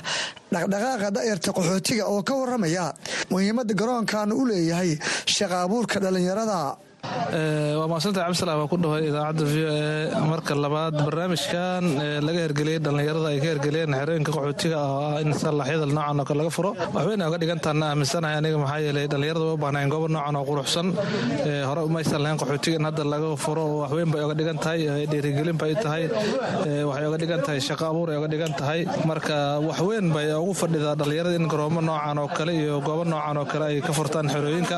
dhaqdhaqaaqa 0.53 1.09
da'yarta 1.17 1.51
qaxootiga 1.57 2.05
oo 2.13 2.23
ka 2.29 2.35
waramaya 2.41 2.87
muhiimadda 3.33 3.75
garoonkan 3.81 4.31
u 4.41 4.43
leeyahay 4.51 4.91
shaqa 5.37 5.57
abuurka 5.67 5.97
dhallinyarada 6.05 6.59
waa 7.05 7.89
maasanta 7.89 8.21
cabdisalaam 8.25 8.61
waa 8.61 8.69
ku 8.73 8.77
dhahay 8.77 9.09
idaacadda 9.09 9.45
v 9.53 9.55
o 9.65 9.73
e 9.73 10.29
marka 10.31 10.55
labaad. 10.55 10.95
Barnaamijkan 11.07 11.83
laga 12.27 12.41
hergeliyey 12.45 12.79
dhallinyarada 12.85 13.29
ay 13.33 13.39
ka 13.41 13.47
hergeliyeen 13.53 13.93
xerooyinka 14.01 14.33
qaxootiga 14.37 14.79
oo 14.85 14.99
ah 15.09 15.21
in 15.25 15.33
sallaxyada 15.33 15.87
noocan 15.89 16.21
oo 16.21 16.25
kale 16.29 16.39
laga 16.43 16.53
furo. 16.57 16.71
Waxbayna 16.95 17.25
oga 17.29 17.39
dhigantaana 17.43 17.85
aaminsanahay 17.93 18.37
aniga 18.41 18.59
maxaa 18.65 18.81
yeelay 18.85 19.07
dhallinyarada 19.13 19.45
way 19.49 19.55
u 19.57 19.61
baahnayn 19.65 19.89
goobo 19.95 20.09
noocan 20.17 20.37
oo 20.41 20.45
quruxsan. 20.51 20.87
Hore 21.69 21.81
umaysan 21.89 22.21
lahayn 22.25 22.39
qaxootiga 22.43 22.77
in 22.81 22.85
hadda 22.89 23.03
laga 23.15 23.29
furo. 23.45 23.65
Waxweyn 23.83 24.09
bay 24.13 24.21
oga 24.27 24.35
dhigan 24.41 24.59
tahay 24.65 24.81
dhiirigelin 25.13 25.57
bay 25.63 25.73
tahay. 25.85 26.05
Waxay 26.91 27.05
oga 27.11 27.19
dhigan 27.23 27.41
tahay 27.47 27.61
shaqo 27.69 27.85
abuur 27.93 28.09
oga 28.21 28.29
dhigan 28.35 28.53
tahay. 28.61 28.81
Marka 29.09 29.37
waxweyn 29.69 30.07
bay 30.17 30.27
ugu 30.43 30.53
fadhidaa 30.63 30.95
dhallinyarada 31.01 31.37
in 31.41 31.49
garoomo 31.53 31.81
noocan 31.89 32.19
oo 32.25 32.29
kale 32.37 32.53
iyo 32.61 32.77
goobo 32.89 33.05
noocan 33.13 33.37
oo 33.41 33.47
kale 33.53 33.65
ay 33.73 33.81
ka 33.81 33.93
furtaan 33.99 34.27
xerooyinka. 34.35 34.77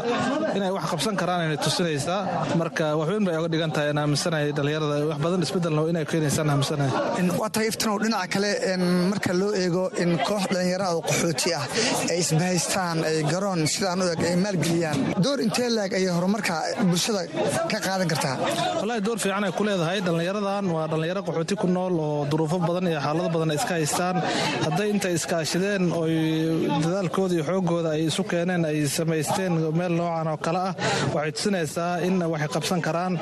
Inay 0.57 0.71
wax 0.77 0.85
qabsan 0.93 1.15
karaan 1.21 1.41
ayna 1.47 1.57
tusinaysaa 1.67 2.12
marka 2.61 2.85
waxweyn 3.01 3.25
bay 3.29 3.37
oga 3.41 3.49
dhigan 3.55 3.73
tahay 3.77 3.89
aan 3.93 4.01
aaminsanahay 4.05 4.49
dhallinyarada 4.59 4.97
wax 5.11 5.19
badan 5.25 5.43
isbedelna 5.47 5.83
inay 5.93 6.05
keenaysaan 6.13 6.49
aaminsanahay 6.55 6.93
waa 7.43 7.51
tahay 7.55 7.69
iftanow 7.73 7.97
dhinaca 8.05 8.29
kale 8.35 8.51
marka 9.13 9.31
loo 9.41 9.51
eego 9.63 9.85
in 10.03 10.11
koox 10.29 10.43
dhallinyarada 10.55 10.95
oo 10.99 11.03
qaxooti 11.11 11.51
ah 11.61 11.65
ay 12.13 12.19
isbahaystaan 12.25 12.97
ay 13.11 13.17
garoon 13.33 13.61
sidaan 13.75 14.03
u 14.05 14.07
eg 14.15 14.21
ay 14.31 14.37
maalgeliyaan 14.45 14.99
door 15.25 15.39
intee 15.47 15.69
laag 15.79 15.93
ayay 16.01 16.13
horumarka 16.19 16.55
bulshada 16.91 17.23
ka 17.73 17.79
qaadan 17.87 18.09
kartaa? 18.13 18.37
Wallaahi 18.81 19.03
door 19.07 19.19
fiican 19.25 19.45
ay 19.49 19.53
ku 19.59 19.63
leedahay. 19.69 19.99
Dhallinyaradan 20.07 20.65
waa 20.77 20.87
dhallinyaro 20.93 21.23
qaxooti 21.29 21.55
ku 21.63 21.67
nool 21.77 21.95
oo 22.07 22.25
duruufo 22.31 22.59
badan 22.69 22.87
iyo 22.93 23.01
xaalado 23.07 23.29
badan 23.37 23.51
ay 23.55 23.59
iska 23.61 23.75
haystaan. 23.79 24.17
Hadday 24.67 24.89
intay 24.95 25.15
iskaashadeen 25.19 25.83
oy 26.03 26.15
dadaalkooda 26.85 27.33
iyo 27.37 27.45
xoogooda 27.51 27.91
ay 27.97 28.03
isu 28.11 28.23
keeneen 28.33 28.63
ay 28.71 28.79
samaysteen 28.97 29.53
meel 29.79 29.93
noocan 30.01 30.29
oo 30.33 30.39
kale 30.47 30.61
ah 30.69 30.73
waxay 31.15 31.33
tusinaysaa 31.37 31.93
in 32.09 32.17
waxay 32.33 32.49
qabsan 32.57 32.81
karaan 32.87 33.13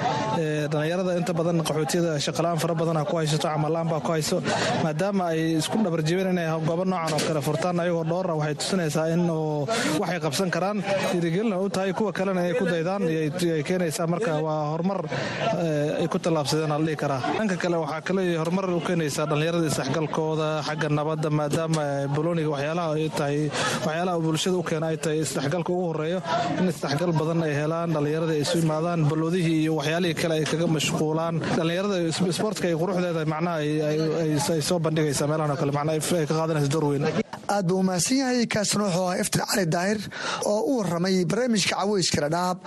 dhallinyarada 0.72 1.12
inta 1.20 1.32
badan 1.40 1.58
qaxootiyada 1.68 2.12
shaqalaan 2.26 2.58
fara 2.62 2.74
badana 2.80 3.04
ku 3.10 3.16
haysato 3.20 3.46
camalaan 3.48 3.88
baa 3.92 4.00
ku 4.06 4.10
hayso 4.16 4.38
maadaama 4.84 5.24
ay 5.32 5.40
isku 5.60 5.76
dhabarjibeen 5.86 6.30
inay 6.34 6.48
goobo 6.68 6.84
noocan 6.92 7.14
oo 7.16 7.22
kale 7.28 7.40
furtaan 7.48 7.80
ayagoo 7.84 8.04
dhoora 8.12 8.34
waxay 8.40 8.54
tusinaysaa 8.60 9.06
in 9.14 9.22
waxay 10.02 10.20
qabsan 10.26 10.48
karaan 10.56 10.78
dhiirigelina 11.12 11.56
u 11.64 11.68
tahay 11.76 11.92
kuwa 11.98 12.12
kalena 12.18 12.40
inay 12.44 12.54
ku 12.60 12.64
daydaan 12.72 13.02
ay 13.10 13.62
keenaysaa. 13.68 14.06
Marka 14.10 14.32
waa 14.46 14.60
horumar 14.72 15.00
ay 16.00 16.06
ku 16.12 16.18
tallaabsadeen 16.18 16.72
ala 16.76 16.84
dhihi 16.88 16.96
karaa. 17.02 17.20
Dhanka 17.38 17.56
kale 17.62 17.76
waxaa 17.82 18.00
kale 18.08 18.22
horumar 18.42 18.64
u 18.70 18.80
keenaysaa 18.88 19.26
dhallinyarada 19.30 19.66
isdhexgalkooda 19.70 20.48
xagga 20.68 20.88
nabadda 20.98 21.28
maadaama 21.38 21.84
boloniga 22.16 22.50
waxyaalaha 22.54 22.88
ay 22.98 23.08
tahay 23.18 23.38
waxyaalaha 23.86 24.18
bulshada 24.26 24.56
u 24.60 24.62
keena 24.70 24.86
ay 24.92 24.96
tahay 25.04 25.18
isdhexgalka 25.24 25.70
ugu 25.74 25.84
horeeyo 25.92 26.18
in 26.58 26.66
isdhexgal 26.72 27.12
badan 27.20 27.42
ay 27.48 27.52
helaan 27.60 27.88
dhallinyarada 27.96 28.34
isu 28.44 28.56
imaadaan 28.70 29.02
balloodihii 29.10 29.58
iyo 29.64 29.72
waxyaalihii 29.80 30.14
kale 30.22 30.34
ay 30.38 30.44
kaga 30.52 30.66
mashquulaan. 30.76 31.34
Dhallinyarada 31.58 31.96
isboortka 32.32 32.66
ay 32.70 32.76
quruxdeeda 32.82 33.24
macnaha 33.26 33.56
ay 34.54 34.62
soo 34.68 34.78
bandhigaysaa 34.86 35.26
meelahan 35.30 35.50
oo 35.54 35.58
kale 35.62 35.72
macnaha 35.78 35.98
ay 36.20 36.26
ka 36.30 36.34
qaadanaysa 36.40 36.70
door 36.74 36.84
weyn. 36.92 37.04
Aad 37.50 37.66
buu 37.66 37.80
umahadsan 37.82 38.18
yahay 38.22 38.46
kaasna 38.46 38.84
wuxuu 38.86 39.02
ahaa 39.06 39.18
iftin 39.22 39.42
cali 39.50 39.64
daahir 39.74 39.98
oo 40.46 40.60
u 40.70 40.78
waramay 40.78 41.16
barnaamijka 41.30 41.74
caweyska 41.80 42.20
dhadhaab 42.24 42.58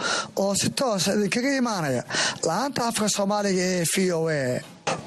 oo 0.44 0.52
si 0.62 0.70
toosa 0.80 1.16
idinkaga 1.18 1.52
imaanaya 1.62 2.04
la'aanta 2.48 2.82
afka 2.92 3.08
soomaaliga 3.18 3.64
ee 3.78 3.84
v 3.94 4.12
o 4.20 4.22
a 4.28 4.42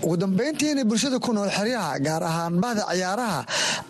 ugu 0.03 0.16
dambayntiina 0.16 0.83
bulshada 0.85 1.18
ku 1.20 1.33
nool 1.33 1.51
xeryaha 1.51 1.99
gaar 2.07 2.22
ahaan 2.22 2.61
bahda 2.62 2.83
ciyaaraha 2.91 3.41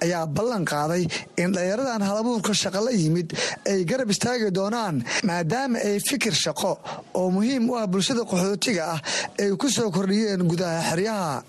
ayaa 0.04 0.26
ballan 0.36 0.64
qaaday 0.64 1.02
in 1.42 1.52
dhallinyaradan 1.54 2.02
halabuurka 2.08 2.52
shaqo 2.62 2.80
la 2.86 2.90
yimid 3.02 3.28
ay 3.70 3.84
garab 3.90 4.10
istaagi 4.14 4.50
doonaan 4.58 4.96
maadaama 5.28 5.78
ay 5.88 5.98
fikir 6.08 6.34
shaqo 6.44 6.72
oo 7.18 7.28
muhiim 7.36 7.64
u 7.70 7.74
ah 7.80 7.86
bulshada 7.86 8.22
qaxootiga 8.30 8.82
ah 8.94 9.00
ay 9.42 9.50
ku 9.60 9.68
soo 9.76 9.90
kordhiyeen 9.96 10.42
gudaha 10.50 10.78
xeryaha. 10.90 11.42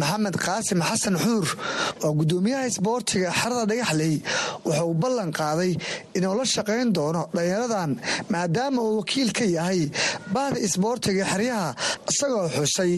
Maxamed 0.00 0.36
qaasim 0.44 0.80
xasan 0.88 1.16
xuur 1.24 1.46
oo 2.04 2.12
gudoomiyaha 2.18 2.66
isboortiga 2.70 3.30
xerada 3.40 3.64
dhagaxley 3.70 4.14
wuxuu 4.66 4.94
ballan 5.02 5.30
qaaday 5.38 5.72
inuu 6.16 6.34
la 6.38 6.44
shaqayn 6.54 6.88
doono 6.96 7.22
dhallinyaradan 7.34 7.90
maadaama 8.32 8.80
uu 8.82 8.96
wakiil 9.00 9.30
ka 9.38 9.44
yahay 9.56 9.80
bahda 10.34 10.58
isboortiga 10.66 11.24
xeryaha 11.32 11.68
isagoo 12.10 12.48
xusay 12.56 12.92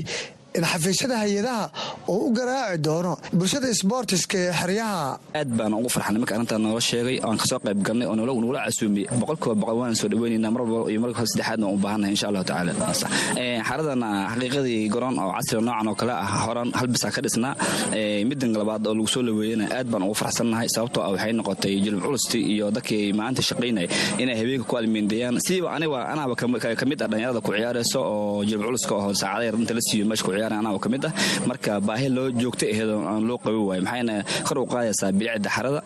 xafiisyada 0.72 1.16
hay'adaha 1.22 1.64
uu 2.09 2.20
u 2.28 2.32
garaaci 2.38 2.78
doono 2.86 3.12
bulshada 3.38 3.68
sboortiska 3.80 4.36
ee 4.38 4.52
xeryaha. 4.61 5.18
Aad 5.40 5.50
baan 5.59 5.72
ugu 5.78 5.88
farxanay 5.94 6.20
marka 6.22 6.34
arrintaa 6.36 6.59
noola 6.64 6.80
sheegay 6.90 7.16
oan 7.26 7.36
ka 7.42 7.46
soo 7.50 7.59
qayb 7.66 7.78
galnay 7.86 8.07
oo 8.11 8.14
nagula 8.16 8.61
casuumiyey 8.66 9.07
boqolkiiba 9.20 9.54
boqol 9.62 9.76
waan 9.82 9.94
soo 10.00 10.09
dhaweynayna 10.12 10.50
mar 10.54 10.62
walba 10.64 10.90
iyo 10.92 11.00
marka 11.04 11.22
saddexaadna 11.30 11.66
u 11.74 11.76
baahannahay 11.84 12.12
insha 12.16 12.26
allahu 12.30 12.44
tacaala. 12.50 12.72
Xaradan 13.68 14.02
xaqiiqadii 14.32 14.88
garoon 14.94 15.16
oo 15.22 15.30
casriga 15.36 15.62
noocan 15.66 15.88
oo 15.90 15.94
kale 16.00 16.12
ah 16.24 16.28
horan 16.46 16.68
hal 16.78 16.86
bisaa 16.94 17.11
ka 17.16 17.20
dhisnaa. 17.24 17.54
Middan 18.28 18.52
labaad 18.61 18.86
oo 18.86 18.94
lagu 18.98 19.09
soo 19.14 19.22
laweeyana 19.28 19.66
aad 19.78 19.86
baan 19.92 20.02
ugu 20.07 20.14
farxsannahay 20.22 20.68
sababtoo 20.74 21.02
ah 21.07 21.11
waxay 21.14 21.32
noqotay 21.38 21.74
jilib 21.84 22.00
culusti 22.07 22.38
iyo 22.54 22.66
dadkii 22.76 23.12
maanta 23.20 23.42
shaqaynaya 23.48 23.88
inay 24.22 24.36
habeenka 24.40 24.66
ku 24.70 24.74
almiindeeyaan 24.80 25.36
siiba 25.46 25.68
aniga 25.76 25.98
anaaba 26.12 26.34
ka 26.40 26.44
ah 26.46 26.74
dhalinyarada 27.11 27.40
ku 27.46 27.50
ciyaarayso 27.57 28.00
oo 28.14 28.44
jilib 28.48 28.62
culuska 28.68 28.92
oo 29.00 29.12
saacada 29.20 29.44
yar 29.48 29.54
inta 29.62 29.74
la 29.78 29.82
siiyo 29.88 30.04
meesha 30.11 30.24
ku 30.26 30.30
ciyaaraya 30.47 30.61
anaaba 30.62 30.78
ka 30.84 30.88
mid 30.94 31.05
ah. 31.09 31.12
Marka 31.51 31.72
baahi 31.88 32.09
loo 32.16 32.26
joogta 32.42 32.66
aheed 32.72 32.90
aan 33.12 33.22
loo 33.30 33.38
qabi 33.44 33.59
waayo 33.68 33.82
maxayna 33.88 34.14
kor 34.49 34.59
u 34.62 34.66
qaadaysaa 34.74 35.11
bilicda 35.18 35.49
xarada 35.57 35.80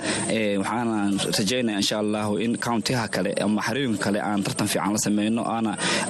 waxaana 0.62 0.96
rajaynaya 1.38 1.76
insha 1.82 1.96
allahu 2.04 2.32
in 2.44 2.52
countiyaha 2.68 3.06
kale 3.14 3.30
ama 3.44 3.60
xarooyinka 3.66 4.00
kale 4.06 4.18
aan 4.28 4.40
tartan 4.46 4.68
fiican 4.72 4.92
la 4.96 5.00
sameyno 5.06 5.42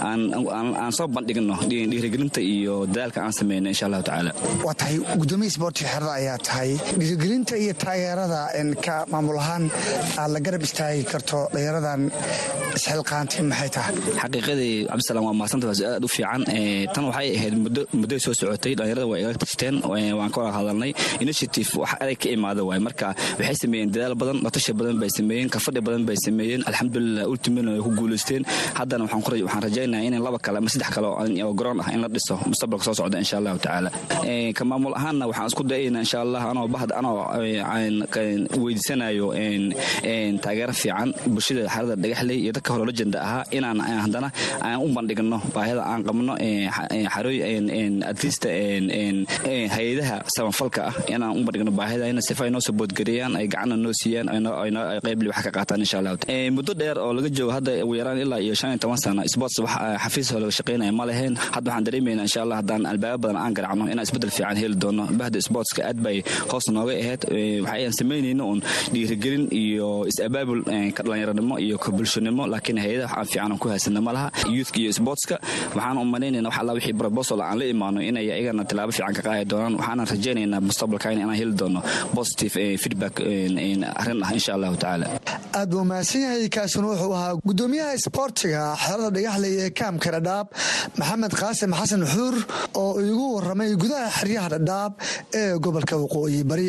aan 0.05 0.92
soo 0.98 1.07
bandhigno 1.16 1.55
dhiirigelinta 1.70 2.40
iyo 2.55 2.74
dadaalka 2.86 3.18
aan 3.24 3.32
sameyno 3.40 3.68
insha 3.72 3.84
allahu 3.88 4.03
tacaala. 4.09 4.32
Waa 4.66 4.74
tahay 4.80 4.96
gudoomiya 5.20 5.51
sboortiga 5.57 5.88
xerada 5.94 6.12
ayaa 6.20 6.38
tahay. 6.48 6.70
Dhiirigelinta 7.01 7.55
iyo 7.64 7.72
taageerada 7.82 8.40
ka 8.84 8.94
maamul 9.12 9.38
ahaan 9.42 9.64
aad 10.20 10.30
la 10.34 10.40
garab 10.46 10.62
istaagi 10.68 11.03
karto 11.12 11.38
dhalinyaradan 11.53 12.01
isxilqaantay 12.76 13.42
maxay 13.51 13.70
tahay? 13.76 13.94
Xaqiiqadii 14.22 14.74
cabdisalaam 14.90 15.24
waa 15.28 15.36
mahadsanta 15.40 15.66
aad 15.94 16.05
u 16.07 16.09
fiican 16.16 16.42
tan 16.94 17.05
waxay 17.11 17.28
ahayd 17.38 17.55
muddo 18.01 18.16
soo 18.24 18.34
socotay 18.41 18.72
dhalinyarada 18.78 19.07
waa 19.11 19.18
igala 19.22 19.38
tashteen 19.45 19.74
waan 20.18 20.30
ka 20.34 20.41
hadalnay. 20.57 20.93
Initiative 21.24 21.68
wax 21.82 21.91
adag 22.03 22.18
ka 22.22 22.28
imaada 22.36 22.62
waay 22.68 22.80
marka 22.86 23.09
waxay 23.38 23.57
sameeyeen 23.62 23.91
dadaal 23.95 24.14
badan 24.20 24.38
latasha 24.47 24.72
badan 24.80 24.97
bay 25.03 25.11
sameeyeen 25.18 25.49
kafadhi 25.55 25.80
badan 25.86 26.03
bay 26.09 26.16
sameeyeen. 26.26 26.61
Alxamdulilah 26.68 27.24
ultimina 27.32 27.70
way 27.74 27.82
ku 27.86 27.91
guulaysteen 28.01 28.43
haddana 28.78 29.05
waxaan 29.07 29.62
rajaynayaa 29.66 30.07
in 30.09 30.14
laba 30.26 30.38
kale 30.45 30.57
ama 30.61 30.68
saddex 30.74 30.91
kale 30.97 31.07
oo 31.47 31.53
garoon 31.59 31.78
ah 31.84 31.88
in 31.95 32.01
la 32.05 32.09
dhiso 32.14 32.34
mustaqbalka 32.51 32.84
soo 32.88 32.95
socda 33.01 33.16
insha 33.22 33.36
allahu 33.41 33.59
tacaala. 33.64 33.91
Ka 34.59 34.62
maamul 34.70 34.95
ahaanna 34.99 35.24
waxaan 35.30 35.47
isku 35.51 35.62
dayayna 35.72 35.99
insha 36.05 36.18
allah 36.24 36.43
anoo 36.51 36.66
bahda 36.74 36.93
anoo 37.01 37.16
weydiisanayo 38.62 39.26
taageero 40.45 40.72
fiican. 40.72 41.09
Bulshada 41.34 41.68
xarada 41.74 41.95
dhagaxley 42.03 42.38
iyo 42.45 42.53
dadka 42.57 42.70
hore 42.74 42.84
lejenda 42.91 43.18
ahaa 43.26 43.45
inaan 43.57 43.80
haddana 44.05 44.28
aan 44.66 44.78
u 44.84 44.88
bandhigno 44.97 45.38
baahida 45.55 45.82
aan 45.91 46.01
qabno 46.09 46.34
adliista 48.20 48.48
hay'adaha 49.74 50.22
samafalka 50.36 50.82
ah. 50.88 50.94
Inaan 51.08 51.36
u 51.36 51.44
bandhigno 51.44 51.72
baahida. 51.72 52.04
Sifa 52.20 52.44
ay 52.44 52.50
noo 52.50 52.60
soo 52.60 52.74
ay 52.76 53.46
gacanna 53.48 53.76
noo 53.76 53.92
siiyaan 53.92 54.28
qayb 55.04 55.22
wax 55.28 55.42
ka 55.44 55.50
qaataan 55.50 55.80
insha 55.80 55.98
allah 55.98 56.16
muddo 56.52 56.74
dheer 56.74 56.98
oo 56.98 57.12
laga 57.12 57.28
joogo 57.30 57.52
hadda 57.52 57.84
ugu 57.84 57.94
yaraan 57.96 58.18
ilaa 58.20 58.40
iyo 58.40 58.54
shan 58.54 58.70
iyo 58.70 58.78
toban 58.78 58.96
sano 58.98 59.22
sports 59.26 59.58
wax 59.58 59.72
xafiis 60.04 60.28
hoo 60.32 60.40
laga 60.40 60.52
shaqaynaya 60.58 60.92
ma 60.92 61.04
lahayn 61.06 61.34
hadda 61.36 61.68
waxaan 61.70 61.84
dareemaynaa 61.86 62.22
insha 62.28 62.42
allah 62.44 62.56
haddaan 62.60 62.86
albaaba 62.86 63.18
badan 63.22 63.36
aan 63.42 63.54
garacno 63.56 63.84
inaan 63.92 64.04
isbeddel 64.06 64.30
fiican 64.30 64.56
heli 64.56 64.76
doono. 64.82 65.04
Bahda 65.20 65.40
sportska 65.40 65.80
aad 65.88 65.98
bay 66.04 66.22
hoos 66.50 66.66
nooga 66.76 66.92
ahayd. 67.02 67.20
Waxaan 67.64 67.92
samaynayna 68.00 68.44
un 68.52 68.58
dhiirigelin 68.92 69.44
iyo 69.62 70.04
is-abaabul 70.10 70.60
ka 70.96 71.02
dhalinyaranimo 71.06 71.54
iyo 71.64 71.76
ka 71.78 71.88
bulshanimo 71.96 72.42
laakiin 72.52 72.78
hay'adaha 72.84 73.14
aan 73.20 73.26
fiican 73.32 73.58
ku 73.58 73.66
haysana 73.72 74.00
ma 74.00 74.12
laha. 74.12 74.28
Youthka 74.56 74.78
iyo 74.84 74.92
sportska 74.92 75.36
waxaan 75.74 75.96
u 75.98 76.04
malaynayna 76.04 76.48
wax 76.50 76.58
alla 76.60 76.72
wixii 76.76 76.96
proposal 77.02 77.40
aan 77.40 77.58
la 77.60 77.64
imaano 77.74 77.98
inay 78.11 78.24
iyagana 78.30 78.62
tilaabo 78.70 78.92
fiican 78.96 79.14
ka 79.18 79.22
qaadi 79.26 79.44
doonaan. 79.52 79.74
Waxaanan 79.80 80.06
rajaynaynaa 80.12 80.61
mustaqbalkan 80.68 81.12
inaan 81.16 81.38
heli 81.40 81.54
doono 81.61 81.80
positive 82.16 82.54
feedback 82.82 83.14
arrin 84.00 84.20
ah 84.26 84.30
insha 84.38 84.50
allahu 84.56 84.76
tacaala. 84.82 85.06
Aad 85.58 85.68
buu 85.74 85.84
mahadsan 85.90 86.20
yahay 86.26 86.48
kaasuna 86.56 86.86
wuxuu 86.92 87.12
ahaa 87.18 87.32
gudoomiyaha 87.48 87.92
isboortiga 87.98 88.62
xerada 88.84 89.08
dhagaxley 89.16 89.52
ee 89.64 89.70
kaamka 89.80 90.08
dhadhaab 90.16 90.46
maxamed 91.00 91.32
qaasim 91.42 91.72
xasan 91.80 92.02
xuur 92.14 92.34
oo 92.82 92.92
iigu 93.06 93.26
waramay 93.36 93.70
gudaha 93.82 94.08
xeryaha 94.18 94.48
dhadhaab 94.54 94.92
ee 95.40 95.46
gobolka 95.64 95.94
waqooyi 96.04 96.40
bari 96.50 96.68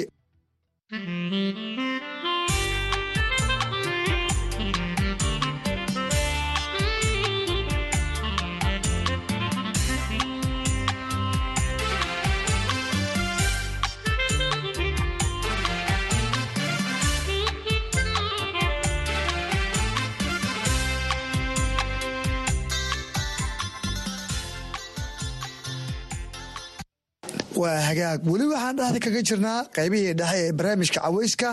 waa 27.62 27.80
hagaag. 27.90 28.20
Weli 28.32 28.46
waxaan 28.54 28.76
dhexda 28.80 29.00
kaga 29.06 29.22
jirnaa 29.30 29.60
qaybihii 29.78 30.14
dhexe 30.20 30.38
ee 30.48 30.52
barnaamijka 30.60 31.00
caweyska 31.06 31.50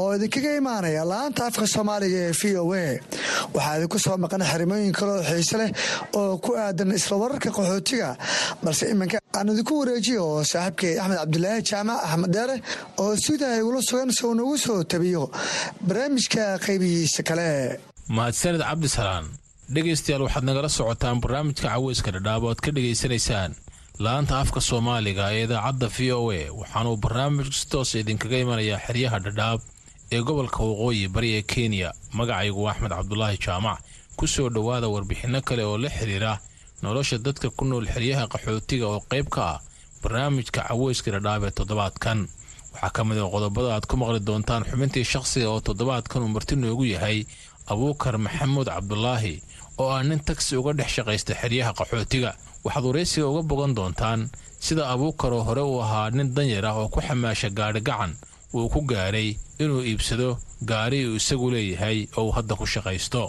oo 0.00 0.10
idinkaga 0.16 0.50
imaanaya 0.60 1.02
laanta 1.12 1.46
afka 1.48 1.66
soomaaliga 1.74 2.18
ee 2.28 2.32
v 2.40 2.42
o 2.62 2.64
a. 2.74 2.86
Waxaa 3.54 3.74
idinku 3.78 3.98
soo 4.04 4.16
maqan 4.24 4.42
xarimooyin 4.50 4.92
kaleoo 4.98 5.22
xiise 5.30 5.56
leh 5.60 5.70
oo 6.20 6.38
ku 6.44 6.50
aadan 6.64 6.90
isla 6.98 7.16
wararka 7.22 7.50
qaxootiga 7.56 8.08
balse 8.64 8.84
iminka 8.92 9.18
aan 9.38 9.48
idinku 9.54 9.72
wareejiyo 9.80 10.22
oo 10.32 10.42
saaxiibkay 10.52 10.92
axmed 11.00 11.18
cabdulaahi 11.22 11.62
jaamac 11.70 11.98
axmed 12.08 12.30
deere 12.36 12.56
oo 13.02 13.12
sidaa 13.26 13.54
igula 13.60 13.80
sugan 13.88 14.10
soo 14.20 14.32
nagu 14.38 14.54
soo 14.66 14.80
tabiyo 14.92 15.22
barnaamijka 15.86 16.44
qaybihiisa 16.66 17.22
kale. 17.28 17.48
Mahadsanid 18.16 18.62
cabdisalaan 18.68 19.26
dhegaystayaal 19.74 20.22
waxaad 20.26 20.44
nagala 20.48 20.68
socotaan 20.78 21.20
barnaamijka 21.24 21.68
caweyska 21.74 22.10
dhadhaab 22.16 22.42
oad 22.50 22.60
ka 22.64 22.70
dhegaysanaysaan 22.76 23.50
la-anta 24.04 24.34
afka 24.42 24.60
soomaaliga 24.68 25.24
ee 25.34 25.42
idaacadda 25.46 25.88
v 25.96 26.12
o 26.12 26.30
a. 26.30 26.40
Waxaanuu 26.60 26.96
barnaamij 27.04 27.48
toos 27.70 27.94
idinkaga 28.00 28.38
imanayaa 28.44 28.78
xeryaha 28.86 29.18
dhadhaab 29.24 29.60
ee 30.14 30.20
gobolka 30.28 30.60
waqooyi 30.68 31.08
bari 31.14 31.30
ee 31.38 31.42
kenya 31.42 31.90
magacaygu 32.18 32.68
axmed 32.70 32.90
cabdulaahi 32.92 33.38
jaamac 33.46 33.78
ku 34.16 34.26
soo 34.26 34.48
dhowaada 34.50 34.88
warbixinno 34.94 35.40
kale 35.48 35.62
oo 35.64 35.78
la 35.78 35.88
xidhiira 35.90 36.32
nolosha 36.82 37.18
dadka 37.18 37.50
ku 37.50 37.64
nool 37.64 37.86
xeryaha 37.94 38.24
qaxootiga 38.32 38.86
oo 38.86 39.00
qayb 39.10 39.26
ka 39.34 39.42
ah 39.54 39.60
barnaamijka 40.02 40.60
caweyska 40.68 41.10
dhadhaab 41.10 41.42
ee 41.44 41.50
toddobaadkan. 41.58 42.28
Waxaa 42.72 42.90
ka 42.94 43.04
mid 43.04 43.18
a 43.18 43.26
qodobada 43.34 43.68
aad 43.74 43.86
ku 43.90 43.96
maqli 43.96 44.20
doontaan 44.20 44.62
xubintii 44.70 45.04
shakhsiga 45.12 45.48
oo 45.50 45.60
toddobaadkan 45.60 46.22
uu 46.22 46.28
marti 46.36 46.54
noogu 46.56 46.84
yahay 46.94 47.26
abuukar 47.66 48.14
maxamuud 48.18 48.68
cabdulaahi 48.70 49.42
oo 49.78 49.90
ah 49.90 50.02
nin 50.02 50.20
tagsi 50.22 50.56
uga 50.56 50.72
dhex 50.78 50.90
shaqaysta 50.96 51.34
xeryaha 51.40 51.72
qaxootiga 51.78 52.30
waxaad 52.64 52.84
waraysiga 52.88 53.26
uga 53.32 53.42
bogan 53.50 53.72
doontaan 53.78 54.20
sida 54.66 54.82
abuukaroo 54.92 55.42
hore 55.48 55.62
uu 55.70 55.80
ahaa 55.84 56.10
nin 56.16 56.28
danyar 56.36 56.66
ah 56.70 56.76
oo 56.80 56.88
ku 56.94 56.98
xamaasha 57.06 57.48
gaadhi 57.58 57.80
gacan 57.88 58.12
uu 58.54 58.68
ku 58.72 58.80
gaadhay 58.90 59.28
inuu 59.62 59.82
iibsado 59.90 60.28
gaari 60.70 60.98
uu 61.08 61.16
isagu 61.20 61.46
leeyahay 61.54 61.98
oo 62.16 62.24
uu 62.26 62.32
hadda 62.36 62.54
ku 62.60 62.66
shaqaysto. 62.72 63.22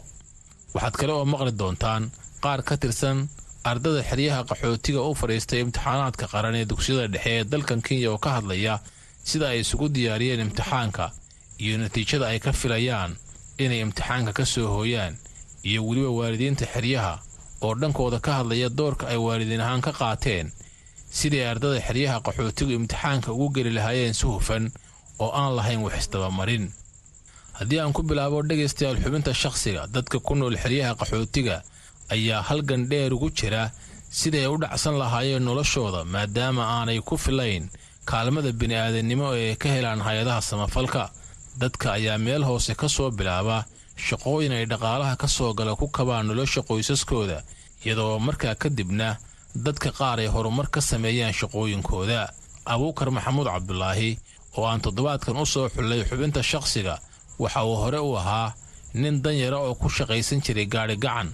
Waxaad 0.74 0.96
kale 1.00 1.14
oo 1.14 1.26
maqli 1.32 1.52
doontaan 1.60 2.04
qaar 2.44 2.62
ka 2.68 2.76
tirsan 2.82 3.18
ardada 3.70 4.02
xeryaha 4.10 4.42
qaxootiga 4.50 5.02
u 5.10 5.14
fadhiistay 5.20 5.60
imtixaanaadka 5.66 6.26
qaran 6.34 6.56
ee 6.60 6.66
dugsiyada 6.70 7.08
dhexe 7.14 7.30
ee 7.38 7.44
dalkan 7.52 7.82
kenya 7.86 8.08
oo 8.12 8.18
ka 8.24 8.30
hadlaya 8.38 8.76
sida 9.30 9.46
ay 9.54 9.60
isugu 9.64 9.86
diyaariyeen 9.96 10.40
imtixaanka 10.46 11.06
iyo 11.64 11.76
natiijada 11.82 12.26
ay 12.32 12.40
ka 12.46 12.52
filayaan 12.60 13.12
inay 13.64 13.82
imtixaanka 13.86 14.32
ka 14.38 14.46
soo 14.54 14.68
hooyaan 14.76 15.14
iyo 15.70 15.80
weliba 15.88 16.10
waalidiinta 16.20 16.66
xeryaha 16.74 17.14
oo 17.62 17.74
dhankooda 17.82 18.20
ka 18.20 18.32
hadlaya 18.40 18.70
doorka 18.70 19.08
ay 19.08 19.18
waalidiin 19.26 19.62
ahaan 19.62 19.82
ka 19.82 19.92
qaateen. 20.00 20.52
Sidii 21.18 21.44
ardada 21.52 21.80
xeryaha 21.88 22.20
qaxootigu 22.26 22.72
imtixaanka 22.78 23.32
ugu 23.34 23.50
geli 23.56 23.72
lahaayeen 23.78 24.14
si 24.14 24.26
hufan 24.26 24.72
oo 25.20 25.32
aan 25.42 25.56
lahayn 25.58 25.82
wax 25.86 25.96
isdabamarin. 26.00 26.66
Haddii 27.58 27.80
aan 27.80 27.94
ku 27.94 28.02
bilaabo 28.04 28.44
dhegaystayaal 28.50 29.02
xubinta 29.04 29.34
shakhsiga 29.34 29.88
dadka 29.96 30.20
ku 30.20 30.36
nool 30.36 30.56
xeryaha 30.64 30.96
qaxootiga 31.00 31.62
ayaa 32.14 32.42
halgan 32.50 32.88
dheer 32.90 33.14
ugu 33.14 33.30
jira 33.38 33.72
siday 34.20 34.46
u 34.48 34.58
dhacsan 34.62 34.96
lahaayeen 35.02 35.44
noloshooda 35.44 36.06
maadaama 36.14 36.64
aanay 36.76 37.00
ku 37.02 37.18
filayn 37.18 37.70
kaalmada 38.10 38.52
bini'aadannimo 38.60 39.28
ee 39.36 39.56
ka 39.62 39.70
helaan 39.70 40.02
hay'adaha 40.08 40.42
samafalka. 40.42 41.04
Dadka 41.62 41.92
ayaa 41.98 42.18
meel 42.18 42.44
hoose 42.50 42.74
ka 42.82 42.88
soo 42.90 43.12
bilaaba 43.12 43.66
shaqooyin 44.08 44.52
ay 44.52 44.66
dhaqaalaha 44.66 45.16
ka 45.22 45.28
soo 45.28 45.54
gala 45.54 45.76
ku 45.76 45.88
kabaan 45.88 46.28
nolosha 46.28 46.62
qoysaskooda 46.68 47.44
iyadoo 47.86 48.20
markaa 48.20 48.56
kadibna 48.56 49.18
dadka 49.56 49.92
qaar 49.92 50.20
ay 50.20 50.28
horumar 50.28 50.68
ka 50.74 50.82
sameeyaan 50.82 51.34
shaqooyinkooda. 51.34 52.30
Abuukar 52.66 53.10
maxamuud 53.12 53.48
cabdulaahi 53.48 54.18
oo 54.58 54.66
aan 54.66 54.82
toddobaadkan 54.82 55.38
u 55.42 55.46
soo 55.46 55.70
xullay 55.70 56.04
xubinta 56.10 56.44
shakhsiga 56.44 56.96
waxa 57.40 57.64
uu 57.66 57.76
hore 57.76 58.00
u 58.00 58.16
ahaa 58.18 58.54
nin 58.94 59.22
danyara 59.24 59.58
oo 59.58 59.76
ku 59.76 59.90
shaqaysan 59.90 60.42
jiray 60.42 60.66
gaadhi 60.66 60.96
gacan. 60.98 61.30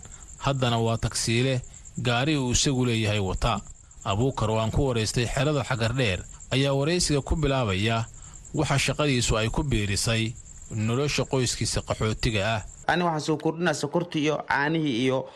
Haddana 0.45 0.77
waa 0.79 0.97
tagsiile 0.97 1.61
gaari 2.01 2.37
uu 2.37 2.51
isagu 2.51 2.85
leeyahay 2.85 3.19
wata. 3.19 3.61
Abuukar 4.03 4.49
oo 4.49 4.69
ku 4.71 4.87
waraystay 4.87 5.25
xerada 5.27 5.63
xagardheer 5.63 6.19
ayaa 6.53 6.73
waraysiga 6.73 7.21
ku 7.21 7.35
bilaabaya 7.35 8.05
waxa 8.53 8.77
shaqadiisu 8.79 9.37
ay 9.37 9.49
ku 9.49 9.63
biirisay 9.63 10.33
nolosha 10.71 11.23
qoyskiisa 11.25 11.81
qaxootiga 11.81 12.41
ah. 12.55 12.61
Ani 12.87 13.03
waxaan 13.03 13.21
soo 13.21 13.37
kordhinaa 13.37 13.73
sokortii 13.73 14.21
iyo 14.23 14.37
caanihii 14.47 15.03
iyo 15.05 15.29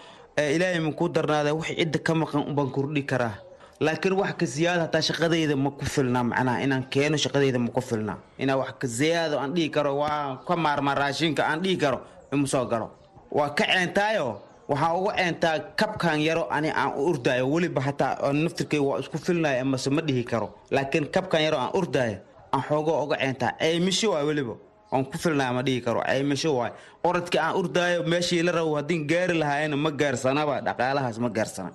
ilaahay 0.56 0.80
ma 0.80 0.92
kuu 0.92 1.10
darnaada 1.10 1.54
wax 1.54 1.68
cidda 1.78 2.00
ka 2.00 2.14
maqan 2.16 2.44
ubaan 2.52 2.72
kordhi 2.72 3.04
karaa. 3.04 3.36
Laakiin 3.80 4.14
wax 4.14 4.34
ka 4.38 4.46
ziyaada 4.46 4.82
hataa 4.82 5.02
shaqadayda 5.02 5.56
ma 5.56 5.72
ku 5.72 5.86
filnaa 5.86 6.24
macnaha 6.24 6.62
inaan 6.64 6.84
keeno 6.90 7.18
shaqadayda 7.18 7.60
ma 7.60 7.70
ku 7.70 7.82
filnaa. 7.82 8.18
Inaa 8.38 8.58
wax 8.58 8.72
ka 8.80 8.88
ziyaado 8.88 9.40
aan 9.40 9.54
dhihi 9.56 9.70
karo 9.70 9.98
waa 9.98 10.38
ka 10.48 10.56
maarmaa 10.56 10.96
raashinka 10.96 11.44
aan 11.48 11.62
dhihi 11.64 11.78
karo 11.78 12.02
ima 12.34 12.48
soo 12.48 12.66
galo 12.66 12.92
waa 13.32 13.50
ka 13.50 13.64
ceentaayo 13.66 14.42
waxaan 14.68 14.96
uga 15.00 15.14
ceentaa 15.18 15.60
kabkan 15.76 16.22
yaro 16.22 16.48
ani 16.52 16.70
aan 16.70 16.94
u 16.98 17.16
weliba 17.54 17.82
hataa 17.82 18.32
naftirkay 18.34 18.80
waa 18.80 19.00
isku 19.00 19.18
filnaya 19.18 19.62
amase 19.62 19.90
ma 19.90 20.02
dhihi 20.02 20.24
karo. 20.24 20.54
Laakiin 20.72 21.08
kabkan 21.12 21.42
yaro 21.42 21.58
aan 21.58 21.72
urdaayo 21.74 22.18
aan 22.54 22.62
xoogoo 22.68 23.04
uga 23.04 23.18
ceentaa. 23.18 23.54
Ceymisho 23.60 24.12
waay 24.12 24.26
weliba 24.26 24.56
aan 24.94 25.06
ku 25.10 25.18
filnaya 25.24 25.54
ma 25.54 25.62
dhihi 25.68 25.82
karo. 25.86 26.02
Ceymisho 26.10 26.50
waay 26.60 26.72
oradkii 27.04 27.40
aan 27.46 27.56
urdaayo 27.60 28.04
meeshii 28.12 28.44
la 28.48 28.52
rabo 28.52 28.76
haddii 28.80 29.06
gaari 29.12 29.34
lahaayena 29.42 29.76
ma 29.86 29.92
gaarsanaba 29.92 30.56
dhaqaalahaas 30.68 31.18
ma 31.24 31.30
gaarsana. 31.38 31.72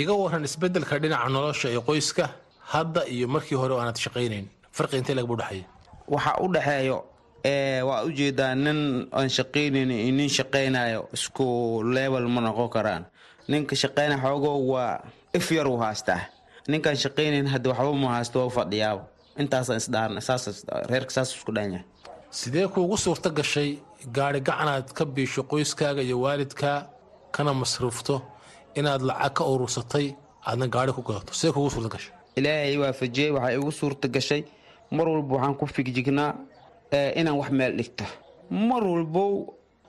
Iga 0.00 0.12
waran 0.22 0.44
isbeddelka 0.48 0.98
dhinaca 1.02 1.28
nolosha 1.34 1.68
ee 1.76 1.80
qoyska 1.88 2.24
hadda 2.74 3.00
iyo 3.14 3.26
markii 3.34 3.56
hore 3.62 3.74
aanad 3.80 3.96
shaqaynayn. 4.04 4.46
Farqi 4.76 4.96
intee 5.00 5.14
lagbu 5.18 5.34
dhexeeya 5.40 5.66
waxaa 6.14 6.36
u 6.44 6.46
dhexeeyo 6.54 6.98
waa 7.88 8.00
u 8.06 8.10
jeedaa 8.18 8.54
nin 8.54 8.80
aan 9.18 9.28
shaqaynayn 9.38 9.90
iyo 9.90 10.12
nin 10.18 10.28
shaqaynayo 10.38 11.00
isku 11.16 11.46
level 11.96 12.24
ma 12.34 12.40
noqon 12.40 12.68
karaan. 12.74 13.02
Ninka 13.48 13.74
shaqaynaya 13.82 14.20
xoogo 14.22 14.50
waa 14.72 15.00
if 15.38 15.46
yar 15.52 15.66
uu 15.68 15.78
haastaa. 15.84 16.20
Ninkaan 16.68 16.96
shaqaynayn 17.04 17.46
hadda 17.52 17.70
waxba 17.70 17.92
ma 18.02 18.08
haasto 18.14 18.36
waa 18.44 18.50
fadhiyaaba 18.58 19.02
intaasaan 19.42 19.78
isdhaarna 19.82 20.20
saas 20.28 20.44
reerka 20.90 21.10
saas 21.16 21.28
isku 21.36 21.52
dhanyahay 21.56 21.84
sidee 22.30 22.66
kuugu 22.68 22.96
suurto 22.96 23.30
gashay 23.30 23.78
gaari 24.16 24.40
gacanaad 24.40 24.92
ka 24.92 25.04
biisho 25.04 25.42
qoyskaaga 25.50 26.02
iyo 26.02 26.20
waalidkaa 26.20 26.86
kana 27.34 27.54
masruufto 27.54 28.22
inaad 28.74 29.02
lacag 29.02 29.32
ka 29.36 29.44
urursatay 29.44 30.06
aadna 30.46 30.66
gaari 30.74 30.92
ku 30.92 31.02
gadato 31.02 31.32
sidee 31.34 31.52
kuugu 31.52 31.70
suurto 31.70 31.88
gashay? 31.88 32.12
Ilaahay 32.36 32.76
waafajiyey 32.78 33.30
waxaa 33.30 33.52
igu 33.58 33.72
suurta 33.72 34.08
gashay. 34.08 34.42
Mar 34.90 35.08
walba 35.08 35.34
waxaan 35.36 35.54
ku 35.60 35.66
figjignaa 35.66 36.34
inaan 37.20 37.36
wax 37.40 37.50
meel 37.50 37.72
dhigto. 37.78 38.04
Mar 38.50 38.82
walbow 38.84 39.32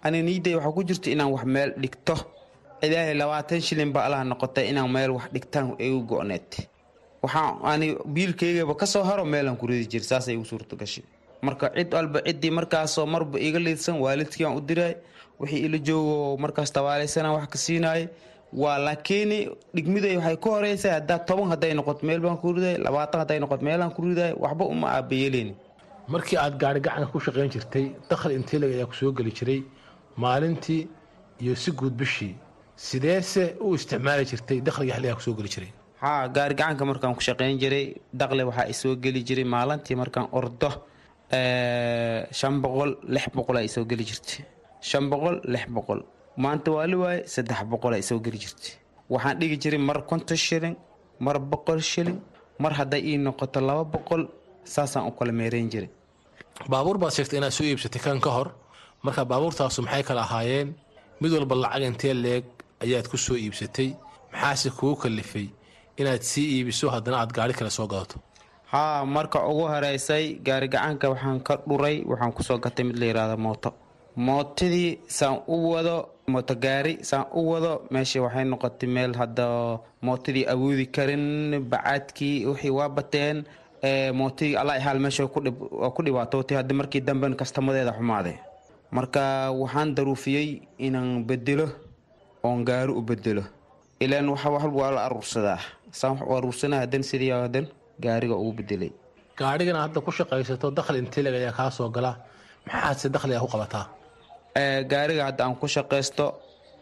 ani 0.03 0.21
niiday 0.23 0.55
waxaa 0.55 0.71
ku 0.75 0.83
jirta 0.83 1.09
inaan 1.11 1.31
wax 1.31 1.43
meel 1.45 1.71
dhigto. 1.81 2.15
Ilaahay 2.81 3.13
labaatan 3.21 3.61
shilin 3.61 3.91
ba 3.93 3.99
allaha 4.05 4.23
noqotay 4.23 4.65
inaan 4.71 4.89
meel 4.91 5.11
wax 5.11 5.25
dhigtaan 5.33 5.75
igu 5.79 5.99
go-need. 6.09 6.49
Waxaan 7.23 7.59
ani 7.63 7.95
biilkaygaba 8.13 8.75
ka 8.75 8.85
soo 8.85 9.03
haro 9.03 9.25
meelaan 9.25 9.57
ku 9.57 9.67
ridi 9.67 9.85
jira 9.91 10.03
saasay 10.03 10.33
igu 10.35 10.45
suurta 10.45 10.75
gashay 10.75 11.03
marka 11.47 11.65
cid 11.75 11.93
walba 11.97 12.19
ciddii 12.27 12.51
markaasoo 12.59 13.05
marba 13.13 13.37
iga 13.47 13.59
liidsan 13.65 13.95
waalidkii 14.03 14.45
aan 14.47 14.57
u 14.59 14.61
diraay 14.69 14.95
wixii 15.39 15.61
ila 15.67 15.77
joogo 15.87 16.37
markaas 16.43 16.71
tabaalaysana 16.77 17.29
wax 17.35 17.45
ka 17.53 17.57
siinaayay 17.65 18.07
waa 18.61 18.77
laakiin 18.85 19.31
dhigmiday 19.75 20.15
waxay 20.17 20.37
ku 20.43 20.49
horeysaa 20.55 20.93
haddaa 20.97 21.19
toban 21.27 21.49
hadday 21.53 21.73
noqoto 21.79 22.01
meel 22.07 22.19
baan 22.25 22.37
ku 22.41 22.53
riday 22.57 22.75
labaatan 22.85 23.19
hadday 23.23 23.39
noqoto 23.43 23.63
meelaan 23.67 23.91
ku 23.95 24.01
riday 24.07 24.31
waxba 24.43 24.63
uma 24.73 24.87
aabayeeleyni 24.97 25.53
markii 26.13 26.37
aad 26.43 26.55
gaari 26.61 26.79
gacanka 26.85 27.11
ku 27.13 27.19
shaqayn 27.25 27.49
jirtay 27.55 27.85
dakhli 28.11 28.33
inteeleg 28.39 28.71
ayaa 28.75 28.89
ku 28.91 28.95
soo 29.01 29.11
geli 29.17 29.31
jiray 29.37 29.61
maalintii 30.23 30.87
iyo 31.43 31.55
si 31.55 31.71
guud 31.71 31.93
bishii 31.99 32.35
sideese 32.75 33.43
u 33.65 33.75
isticmaali 33.75 34.25
jirtay 34.31 34.57
dakhliga 34.67 34.93
xilligaa 34.95 35.15
ku 35.19 35.21
soo 35.27 35.33
geli 35.39 35.49
jiray? 35.55 35.71
Haa 36.01 36.27
gaari 36.35 36.55
gacanka 36.59 36.83
markaan 36.85 37.15
ku 37.15 37.21
shaqayn 37.27 37.57
jiray 37.61 37.85
dakhli 38.21 38.43
waxaa 38.49 38.67
isoo 38.73 38.95
geli 39.03 39.21
jiray 39.27 39.43
maalintii 39.55 39.95
markaan 40.01 40.27
ordo 40.31 40.69
shan 41.31 42.55
boqol 42.63 42.91
lix 43.13 43.25
boqol 43.37 43.57
ay 43.61 43.67
soo 43.75 43.85
geli 43.89 44.03
jirtay. 44.09 44.41
Shan 44.89 45.03
boqol 45.11 45.35
lix 45.53 45.65
boqol. 45.75 45.99
Maanta 46.43 46.69
waa 46.75 46.87
la 46.91 46.97
waaye 47.03 47.19
saddex 47.33 47.59
boqol 47.71 47.93
ay 47.97 48.03
soo 48.09 48.19
geli 48.25 48.37
jirtay. 48.43 48.71
Waxaan 49.13 49.35
dhigi 49.39 49.57
jiray 49.63 49.79
mar 49.89 49.97
konton 50.09 50.37
shilin 50.45 50.75
mar 51.25 51.37
boqol 51.51 51.79
shilin 51.91 52.17
mar 52.63 52.71
hadday 52.79 53.01
ii 53.11 53.17
noqoto 53.25 53.59
laba 53.67 53.83
boqol 53.95 54.21
saasaan 54.73 55.03
u 55.09 55.11
kala 55.17 55.31
meerayn 55.39 55.69
jiray. 55.73 55.89
Baabuur 56.71 56.97
baad 57.01 57.13
sheegtay 57.15 57.37
inaad 57.39 57.53
soo 57.57 57.65
iibsatay 57.69 58.01
kan 58.05 58.19
ka 58.25 58.29
hor. 58.37 58.49
Marka 59.03 59.21
baabuurtaasu 59.31 59.81
maxay 59.85 60.03
kala 60.09 60.21
ahaayeen? 60.27 60.69
Mid 61.21 61.31
walba 61.35 61.55
lacag 61.63 61.83
intee 61.89 62.13
leeg 62.25 62.45
ayaad 62.83 63.05
ku 63.11 63.17
soo 63.25 63.35
iibsatay? 63.45 63.89
Maxaase 64.31 64.69
kugu 64.77 64.95
kalifay 65.01 65.47
inaad 65.99 66.21
sii 66.31 66.47
iibiso 66.55 66.85
haddana 66.95 67.17
aad 67.21 67.31
gaari 67.37 67.53
kale 67.59 67.69
soo 67.77 67.87
gadato 67.91 68.17
haa 68.71 69.05
marka 69.05 69.39
ugu 69.49 69.65
horeysay 69.73 70.25
gaari 70.45 70.67
gacanka 70.73 71.09
waxaan 71.09 71.39
ka 71.47 71.53
dhuray 71.67 72.03
waxaan 72.09 72.31
ku 72.35 72.41
soo 72.43 72.57
gatay 72.63 72.83
mid 72.85 72.97
la 73.01 73.05
yidhaahdo 73.09 73.37
mooto. 73.37 73.69
Mootadii 74.15 74.99
saan 75.07 75.41
u 75.47 75.55
wado 75.73 75.95
mooto 76.27 76.53
gaari 76.55 76.93
saan 77.09 77.25
u 77.33 77.41
wado 77.51 77.71
meeshii 77.91 78.19
waxay 78.25 78.45
noqotay 78.45 78.89
meel 78.95 79.13
hadda 79.21 79.45
mootadii 80.01 80.45
awoodi 80.53 80.85
karin 80.95 81.25
bacaadkii 81.71 82.45
wixii 82.49 82.69
waa 82.77 82.89
bateen 82.89 83.37
mootadii 84.19 84.55
alla 84.61 84.79
xaal 84.83 84.99
meesha 84.99 85.27
ku 85.95 86.01
dhibaatootay 86.05 86.57
hadda 86.57 86.73
markii 86.79 87.01
damben 87.01 87.33
kastamadeeda 87.39 87.93
xumaaday 87.97 88.35
marka 88.91 89.51
waxaan 89.61 89.95
daruufiyey 89.95 90.61
inaan 90.77 91.23
bedelo 91.27 91.67
oon 92.43 92.63
gaari 92.67 92.91
u 92.99 93.01
bedelo 93.01 93.43
ilaan 93.99 94.29
walba 94.29 94.69
waa 94.81 94.91
la 94.91 95.01
aruursadaa. 95.07 95.59
Saan 95.91 96.13
wax 96.19 96.27
u 96.29 96.35
aruursanaa 96.37 96.79
hadan 96.83 97.03
sidii 97.03 97.31
hadan 97.31 97.65
gaariga 98.03 98.35
ugu 98.41 98.51
bedelay 98.59 98.91
gaadhigana 99.39 99.79
hadda 99.85 99.99
ku 100.05 100.11
shaqaysato 100.17 100.67
dakhli 100.77 100.97
inteeleg 101.03 101.33
ayaa 101.39 101.53
kaa 101.59 101.71
soo 101.77 101.89
gala 101.95 102.11
maxaadse 102.67 103.07
dakhliga 103.15 103.39
ku 103.43 103.47
qabataa? 103.53 103.85
Gaariga 104.91 105.23
hadda 105.29 105.41
aan 105.45 105.55
ku 105.61 105.67
shaqaysto 105.67 106.25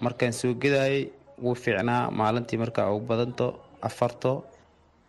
markaan 0.05 0.33
soo 0.39 0.53
gedayay 0.61 1.09
wuu 1.43 1.55
fiicnaa. 1.55 2.09
Maalintii 2.19 2.57
markaa 2.63 2.89
ugu 2.95 3.05
badanto 3.11 3.47
afarto 3.87 4.31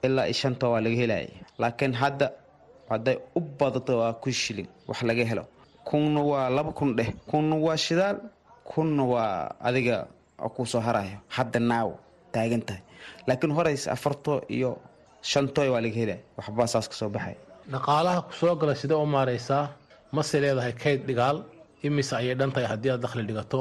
ilaa 0.06 0.26
iyo 0.26 0.34
shanto 0.40 0.64
waa 0.72 0.80
laga 0.84 0.96
helaya 1.02 1.28
laakiin 1.58 1.94
hadda 2.02 2.26
hadday 2.90 3.16
u 3.38 3.40
badato 3.60 3.92
waa 4.00 4.12
kun 4.22 4.32
shilin 4.32 4.68
wax 4.88 5.02
laga 5.02 5.24
helo. 5.30 5.44
Kunna 5.88 6.20
waa 6.30 6.50
laba 6.56 6.72
kun 6.78 6.90
dheh 6.96 7.10
kunna 7.30 7.56
waa 7.56 7.76
shidaal 7.76 8.16
kunna 8.70 9.04
waa 9.12 9.48
adiga 9.68 9.96
kuu 10.54 10.66
soo 10.66 10.80
harayo. 10.86 11.18
Hadda 11.36 11.58
naaw 11.60 11.90
taagan 12.32 12.62
tahay. 12.68 12.82
Laakiin 13.26 13.52
horeys 13.56 13.88
afarto 13.94 14.32
iyo 14.56 14.70
shantoy 15.22 15.68
waa 15.72 15.80
laga 15.84 15.98
helaya 16.00 16.18
waxbaa 16.38 16.66
saas 16.72 16.86
ka 16.88 16.94
soo 17.00 17.08
baxay. 17.14 17.36
Dhaqaalaha 17.72 18.20
ku 18.28 18.32
soo 18.40 18.54
gala 18.60 18.74
sidee 18.74 18.96
u 19.04 19.06
maaraysaa 19.06 19.64
mase 20.12 20.36
leedahay 20.42 20.72
kayd 20.82 21.00
dhigaal 21.08 21.38
imise 21.86 22.12
ayay 22.20 22.34
dhan 22.40 22.50
tahay 22.54 22.66
haddii 22.72 22.90
aad 22.92 23.00
dakhli 23.04 23.22
dhigato? 23.28 23.60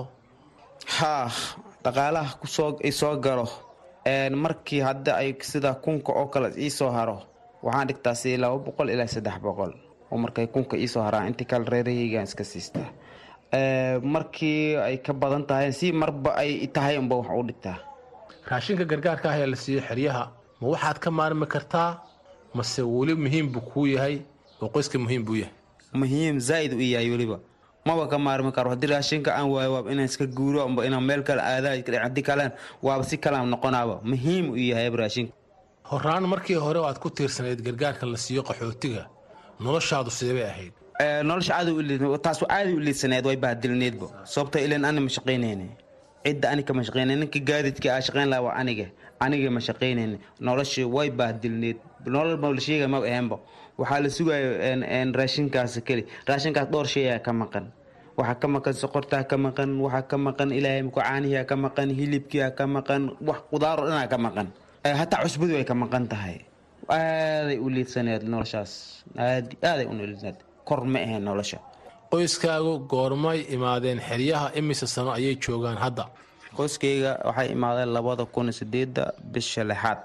Haa 0.97 1.28
dhaqaalaha 1.84 2.32
ku 2.41 2.47
soo 2.99 3.16
galo 3.26 3.47
markii 4.43 4.80
hadda 4.88 5.12
ay 5.22 5.30
sida 5.51 5.74
kunka 5.84 6.12
oo 6.20 6.28
kale 6.34 6.49
iisoo 6.66 6.91
haro 6.97 7.18
waxaan 7.66 7.88
dhigtaa 7.89 8.16
si 8.22 8.38
laba 8.38 8.58
boqol 8.66 8.89
ilaa 8.93 9.08
saddex 9.16 9.38
boqol. 9.45 9.74
Oo 10.12 10.18
markay 10.24 10.47
kunka 10.47 10.76
iisoo 10.78 11.03
haraan 11.08 11.28
intii 11.30 11.45
kale 11.51 11.66
reerahaygaan 11.74 12.24
iska 12.30 12.43
siistaa 12.51 12.88
markii 14.14 14.76
ay 14.88 14.97
ka 15.05 15.14
badan 15.14 15.43
tahay 15.49 15.72
si 15.80 15.91
marba 15.91 16.32
ay 16.41 16.68
tahay 16.76 16.95
unba 17.01 17.16
wax 17.20 17.30
u 17.39 17.43
dhigtaa. 17.49 17.78
Raashinka 18.49 18.86
gargaarka 18.91 19.28
ah 19.32 19.38
ee 19.39 19.45
la 19.51 19.55
siiyo 19.64 19.82
xeryaha 19.89 20.24
ma 20.62 20.68
waxaad 20.74 20.97
ka 21.03 21.10
maarmi 21.12 21.45
kartaa 21.53 21.89
mase 22.53 22.82
weli 22.82 23.14
muhiim 23.16 23.47
buu 23.53 23.62
kuu 23.72 23.86
yahay 23.88 24.16
oo 24.62 24.70
qoyska 24.70 24.97
muhiim 24.99 25.24
buu 25.26 25.36
yahay. 25.41 25.53
Muhiim 25.93 26.39
zaaid 26.39 26.74
u 26.74 26.82
yahay 26.82 27.10
weliba. 27.14 27.39
Maba 27.86 28.08
ka 28.12 28.18
maarmi 28.18 28.51
karo. 28.51 28.70
Haddii 28.74 28.88
raashinka 28.91 29.32
aan 29.38 29.47
waayo 29.53 29.74
waaba 29.74 29.91
inaan 29.91 30.05
iska 30.12 30.26
guuro 30.26 30.60
amba 30.68 30.86
inaan 30.86 31.03
meel 31.10 31.22
kale 31.24 31.41
aadaa 31.41 31.76
haddii 32.05 32.24
kalen 32.30 32.51
waaba 32.82 33.03
si 33.03 33.18
kalaan 33.18 33.49
noqonaaba. 33.53 34.01
Muhiim 34.03 34.49
u 34.51 34.58
yahay 34.58 34.89
raashinka. 34.89 35.34
Horaan 35.91 36.24
markii 36.28 36.55
hore 36.66 36.80
aad 36.84 36.99
ku 36.99 37.10
tiirsanayd 37.10 37.62
gargaarka 37.68 38.05
la 38.05 38.18
siiyo 38.18 38.43
qaxootiga 38.43 39.08
noloshaadu 39.60 40.12
sidee 40.12 40.34
bay 40.34 40.47
ahayd? 40.53 40.74
Nolosha 41.24 41.53
aad 41.55 41.68
taasu 42.26 42.45
aada 42.49 42.70
u 42.78 42.80
liidsaneed 42.80 43.26
way 43.26 43.38
bahdilneedba 43.38 44.08
sababto 44.26 44.60
ilan 44.60 44.84
ani 44.86 44.99
ma 44.99 45.10
cidda 46.28 46.49
ani 46.51 46.64
kama 46.64 46.84
shaqaynay 46.84 47.16
ninka 47.16 47.39
gaadidka 47.39 47.88
aa 47.95 48.01
shaqayn 48.01 48.28
laha 48.32 48.41
waa 48.47 48.55
aniga 48.62 48.86
aniga 49.20 49.49
ma 49.55 49.59
shaqaynayne 49.68 50.18
nolosha 50.47 50.84
way 50.95 51.09
bahdilneed 51.20 51.78
nolol 52.15 52.38
ma 52.41 52.47
la 52.55 52.61
sheega 52.68 52.88
ma 52.93 52.97
ahaanba 53.01 53.38
waxaa 53.80 53.99
la 54.03 54.09
sugayo 54.18 54.49
raashinkaas 55.20 55.74
keli. 55.88 56.03
Raashinkaas 56.30 56.68
dhowr 56.72 56.88
shay 56.93 57.05
ayaa 57.09 57.20
ka 57.26 57.32
maqan. 57.41 57.65
Waxaa 58.18 58.39
ka 58.41 58.47
maqan 58.55 58.74
sokortaa 58.74 59.24
ka 59.30 59.38
maqan 59.38 59.70
waxaa 59.86 60.07
ka 60.09 60.18
maqan 60.18 60.49
ilaahay 60.57 60.82
mukacaanihiaa 60.89 61.45
ka 61.49 61.55
maqan 61.55 61.89
hilibkiia 61.99 62.47
ka 62.57 62.65
maqan 62.76 63.01
wax 63.28 63.39
qudaaro 63.51 63.84
dhanaa 63.89 64.07
ka 64.13 64.18
maqan. 64.18 64.47
Hataa 64.84 65.22
cusbadu 65.24 65.53
ay 65.59 65.65
ka 65.70 65.76
maqan 65.84 66.07
tahay. 66.11 66.38
Aaday 66.89 67.57
u 67.59 67.68
liidsaneed 67.70 68.24
noloshaas. 68.34 68.72
Aad 69.18 69.47
aaday 69.61 69.86
u 69.86 69.93
liidsaneed. 69.93 70.38
Kor 70.68 70.82
ma 70.93 70.99
ahayn 71.05 71.24
nolosha. 71.30 71.59
Qoyskaagu 72.11 72.74
goormay 72.91 73.39
imaadeen 73.55 73.99
xeryaha 73.99 74.47
imise 74.59 74.88
sano 74.88 75.11
ayay 75.11 75.36
joogaan 75.43 75.78
hadda 75.78 76.05
qoyskayga 76.58 77.12
waxay 77.28 77.47
imaadeen 77.55 77.89
labada 77.97 78.26
kun 78.34 78.51
sideedda 78.60 79.03
bisha 79.34 79.64
lixaad. 79.72 80.03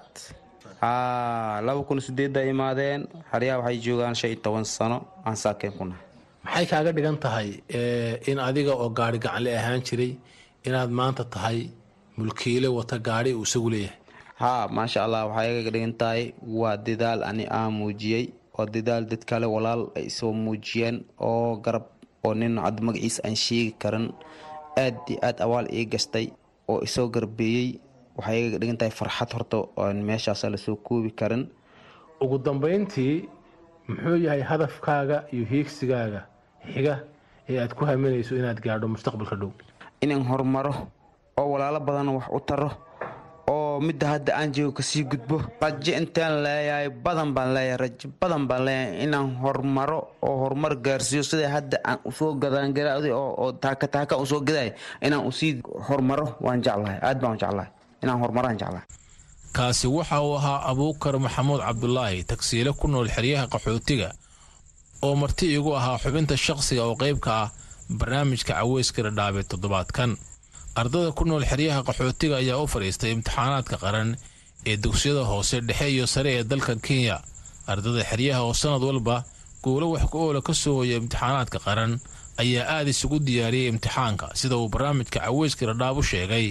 Haa 0.83 1.61
laba 1.67 1.83
kun 1.89 2.01
sideedda 2.01 2.41
imaadeen 2.53 3.01
xeryaha 3.31 3.59
waxay 3.61 3.79
joogaan 3.85 4.15
shan 4.15 4.31
iyo 4.31 4.41
toban 4.45 4.65
sano. 4.65 4.99
Aan 5.27 5.37
saakeen 5.37 5.73
ku 5.79 5.85
nahay. 5.85 6.05
Maxay 6.45 6.67
kaaga 6.71 6.91
dhigan 6.97 7.19
tahay 7.25 7.49
eh, 7.69 8.19
in 8.31 8.39
adiga 8.39 8.73
oo 8.75 8.89
gaari 8.99 9.19
gacanle 9.25 9.51
ahaan 9.59 9.81
jiray 9.87 10.13
inaad 10.67 10.91
maanta 10.91 11.25
tahay 11.25 11.71
mulkiile 12.19 12.69
wata 12.69 12.99
gaari 12.99 13.31
uu 13.35 13.43
isagu 13.47 13.71
leeyahay? 13.71 13.97
Haa 14.43 14.69
maasha 14.69 15.05
allah 15.07 15.23
waxay 15.31 15.61
iga 15.61 15.71
dhigan 15.75 15.95
tahay 16.01 16.23
waa 16.61 16.77
dadaal 16.77 17.21
ani 17.31 17.45
aan 17.59 17.73
muujiyey 17.79 18.25
oo 18.59 18.67
dadaal 18.75 19.05
dad 19.11 19.23
kale 19.31 19.47
walaal 19.55 19.83
ay 19.99 20.11
soo 20.11 20.33
muujiyeen 20.45 20.97
oo 21.21 21.57
garab 21.65 21.87
oo 22.27 22.35
nin 22.35 22.59
cad 22.65 22.77
magaciisa 22.87 23.21
aan 23.27 23.37
sheegi 23.45 23.73
karin 23.83 24.07
aad 24.85 24.97
iyo 25.09 25.19
aad 25.29 25.39
awaal 25.47 25.67
ii 25.79 25.87
gastay 25.93 26.27
oo 26.69 26.81
isoo 26.87 27.09
garbeeyey 27.15 27.69
waxay 28.17 28.41
iga 28.49 28.59
dhigan 28.61 28.77
tahay 28.81 28.91
farxad 29.01 29.31
horta 29.35 29.57
oon 29.77 29.97
meeshaas 30.09 30.43
la 30.45 30.57
soo 30.57 30.77
koobi 30.77 31.11
karin. 31.11 31.45
Ugu 32.23 32.39
dambayntii 32.39 33.29
muxuu 33.89 34.17
yahay 34.27 34.43
hadafkaaga 34.51 35.17
iyo 35.35 35.45
hiigsigaaga 35.53 36.21
xiga 36.75 36.95
ee 37.49 37.59
aad 37.63 37.73
ku 37.75 37.85
haminayso 37.85 38.37
inaad 38.41 38.61
gaadho 38.65 38.87
mustaqbalka 38.95 39.37
dhow? 39.41 39.51
Inaan 40.03 40.25
horumaro 40.31 40.75
oo 41.39 41.49
walaalo 41.53 41.81
badan 41.81 42.09
wax 42.17 42.27
u 42.37 42.41
taro 42.49 42.71
midda 43.87 44.07
hadda 44.13 44.31
aan 44.39 44.53
joogo 44.55 44.73
ka 44.79 44.83
sii 44.83 45.05
gudbo. 45.11 45.37
Rajo 45.61 45.93
intaan 46.01 46.35
leeyahay 46.45 46.89
badan 47.05 47.31
baan 47.37 47.51
leeyahay 47.55 47.79
rajo 47.85 48.07
badan 48.21 48.43
baan 48.49 48.63
leeyahay 48.67 49.03
inaan 49.05 49.29
horumaro 49.43 49.99
oo 50.27 50.35
horumar 50.43 50.75
gaarsiiyo 50.85 51.23
sida 51.31 51.49
hadda 51.57 51.77
aan 51.85 51.99
u 52.09 52.11
soo 52.19 52.33
gadaangaraaday 52.43 53.11
oo 53.13 53.31
oo 53.43 53.53
taaka 53.63 53.87
taaka 53.95 54.15
u 54.23 54.27
soo 54.27 54.41
gaday 54.49 54.71
inaan 55.07 55.27
u 55.29 55.33
sii 55.39 55.53
horumaro 55.89 56.27
waan 56.45 56.63
jeclahay. 56.65 56.99
Aad 57.07 57.19
baan 57.23 57.39
jeclahay. 57.43 57.69
Inaan 58.03 58.19
horumaraan 58.23 58.59
jeclahay. 58.61 58.87
Kaasi 59.57 59.87
waxa 59.87 60.21
uu 60.25 60.35
ahaa 60.41 60.59
abuukar 60.71 61.15
maxamuud 61.25 61.61
cabdulaahi 61.61 62.25
tagsiile 62.31 62.73
ku 62.81 62.89
nool 62.89 63.09
xeryaha 63.15 63.47
qaxootiga 63.53 64.09
oo 65.05 65.15
marti 65.17 65.47
igu 65.57 65.71
ahaa 65.77 65.99
xubinta 66.03 66.37
shaqsiga 66.47 66.83
oo 66.89 66.97
qayb 67.03 67.19
ka 67.21 67.33
ah 67.43 67.49
barnaamijka 67.99 68.55
caweyska 68.55 69.03
dhadhaabe 69.07 69.43
toddobaadkan 69.51 70.11
ardada 70.81 71.13
ku 71.17 71.25
nool 71.29 71.45
xeryaha 71.51 71.83
qaxootiga 71.89 72.37
ayaa 72.43 72.63
u 72.65 72.67
fadhiistay 72.73 73.11
imtixaanaadka 73.17 73.77
qaran 73.85 74.11
ee 74.71 74.77
dugsiyada 74.85 75.25
hoose 75.31 75.61
dhexe 75.69 75.87
iyo 75.95 76.07
sare 76.07 76.31
ee 76.39 76.45
dalka 76.45 76.75
kenya. 76.87 77.19
Ardada 77.73 78.03
xeryaha 78.11 78.41
oo 78.47 78.55
sannad 78.55 78.83
walba 78.89 79.17
guulo 79.65 79.87
wax 79.93 80.05
ku 80.11 80.17
oola 80.27 80.41
ka 80.43 80.55
soo 80.55 80.75
hoya 80.81 80.97
imtixaanaadka 81.03 81.59
qaran 81.67 81.93
ayaa 82.43 82.65
aad 82.77 82.89
isugu 82.89 83.19
diyaariyey 83.27 83.69
imtixaanka 83.73 84.27
sida 84.41 84.57
uu 84.57 84.69
barnaamijka 84.73 85.21
caweyska 85.21 85.67
dhadhaab 85.69 85.97
u 85.99 86.03
sheegay 86.03 86.47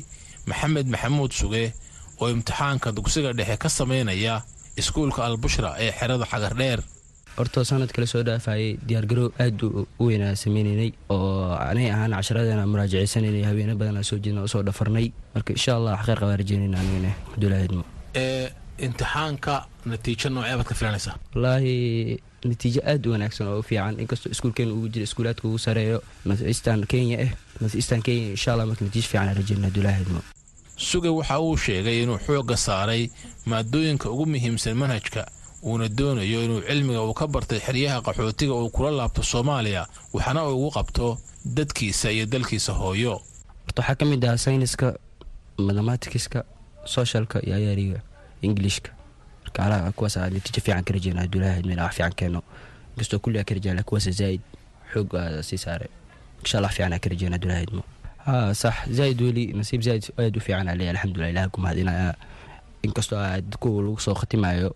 maxamed 0.49 0.87
maxamuud 0.93 1.31
suge 1.39 1.73
oo 2.21 2.29
imtixaanka 2.29 2.91
dugsiga 2.95 3.33
dhexe 3.33 3.57
ka 3.57 3.69
samaynaya 3.69 4.35
iskuulka 4.77 5.25
albushra 5.25 5.75
ee 5.83 5.91
xerada 5.97 6.25
xagardheer 6.31 6.79
hortoo 7.37 7.63
sanad 7.69 7.91
kale 7.95 8.07
soo 8.11 8.23
dhaafayay 8.27 8.77
diyaargarow 8.87 9.29
aad 9.43 9.61
u 9.67 9.85
weynaa 10.07 10.35
sameynaynay 10.43 10.91
oo 11.15 11.53
anay 11.69 11.87
ahaan 11.95 12.13
casharadeena 12.17 12.65
muraajaceysananay 12.71 13.43
habeene 13.49 13.75
badanaa 13.81 14.03
soo 14.09 14.19
jeedna 14.25 14.43
u 14.47 14.51
soo 14.53 14.63
dhafarnay. 14.67 15.07
Marka 15.35 15.53
insha 15.57 15.75
allah 15.79 15.93
xaqeer 15.99 16.19
qabaa 16.23 16.37
rajeynayna 16.41 16.79
anigana 16.83 17.11
abdulaahidmo 17.35 17.83
ee 18.23 18.49
imtixaanka 18.87 19.53
natiijo 19.85 20.29
noocee 20.29 20.55
baad 20.57 20.67
ka 20.71 20.75
filanaysaa? 20.81 21.15
Wallaahi 21.35 22.19
natiijo 22.51 22.81
aad 22.93 23.05
u 23.07 23.11
wanaagsan 23.15 23.47
oo 23.47 23.59
u 23.59 23.63
fiican. 23.69 23.99
Inkastoo 24.03 24.31
iskuulkeena 24.35 24.73
ugu 24.73 24.87
jira 24.93 25.03
iskuulaadka 25.09 25.47
ugu 25.47 25.59
sareeyo 25.67 26.03
northeastern 26.25 26.85
kenya 26.93 27.17
eh 27.25 27.31
northeastern 27.61 28.01
kenya 28.07 28.27
insha 28.35 28.53
allah 28.53 28.65
marka 28.71 28.85
natiijo 28.85 29.07
fiican 29.11 29.27
aan 29.29 29.35
rajeynayna 29.41 29.67
abdulaahidmo 29.73 30.21
suge 30.89 31.09
waxa 31.19 31.39
uu 31.39 31.57
sheegay 31.65 31.97
inuu 32.03 32.17
xoogga 32.27 32.57
saaray 32.67 33.03
maadooyinka 33.51 34.09
ugu 34.13 34.25
muhiimsan 34.33 34.75
manhajka 34.83 35.21
uuna 35.63 35.87
doonayo 35.89 36.43
inuu 36.45 36.61
cilmiga 36.67 37.01
uu 37.03 37.13
ka 37.13 37.27
bartay 37.27 37.59
xeryaha 37.59 38.01
qaxootiga 38.05 38.53
uu 38.53 38.69
kula 38.69 38.91
laabto 38.91 39.23
soomaaliya 39.23 39.87
waxaana 40.13 40.45
uu 40.47 40.55
ugu 40.57 40.69
qabto 40.77 41.17
dadkiisa 41.45 42.11
iyo 42.11 42.25
dalkiisa 42.25 42.73
hooyo. 42.73 43.21
Horta 43.65 43.81
waxaa 43.81 43.95
ka 43.95 44.05
mid 44.05 44.25
ah 44.25 44.37
sayniska 44.37 44.87
mathematicska 45.57 46.43
socialka 46.85 47.37
iyo 47.45 47.55
ayaariga 47.55 48.01
ingilishka 48.41 48.91
marka 49.43 49.91
kuwaas 49.91 50.17
aa 50.17 50.29
natiijo 50.29 50.61
fiican 50.61 50.83
ka 50.83 50.93
rajeyna 50.93 51.21
abdulaahid 51.21 51.65
mina 51.65 51.83
wax 51.83 51.93
fiican 51.95 52.13
keeno. 52.13 52.41
Inkastoo 52.95 53.19
kulli 53.19 53.39
aa 53.39 53.43
ka 53.43 53.53
rajeyna 53.53 53.83
kuwaas 53.83 54.09
zaaid 54.09 54.41
xoog 54.93 55.09
sii 55.41 55.57
saaray 55.57 55.89
insha 56.43 56.57
allah 56.57 56.71
fiican 56.71 56.99
ka 56.99 57.09
rajeyna 57.09 57.35
abdulaahidmo 57.35 57.83
haa 58.25 58.53
sax 58.53 58.75
zaaid 58.89 59.21
weli 59.21 59.53
nasiib 59.53 59.81
zaaid 59.81 60.03
aad 60.19 60.37
u 60.37 60.39
fiican 60.39 60.67
aa 60.69 60.75
leeyahay 60.75 60.95
alxamdulilah 60.97 61.29
ilaha 61.31 61.49
ku 61.49 61.61
mahadinaya. 61.61 62.15
Inkastoo 62.83 63.19
aad 63.19 63.55
kuwa 63.59 63.83
lagu 63.83 63.99
soo 63.99 64.13
khatimayo 64.15 64.75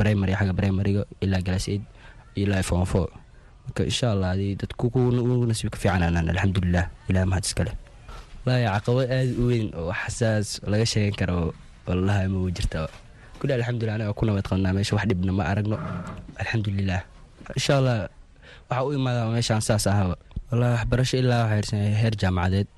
primary 0.00 0.32
xagga 0.40 0.54
primariga 0.60 1.02
ilaa 1.24 1.42
galaseed 1.46 1.82
ilaa 2.42 2.62
form 2.68 2.84
four. 2.92 3.08
Marka 3.66 3.82
insha 3.90 4.06
allah 4.14 4.28
adii 4.36 4.52
dadku 4.60 4.84
ugu 4.88 5.44
nasiibka 5.50 5.78
fiicananaan 5.82 6.28
alxamdulilah 6.32 6.84
ilaah 7.10 7.24
mahad 7.30 7.44
iskale 7.48 7.72
wallaahi 8.46 8.64
caqabo 8.74 9.00
aad 9.16 9.30
u 9.42 9.44
weyn 9.50 9.66
oo 9.80 9.90
xasaas 10.02 10.48
laga 10.72 10.86
sheegan 10.92 11.14
karo 11.20 11.36
wallahi 11.88 12.26
ma 12.32 12.38
jirta 12.58 12.80
kulli 13.40 13.52
alxamdulilah 13.58 13.94
anaga 13.98 14.12
ku 14.18 14.22
nabad 14.28 14.44
qabnaa 14.50 14.72
meesha 14.76 14.94
wax 14.98 15.04
dhibna 15.10 15.32
ma 15.38 15.44
aragno. 15.52 15.76
Alxamdulilah 16.42 17.00
insha 17.58 17.72
allah 17.80 17.96
waxaa 18.70 18.84
u 18.86 18.90
imaadaa 18.98 19.26
meeshaan 19.34 19.62
saas 19.68 19.84
ahaba 19.92 20.14
wallahi 20.50 20.72
waxbarasho 20.78 21.16
ilaa 21.22 21.40
waxaa 21.42 21.56
hirsanaya 21.58 21.96
heer 22.02 22.14
jaamacadeed 22.22 22.68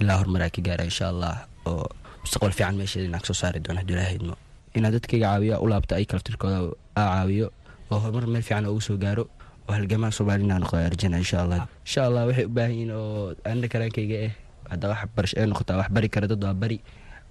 ilaa 0.00 0.16
horumaraa 0.20 0.50
ka 0.54 0.60
gaara 0.66 0.84
insha 0.90 1.04
allah 1.12 1.34
oo 1.70 1.86
mustaqbal 2.22 2.52
fiican 2.58 2.76
meesheeda 2.80 3.06
inaan 3.08 3.22
ka 3.24 3.28
soo 3.30 3.38
saari 3.42 3.58
doono 3.64 3.80
abdulaahidmo 3.84 4.34
inaa 4.76 4.90
dadkayga 4.96 5.26
caawiyo 5.26 5.56
u 5.64 5.66
laabta 5.72 5.92
ay 5.98 6.04
kalaftirkooda 6.10 6.58
aa 6.96 7.06
caawiyo 7.14 7.46
oo 7.90 7.98
horumar 8.02 8.26
meel 8.32 8.42
fiican 8.48 8.66
ugu 8.72 8.80
soo 8.88 8.96
gaaro 9.04 9.24
oo 9.68 9.72
halgamaa 9.76 10.10
soomaali 10.16 10.44
inaa 10.44 10.58
noqdo 10.62 10.78
arjana 10.90 11.16
insha 11.24 11.38
allah 11.44 11.60
insha 11.86 12.00
allah 12.08 12.22
waxay 12.28 12.44
u 12.44 12.52
baahan 12.56 12.72
yihiin 12.74 12.90
oo 13.00 13.34
anna 13.50 13.66
karaankayga 13.72 14.16
eh 14.26 14.32
haddaa 14.70 14.88
wax 14.92 15.00
barasho 15.16 15.34
ay 15.40 15.46
noqotaa 15.52 15.76
wax 15.80 15.88
bari 15.96 16.08
kara 16.14 16.26
dad 16.32 16.44
waa 16.44 16.54
bari. 16.62 16.78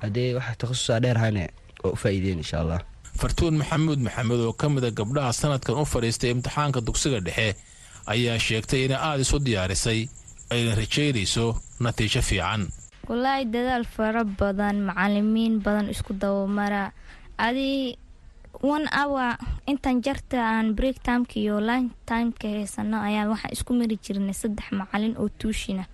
Haddee 0.01 0.33
wax 0.37 0.45
takhasusaa 0.61 0.99
dheer 1.03 1.17
hayne 1.23 1.43
oo 1.83 1.91
u 1.95 1.97
faa'iideen 2.01 2.39
insha 2.43 2.57
allah 2.63 2.79
fartuun 3.21 3.55
maxamuud 3.61 3.99
maxamed 4.07 4.39
oo 4.47 4.53
ka 4.61 4.67
mida 4.73 4.89
gabdhaha 4.99 5.33
sanadkan 5.41 5.75
u 5.81 5.85
fadhiistay 5.93 6.29
imtixaanka 6.35 6.79
dugsiga 6.87 7.19
dhexe 7.27 7.47
ayaa 8.13 8.37
sheegtay 8.45 8.81
inay 8.85 8.99
aada 9.07 9.21
isu 9.25 9.37
diyaarisay 9.47 9.99
ayna 10.53 10.71
rajaynayso 10.81 11.45
natiijo 11.85 12.21
fiican. 12.29 12.61
Wallaahi 13.09 13.45
dadaal 13.53 13.85
fara 13.95 14.23
badan 14.39 14.77
macalimiin 14.89 15.55
badan 15.65 15.87
isku 15.93 16.13
dabamara 16.21 16.83
adii 17.37 17.97
one 18.61 18.87
hour 18.91 19.37
intan 19.69 20.01
jarta 20.01 20.37
aan 20.41 20.73
break 20.73 20.97
timeka 21.05 21.35
iyo 21.39 21.59
line 21.61 21.89
timeka 22.05 22.47
haysano 22.49 22.97
ayaan 23.01 23.29
waxaan 23.29 23.53
isku 23.53 23.71
mari 23.73 23.97
jirnay 24.03 24.33
saddex 24.33 24.71
macalin 24.73 25.13
oo 25.21 25.29
tuushina 25.39 25.85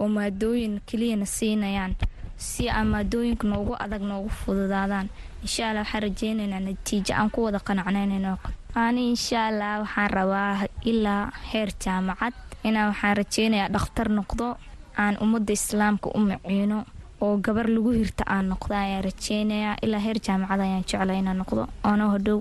oo 0.00 0.08
maadooyin 0.08 0.80
keliyana 0.86 1.26
siinayaan 1.26 1.94
si 2.36 2.66
aan 2.70 2.86
maadooyinka 2.94 3.46
noogu 3.46 3.74
adag 3.78 4.02
noogu 4.02 4.28
fududaadaan. 4.30 5.08
Insha 5.42 5.70
allah 5.70 5.82
waxaan 5.86 6.02
rajeynaynaa 6.02 6.60
natiijo 6.66 7.12
aan 7.14 7.30
ku 7.30 7.44
wada 7.46 7.58
qanacnaynayno 7.58 8.38
ani 8.74 9.10
insha 9.14 9.46
allah 9.50 9.82
waxaan 9.82 10.10
rabaa 10.10 10.66
ilaa 10.90 11.30
heer 11.50 11.70
jaamacad 11.84 12.34
inaan 12.66 12.90
waxaan 12.90 13.16
rajeynayaa 13.16 13.68
dhakhtar 13.74 14.08
noqdo 14.10 14.56
aan 14.98 15.14
ummadda 15.22 15.52
islaamka 15.52 16.10
u 16.14 16.18
maciino 16.18 16.78
oo 17.20 17.36
gabar 17.44 17.66
lagu 17.76 17.90
hirta 17.90 18.24
aan 18.26 18.48
noqdo 18.52 18.74
ayaan 18.74 19.04
rajeynayaa 19.08 19.76
ilaa 19.84 20.00
heer 20.06 20.18
jaamacad 20.26 20.60
ayaan 20.60 20.84
jecla 20.90 21.12
inaan 21.20 21.38
noqdo. 21.42 21.62
Oona 21.84 22.04
hodhow 22.12 22.38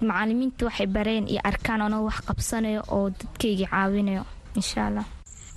macalimiinta 0.00 0.64
waxay 0.66 0.86
bareen 0.86 1.28
iyo 1.28 1.40
arkaan 1.44 1.80
oona 1.82 2.00
wax 2.00 2.18
qabsanayo 2.28 2.82
oo 2.94 3.10
dadkayga 3.10 3.66
caawinayo 3.72 4.24
insha 4.58 4.86
allah 4.86 5.04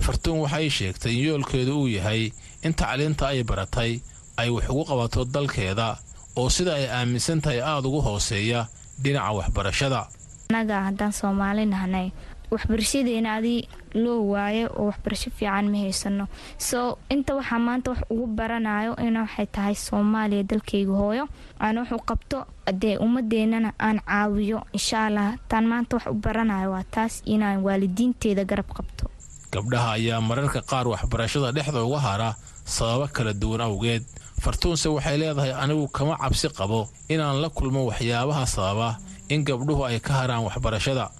fartuun 0.05 0.39
waxay 0.43 0.69
sheegtay 0.69 1.13
in 1.15 1.23
yoolkeedu 1.27 1.73
uu 1.81 1.87
yahay 1.87 2.31
in 2.65 2.73
tacliinta 2.73 3.27
ay 3.27 3.43
baratay 3.43 3.91
ay 4.37 4.49
wax 4.49 4.65
ugu 4.69 4.83
qabato 4.89 5.25
dalkeeda 5.25 5.87
oo 6.35 6.49
sida 6.49 6.73
ay 6.75 6.85
aaminsan 6.97 7.41
tahay 7.41 7.61
aada 7.61 7.87
ugu 7.87 8.01
hooseeya 8.01 8.67
dhinaca 9.03 9.31
waxbarashada. 9.37 10.01
Annaga 10.49 10.75
haddaan 10.87 11.13
soomaali 11.13 11.65
nahnay 11.65 12.07
waxbarashadeena 12.53 13.33
adii 13.37 13.67
loo 14.03 14.21
waayo 14.33 14.67
oo 14.79 14.85
waxbarasho 14.89 15.29
fiican 15.37 15.69
ma 15.71 15.77
haysano. 15.83 16.25
Soo 16.57 16.97
inta 17.09 17.35
waxaa 17.35 17.59
maanta 17.59 17.91
wax 17.91 18.01
ugu 18.09 18.27
baranayo 18.27 18.95
ina 19.07 19.21
waxay 19.25 19.45
tahay 19.55 19.75
soomaaliya 19.75 20.43
dalkayga 20.43 20.91
hooyo. 21.01 21.25
Aan 21.59 21.77
wuxuu 21.77 22.01
qabto 22.09 22.37
dee 22.81 22.97
ummadeenana 22.97 23.73
aan 23.79 23.99
caawiyo 24.05 24.59
insha 24.73 25.05
allah 25.07 25.37
taan 25.49 25.65
maanta 25.71 25.95
wax 25.97 26.05
u 26.07 26.13
baranayo 26.13 26.71
waa 26.71 26.83
taas 26.91 27.21
inaan 27.25 27.61
waalidiinteeda 27.65 28.43
garab 28.45 28.69
qabto. 28.77 29.09
Gabdhaha 29.53 29.91
ayaa 29.97 30.21
mararka 30.21 30.61
qaar 30.61 30.87
waxbarashada 30.87 31.51
dhexda 31.51 31.83
uga 31.83 31.99
hara 31.99 32.29
sababo 32.65 33.07
kala 33.13 33.33
duwan 33.33 33.61
awgeed. 33.61 34.03
Fartuunse 34.41 34.89
waxay 34.89 35.17
leedahay 35.17 35.53
anigu 35.53 35.87
kama 35.87 36.17
cabsi 36.17 36.49
qabo 36.49 36.89
inaan 37.09 37.37
la 37.41 37.49
kulmo 37.49 37.85
waxyaabaha 37.89 38.45
sababa 38.45 38.97
in 39.29 39.43
gabdhuhu 39.45 39.85
ay 39.85 39.99
ka 39.99 40.13
haraan 40.13 40.43
waxbarashada 40.43 41.11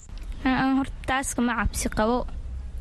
horta 0.44 0.92
taas 1.08 1.36
kama 1.36 1.56
cabsi 1.56 1.90
qabo 1.90 2.28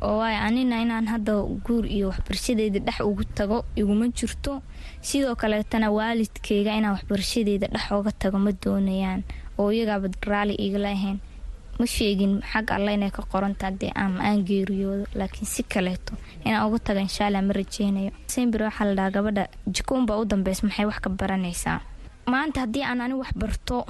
oo 0.01 0.17
waayo 0.19 0.39
anina 0.47 0.81
inaan 0.83 1.07
hadda 1.07 1.33
guur 1.65 1.85
iyo 1.87 2.09
waxbarashadeeda 2.11 2.79
dhex 2.79 2.99
ugu 3.01 3.23
tago 3.23 3.65
iguma 3.75 4.07
jirto. 4.07 4.61
Sidoo 5.01 5.35
kaleetana 5.35 5.91
waalidkeyga 5.91 6.75
inaan 6.75 6.93
waxbarashadeeda 6.95 7.67
dhex 7.67 7.91
oga 7.91 8.11
tago 8.11 8.37
ma 8.39 8.51
doonayaan 8.51 9.23
oo 9.57 9.71
iyagaaba 9.71 10.07
raali 10.27 10.55
igala 10.55 10.89
ahayn 10.91 11.19
ma 11.79 11.85
sheegin 11.85 12.41
xag 12.51 12.71
alle 12.71 12.93
inay 12.93 13.11
ka 13.11 13.23
qoranta 13.31 13.71
dee 13.71 13.91
ama 13.95 14.19
aan 14.23 14.43
geeriyoodo 14.47 15.05
laakiin 15.15 15.45
si 15.47 15.63
kaleeto 15.63 16.13
inaan 16.45 16.67
uga 16.67 16.79
tago 16.79 16.99
inshaalla 16.99 17.41
ma 17.41 17.53
rajeynayo. 17.53 18.11
Sembir 18.27 18.61
waxaa 18.67 18.93
la 18.95 19.09
gabadha 19.11 19.47
jikoonbaa 19.75 20.19
u 20.19 20.25
dambeys 20.25 20.63
maxay 20.63 20.85
wax 20.85 20.99
ka 20.99 21.09
baranaysaa? 21.09 21.79
Maanta 22.27 22.59
haddii 22.61 22.83
aan 22.83 23.01
ani 23.01 23.13
wax 23.13 23.31
barto 23.35 23.85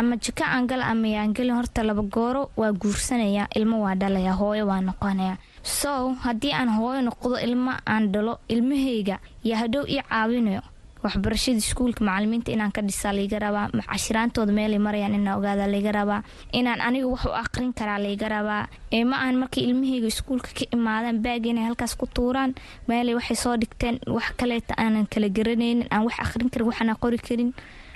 ama 0.00 0.16
jiko 0.24 0.44
aan 0.44 0.66
gala 0.70 0.84
ama 0.92 1.08
yaan 1.14 1.34
gelin 1.36 1.54
horta 1.58 1.82
laba 1.88 2.02
gooro 2.14 2.42
waa 2.60 2.72
guursanaya 2.72 3.44
ilmo 3.58 3.76
waa 3.84 3.94
dhalaya 4.00 4.32
hooyo 4.40 4.64
waa 4.70 4.80
noqonaya. 4.80 5.36
So 5.62 5.90
haddii 6.24 6.52
aan 6.56 6.70
hooyo 6.78 7.00
noqdo 7.08 7.36
ilmo 7.46 7.72
aan 7.86 8.04
dhalo 8.12 8.38
ilmahayga 8.48 9.16
yaa 9.48 9.58
hadhow 9.62 9.84
ii 9.88 10.02
caawinayo 10.08 10.62
waxbarashada 11.04 11.58
iskuulka 11.58 12.04
macalimiinta 12.04 12.52
inaan 12.52 12.72
ka 12.72 12.80
dhisaa 12.82 13.12
layga 13.12 13.38
rabaa. 13.38 13.68
Cashiraantooda 13.90 14.52
meelay 14.52 14.78
marayaan 14.78 15.14
inaan 15.14 15.38
ogaada 15.38 15.66
layga 15.66 15.92
rabaa. 15.92 16.22
Inaan 16.52 16.80
aniga 16.80 17.06
wax 17.08 17.24
u 17.26 17.32
aqrin 17.42 17.72
karaa 17.78 17.98
layga 17.98 18.28
rabaa. 18.28 18.68
Ee 18.92 19.04
ma 19.04 19.16
ahan 19.22 19.36
markay 19.42 19.64
ilmahayga 19.68 20.06
iskuulka 20.12 20.50
ka 20.58 20.64
imaadaan 20.76 21.18
baag 21.24 21.46
inay 21.46 21.64
halkaas 21.68 21.96
ku 21.96 22.06
tuuraan? 22.06 22.54
Meelay 22.88 23.14
waxay 23.18 23.36
soo 23.36 23.56
dhigteen 23.56 23.96
wax 24.06 24.32
kaleeta 24.36 24.74
aanan 24.76 25.06
kala 25.12 25.28
garanaynin 25.36 25.88
aan 25.90 26.04
wax 26.04 26.16
aqrin 26.24 26.48
karin 26.52 26.66
waxaan 26.70 26.96
qori 27.02 27.18
karin. 27.18 27.50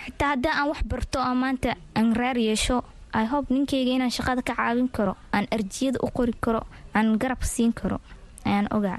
Xitaa 0.05 0.29
haddii 0.33 0.53
aan 0.59 0.69
wax 0.73 0.81
barto 0.91 1.19
oo 1.21 1.35
maanta 1.35 1.77
aan 1.99 2.09
raar 2.17 2.37
yeesho 2.39 2.83
i 3.15 3.25
hope 3.31 3.49
ninkayga 3.55 3.93
inaan 3.97 4.11
shaqada 4.17 4.43
ka 4.43 4.55
caawin 4.59 4.89
karo 4.97 5.13
aan 5.33 5.47
arjiyada 5.55 5.99
u 6.03 6.09
qori 6.17 6.33
karo 6.45 6.61
aan 6.97 7.19
garab 7.23 7.43
siin 7.43 7.73
karo. 7.73 7.99
Ayaan 8.45 8.69
ogaa. 8.77 8.99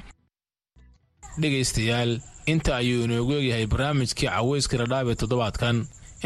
Dhegaystayaal 1.41 2.11
inta 2.51 2.71
ayuu 2.81 3.03
inoogu 3.05 3.33
egyahay 3.39 3.65
barnaamijkii 3.73 4.27
cawayska 4.29 4.75
dhadhaab 4.81 5.07
ee 5.11 5.15
toddobaadkan. 5.21 5.77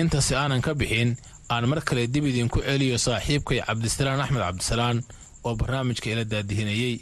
Intasi 0.01 0.34
aanan 0.36 0.61
ka 0.65 0.72
bixin 0.80 1.09
aan 1.53 1.65
mar 1.72 1.80
kale 1.88 2.03
dib 2.13 2.26
idinku 2.32 2.59
celiyo 2.67 2.97
saaxiibkay 3.05 3.59
cabdisalaan 3.67 4.22
axmed 4.24 4.41
cabdisalaan 4.47 4.97
oo 5.45 5.53
barnaamijka 5.61 6.07
ila 6.13 6.24
daadihinayey 6.34 6.95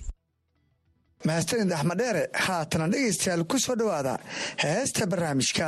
mahadsanid 1.27 1.71
axmed 1.77 1.97
dheere 2.01 2.23
haatana 2.45 2.85
dhegaystayaal 2.93 3.43
ku 3.51 3.57
soo 3.65 3.75
dhowaada 3.79 4.13
heesta 4.63 5.03
barnaamijka. 5.11 5.67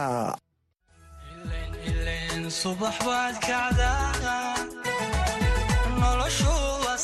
Subax 2.61 2.95
baad 3.07 3.35
kacdaa 3.47 4.59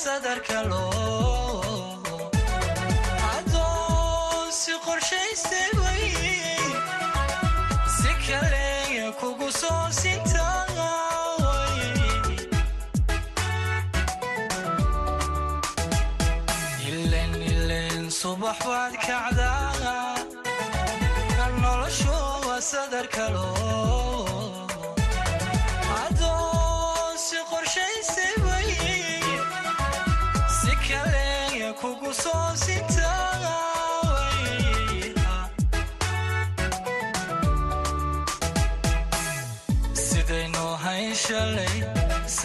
sadarka 0.03 0.59
loo 0.69 1.44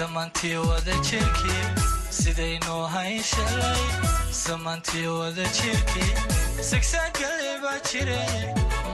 samantii 0.01 0.57
wada 0.57 0.93
jirkii 1.09 1.65
sidaynu 2.11 2.77
hayn 2.93 3.23
shalay 3.23 3.83
samantii 4.33 5.07
wada 5.07 5.45
jirkii 5.59 6.13
sigsaagale 6.71 7.51
baa 7.65 7.79
jirayay 7.91 8.47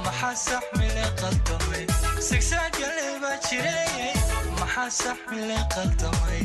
maxaa 0.05 0.35
saxmile 0.47 1.05
qaldamay 1.21 1.85
sigsaagale 2.29 3.07
baa 3.23 3.37
jirayay 3.49 4.15
maxaa 4.61 4.91
saxmile 5.01 5.59
qaldamay 5.75 6.45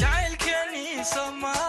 jacaylkeenii 0.00 1.04
somaa 1.14 1.67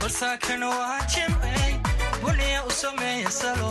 balsaakana 0.00 0.68
waa 0.68 1.00
jimcay 1.14 1.72
buniya 2.22 2.64
u 2.68 2.70
sameeya 2.80 3.30
salo 3.30 3.70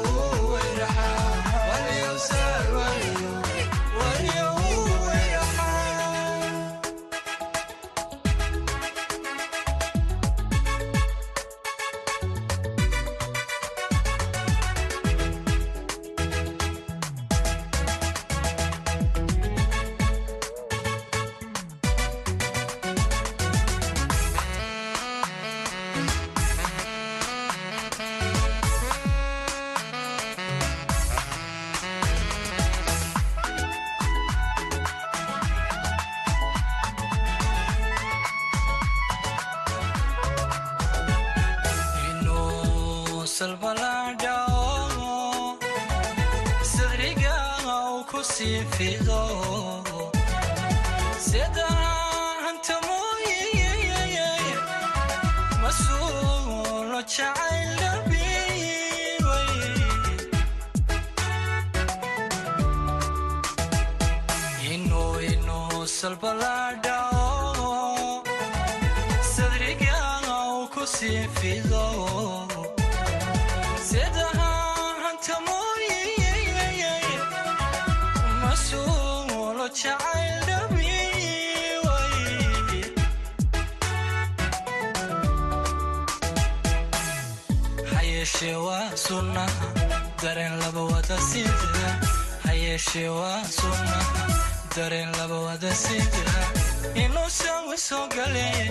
dareen 94.71 95.11
laba 95.17 95.39
wada 95.39 95.71
sida 95.75 95.99
hayeeshee 96.03 96.60
inuusan 97.03 97.61
wisoo 97.69 98.05
galeeyey 98.15 98.69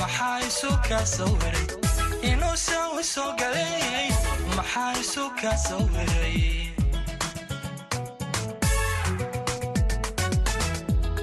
maxaa 0.00 0.38
isu 0.48 0.70
kaa 0.88 1.04
sawiray 1.16 1.66
inuusan 2.30 2.86
wisoo 2.96 3.30
galeeyey 3.40 4.08
maxaa 4.56 4.92
isu 5.02 5.24
kaa 5.40 5.56
sawiray 5.66 6.40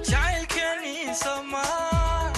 jacaylkeeniisa 0.09 1.33
maa 1.51 2.31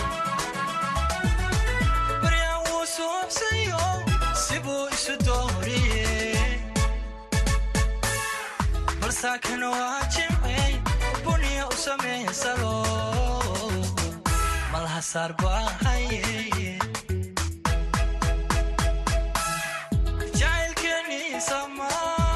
baryaan 2.22 2.62
wuu 2.70 2.86
suubsayo 2.96 3.82
sibuu 4.46 4.88
isu 4.96 5.14
dooriye. 5.26 6.06
Balsaakan 9.02 9.64
waa 9.74 10.02
jimcey 10.14 10.74
buniya 11.24 11.68
u 11.68 11.76
samaysalo 11.86 12.65
malaha 15.16 15.24
saar 15.24 15.32
baahaye 15.42 16.22
jacaylkeeniisa 20.40 21.60
maa 21.78 22.36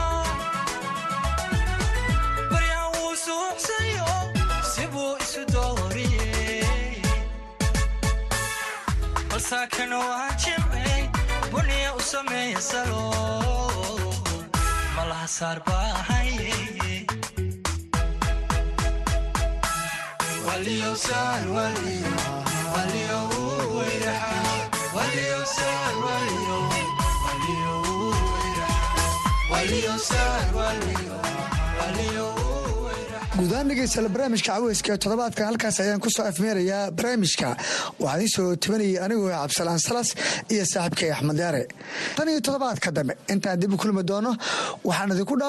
baahaye 29.60 30.88
guudahaan 33.40 33.70
dhegeystayaal 33.72 34.10
barnaamijka 34.14 34.48
caweyska 34.56 34.90
ee 34.94 34.98
toddobaadkan 35.04 35.46
halkaas 35.50 35.78
ayaan 35.84 36.02
ku 36.04 36.10
soo 36.16 36.26
afmeerayaa 36.32 36.92
barnaamijka. 36.98 37.50
Waxaa 38.04 38.18
idiin 38.18 38.32
soo 38.36 38.48
tabanayay 38.64 38.98
anigoo 39.06 39.30
cabdisalaan 39.36 39.80
salas 39.88 40.10
iyo 40.54 40.66
saaxiibkay 40.74 41.12
axmed 41.16 41.38
yaare. 41.44 41.62
Tan 42.18 42.28
iyo 42.32 42.42
toddobaadka 42.48 42.92
dambe 42.98 43.14
intaan 43.34 43.60
dib 43.62 43.74
u 43.74 43.78
kulmi 43.84 44.04
doono 44.12 44.32
waxaan 44.90 45.12
idinku 45.16 45.36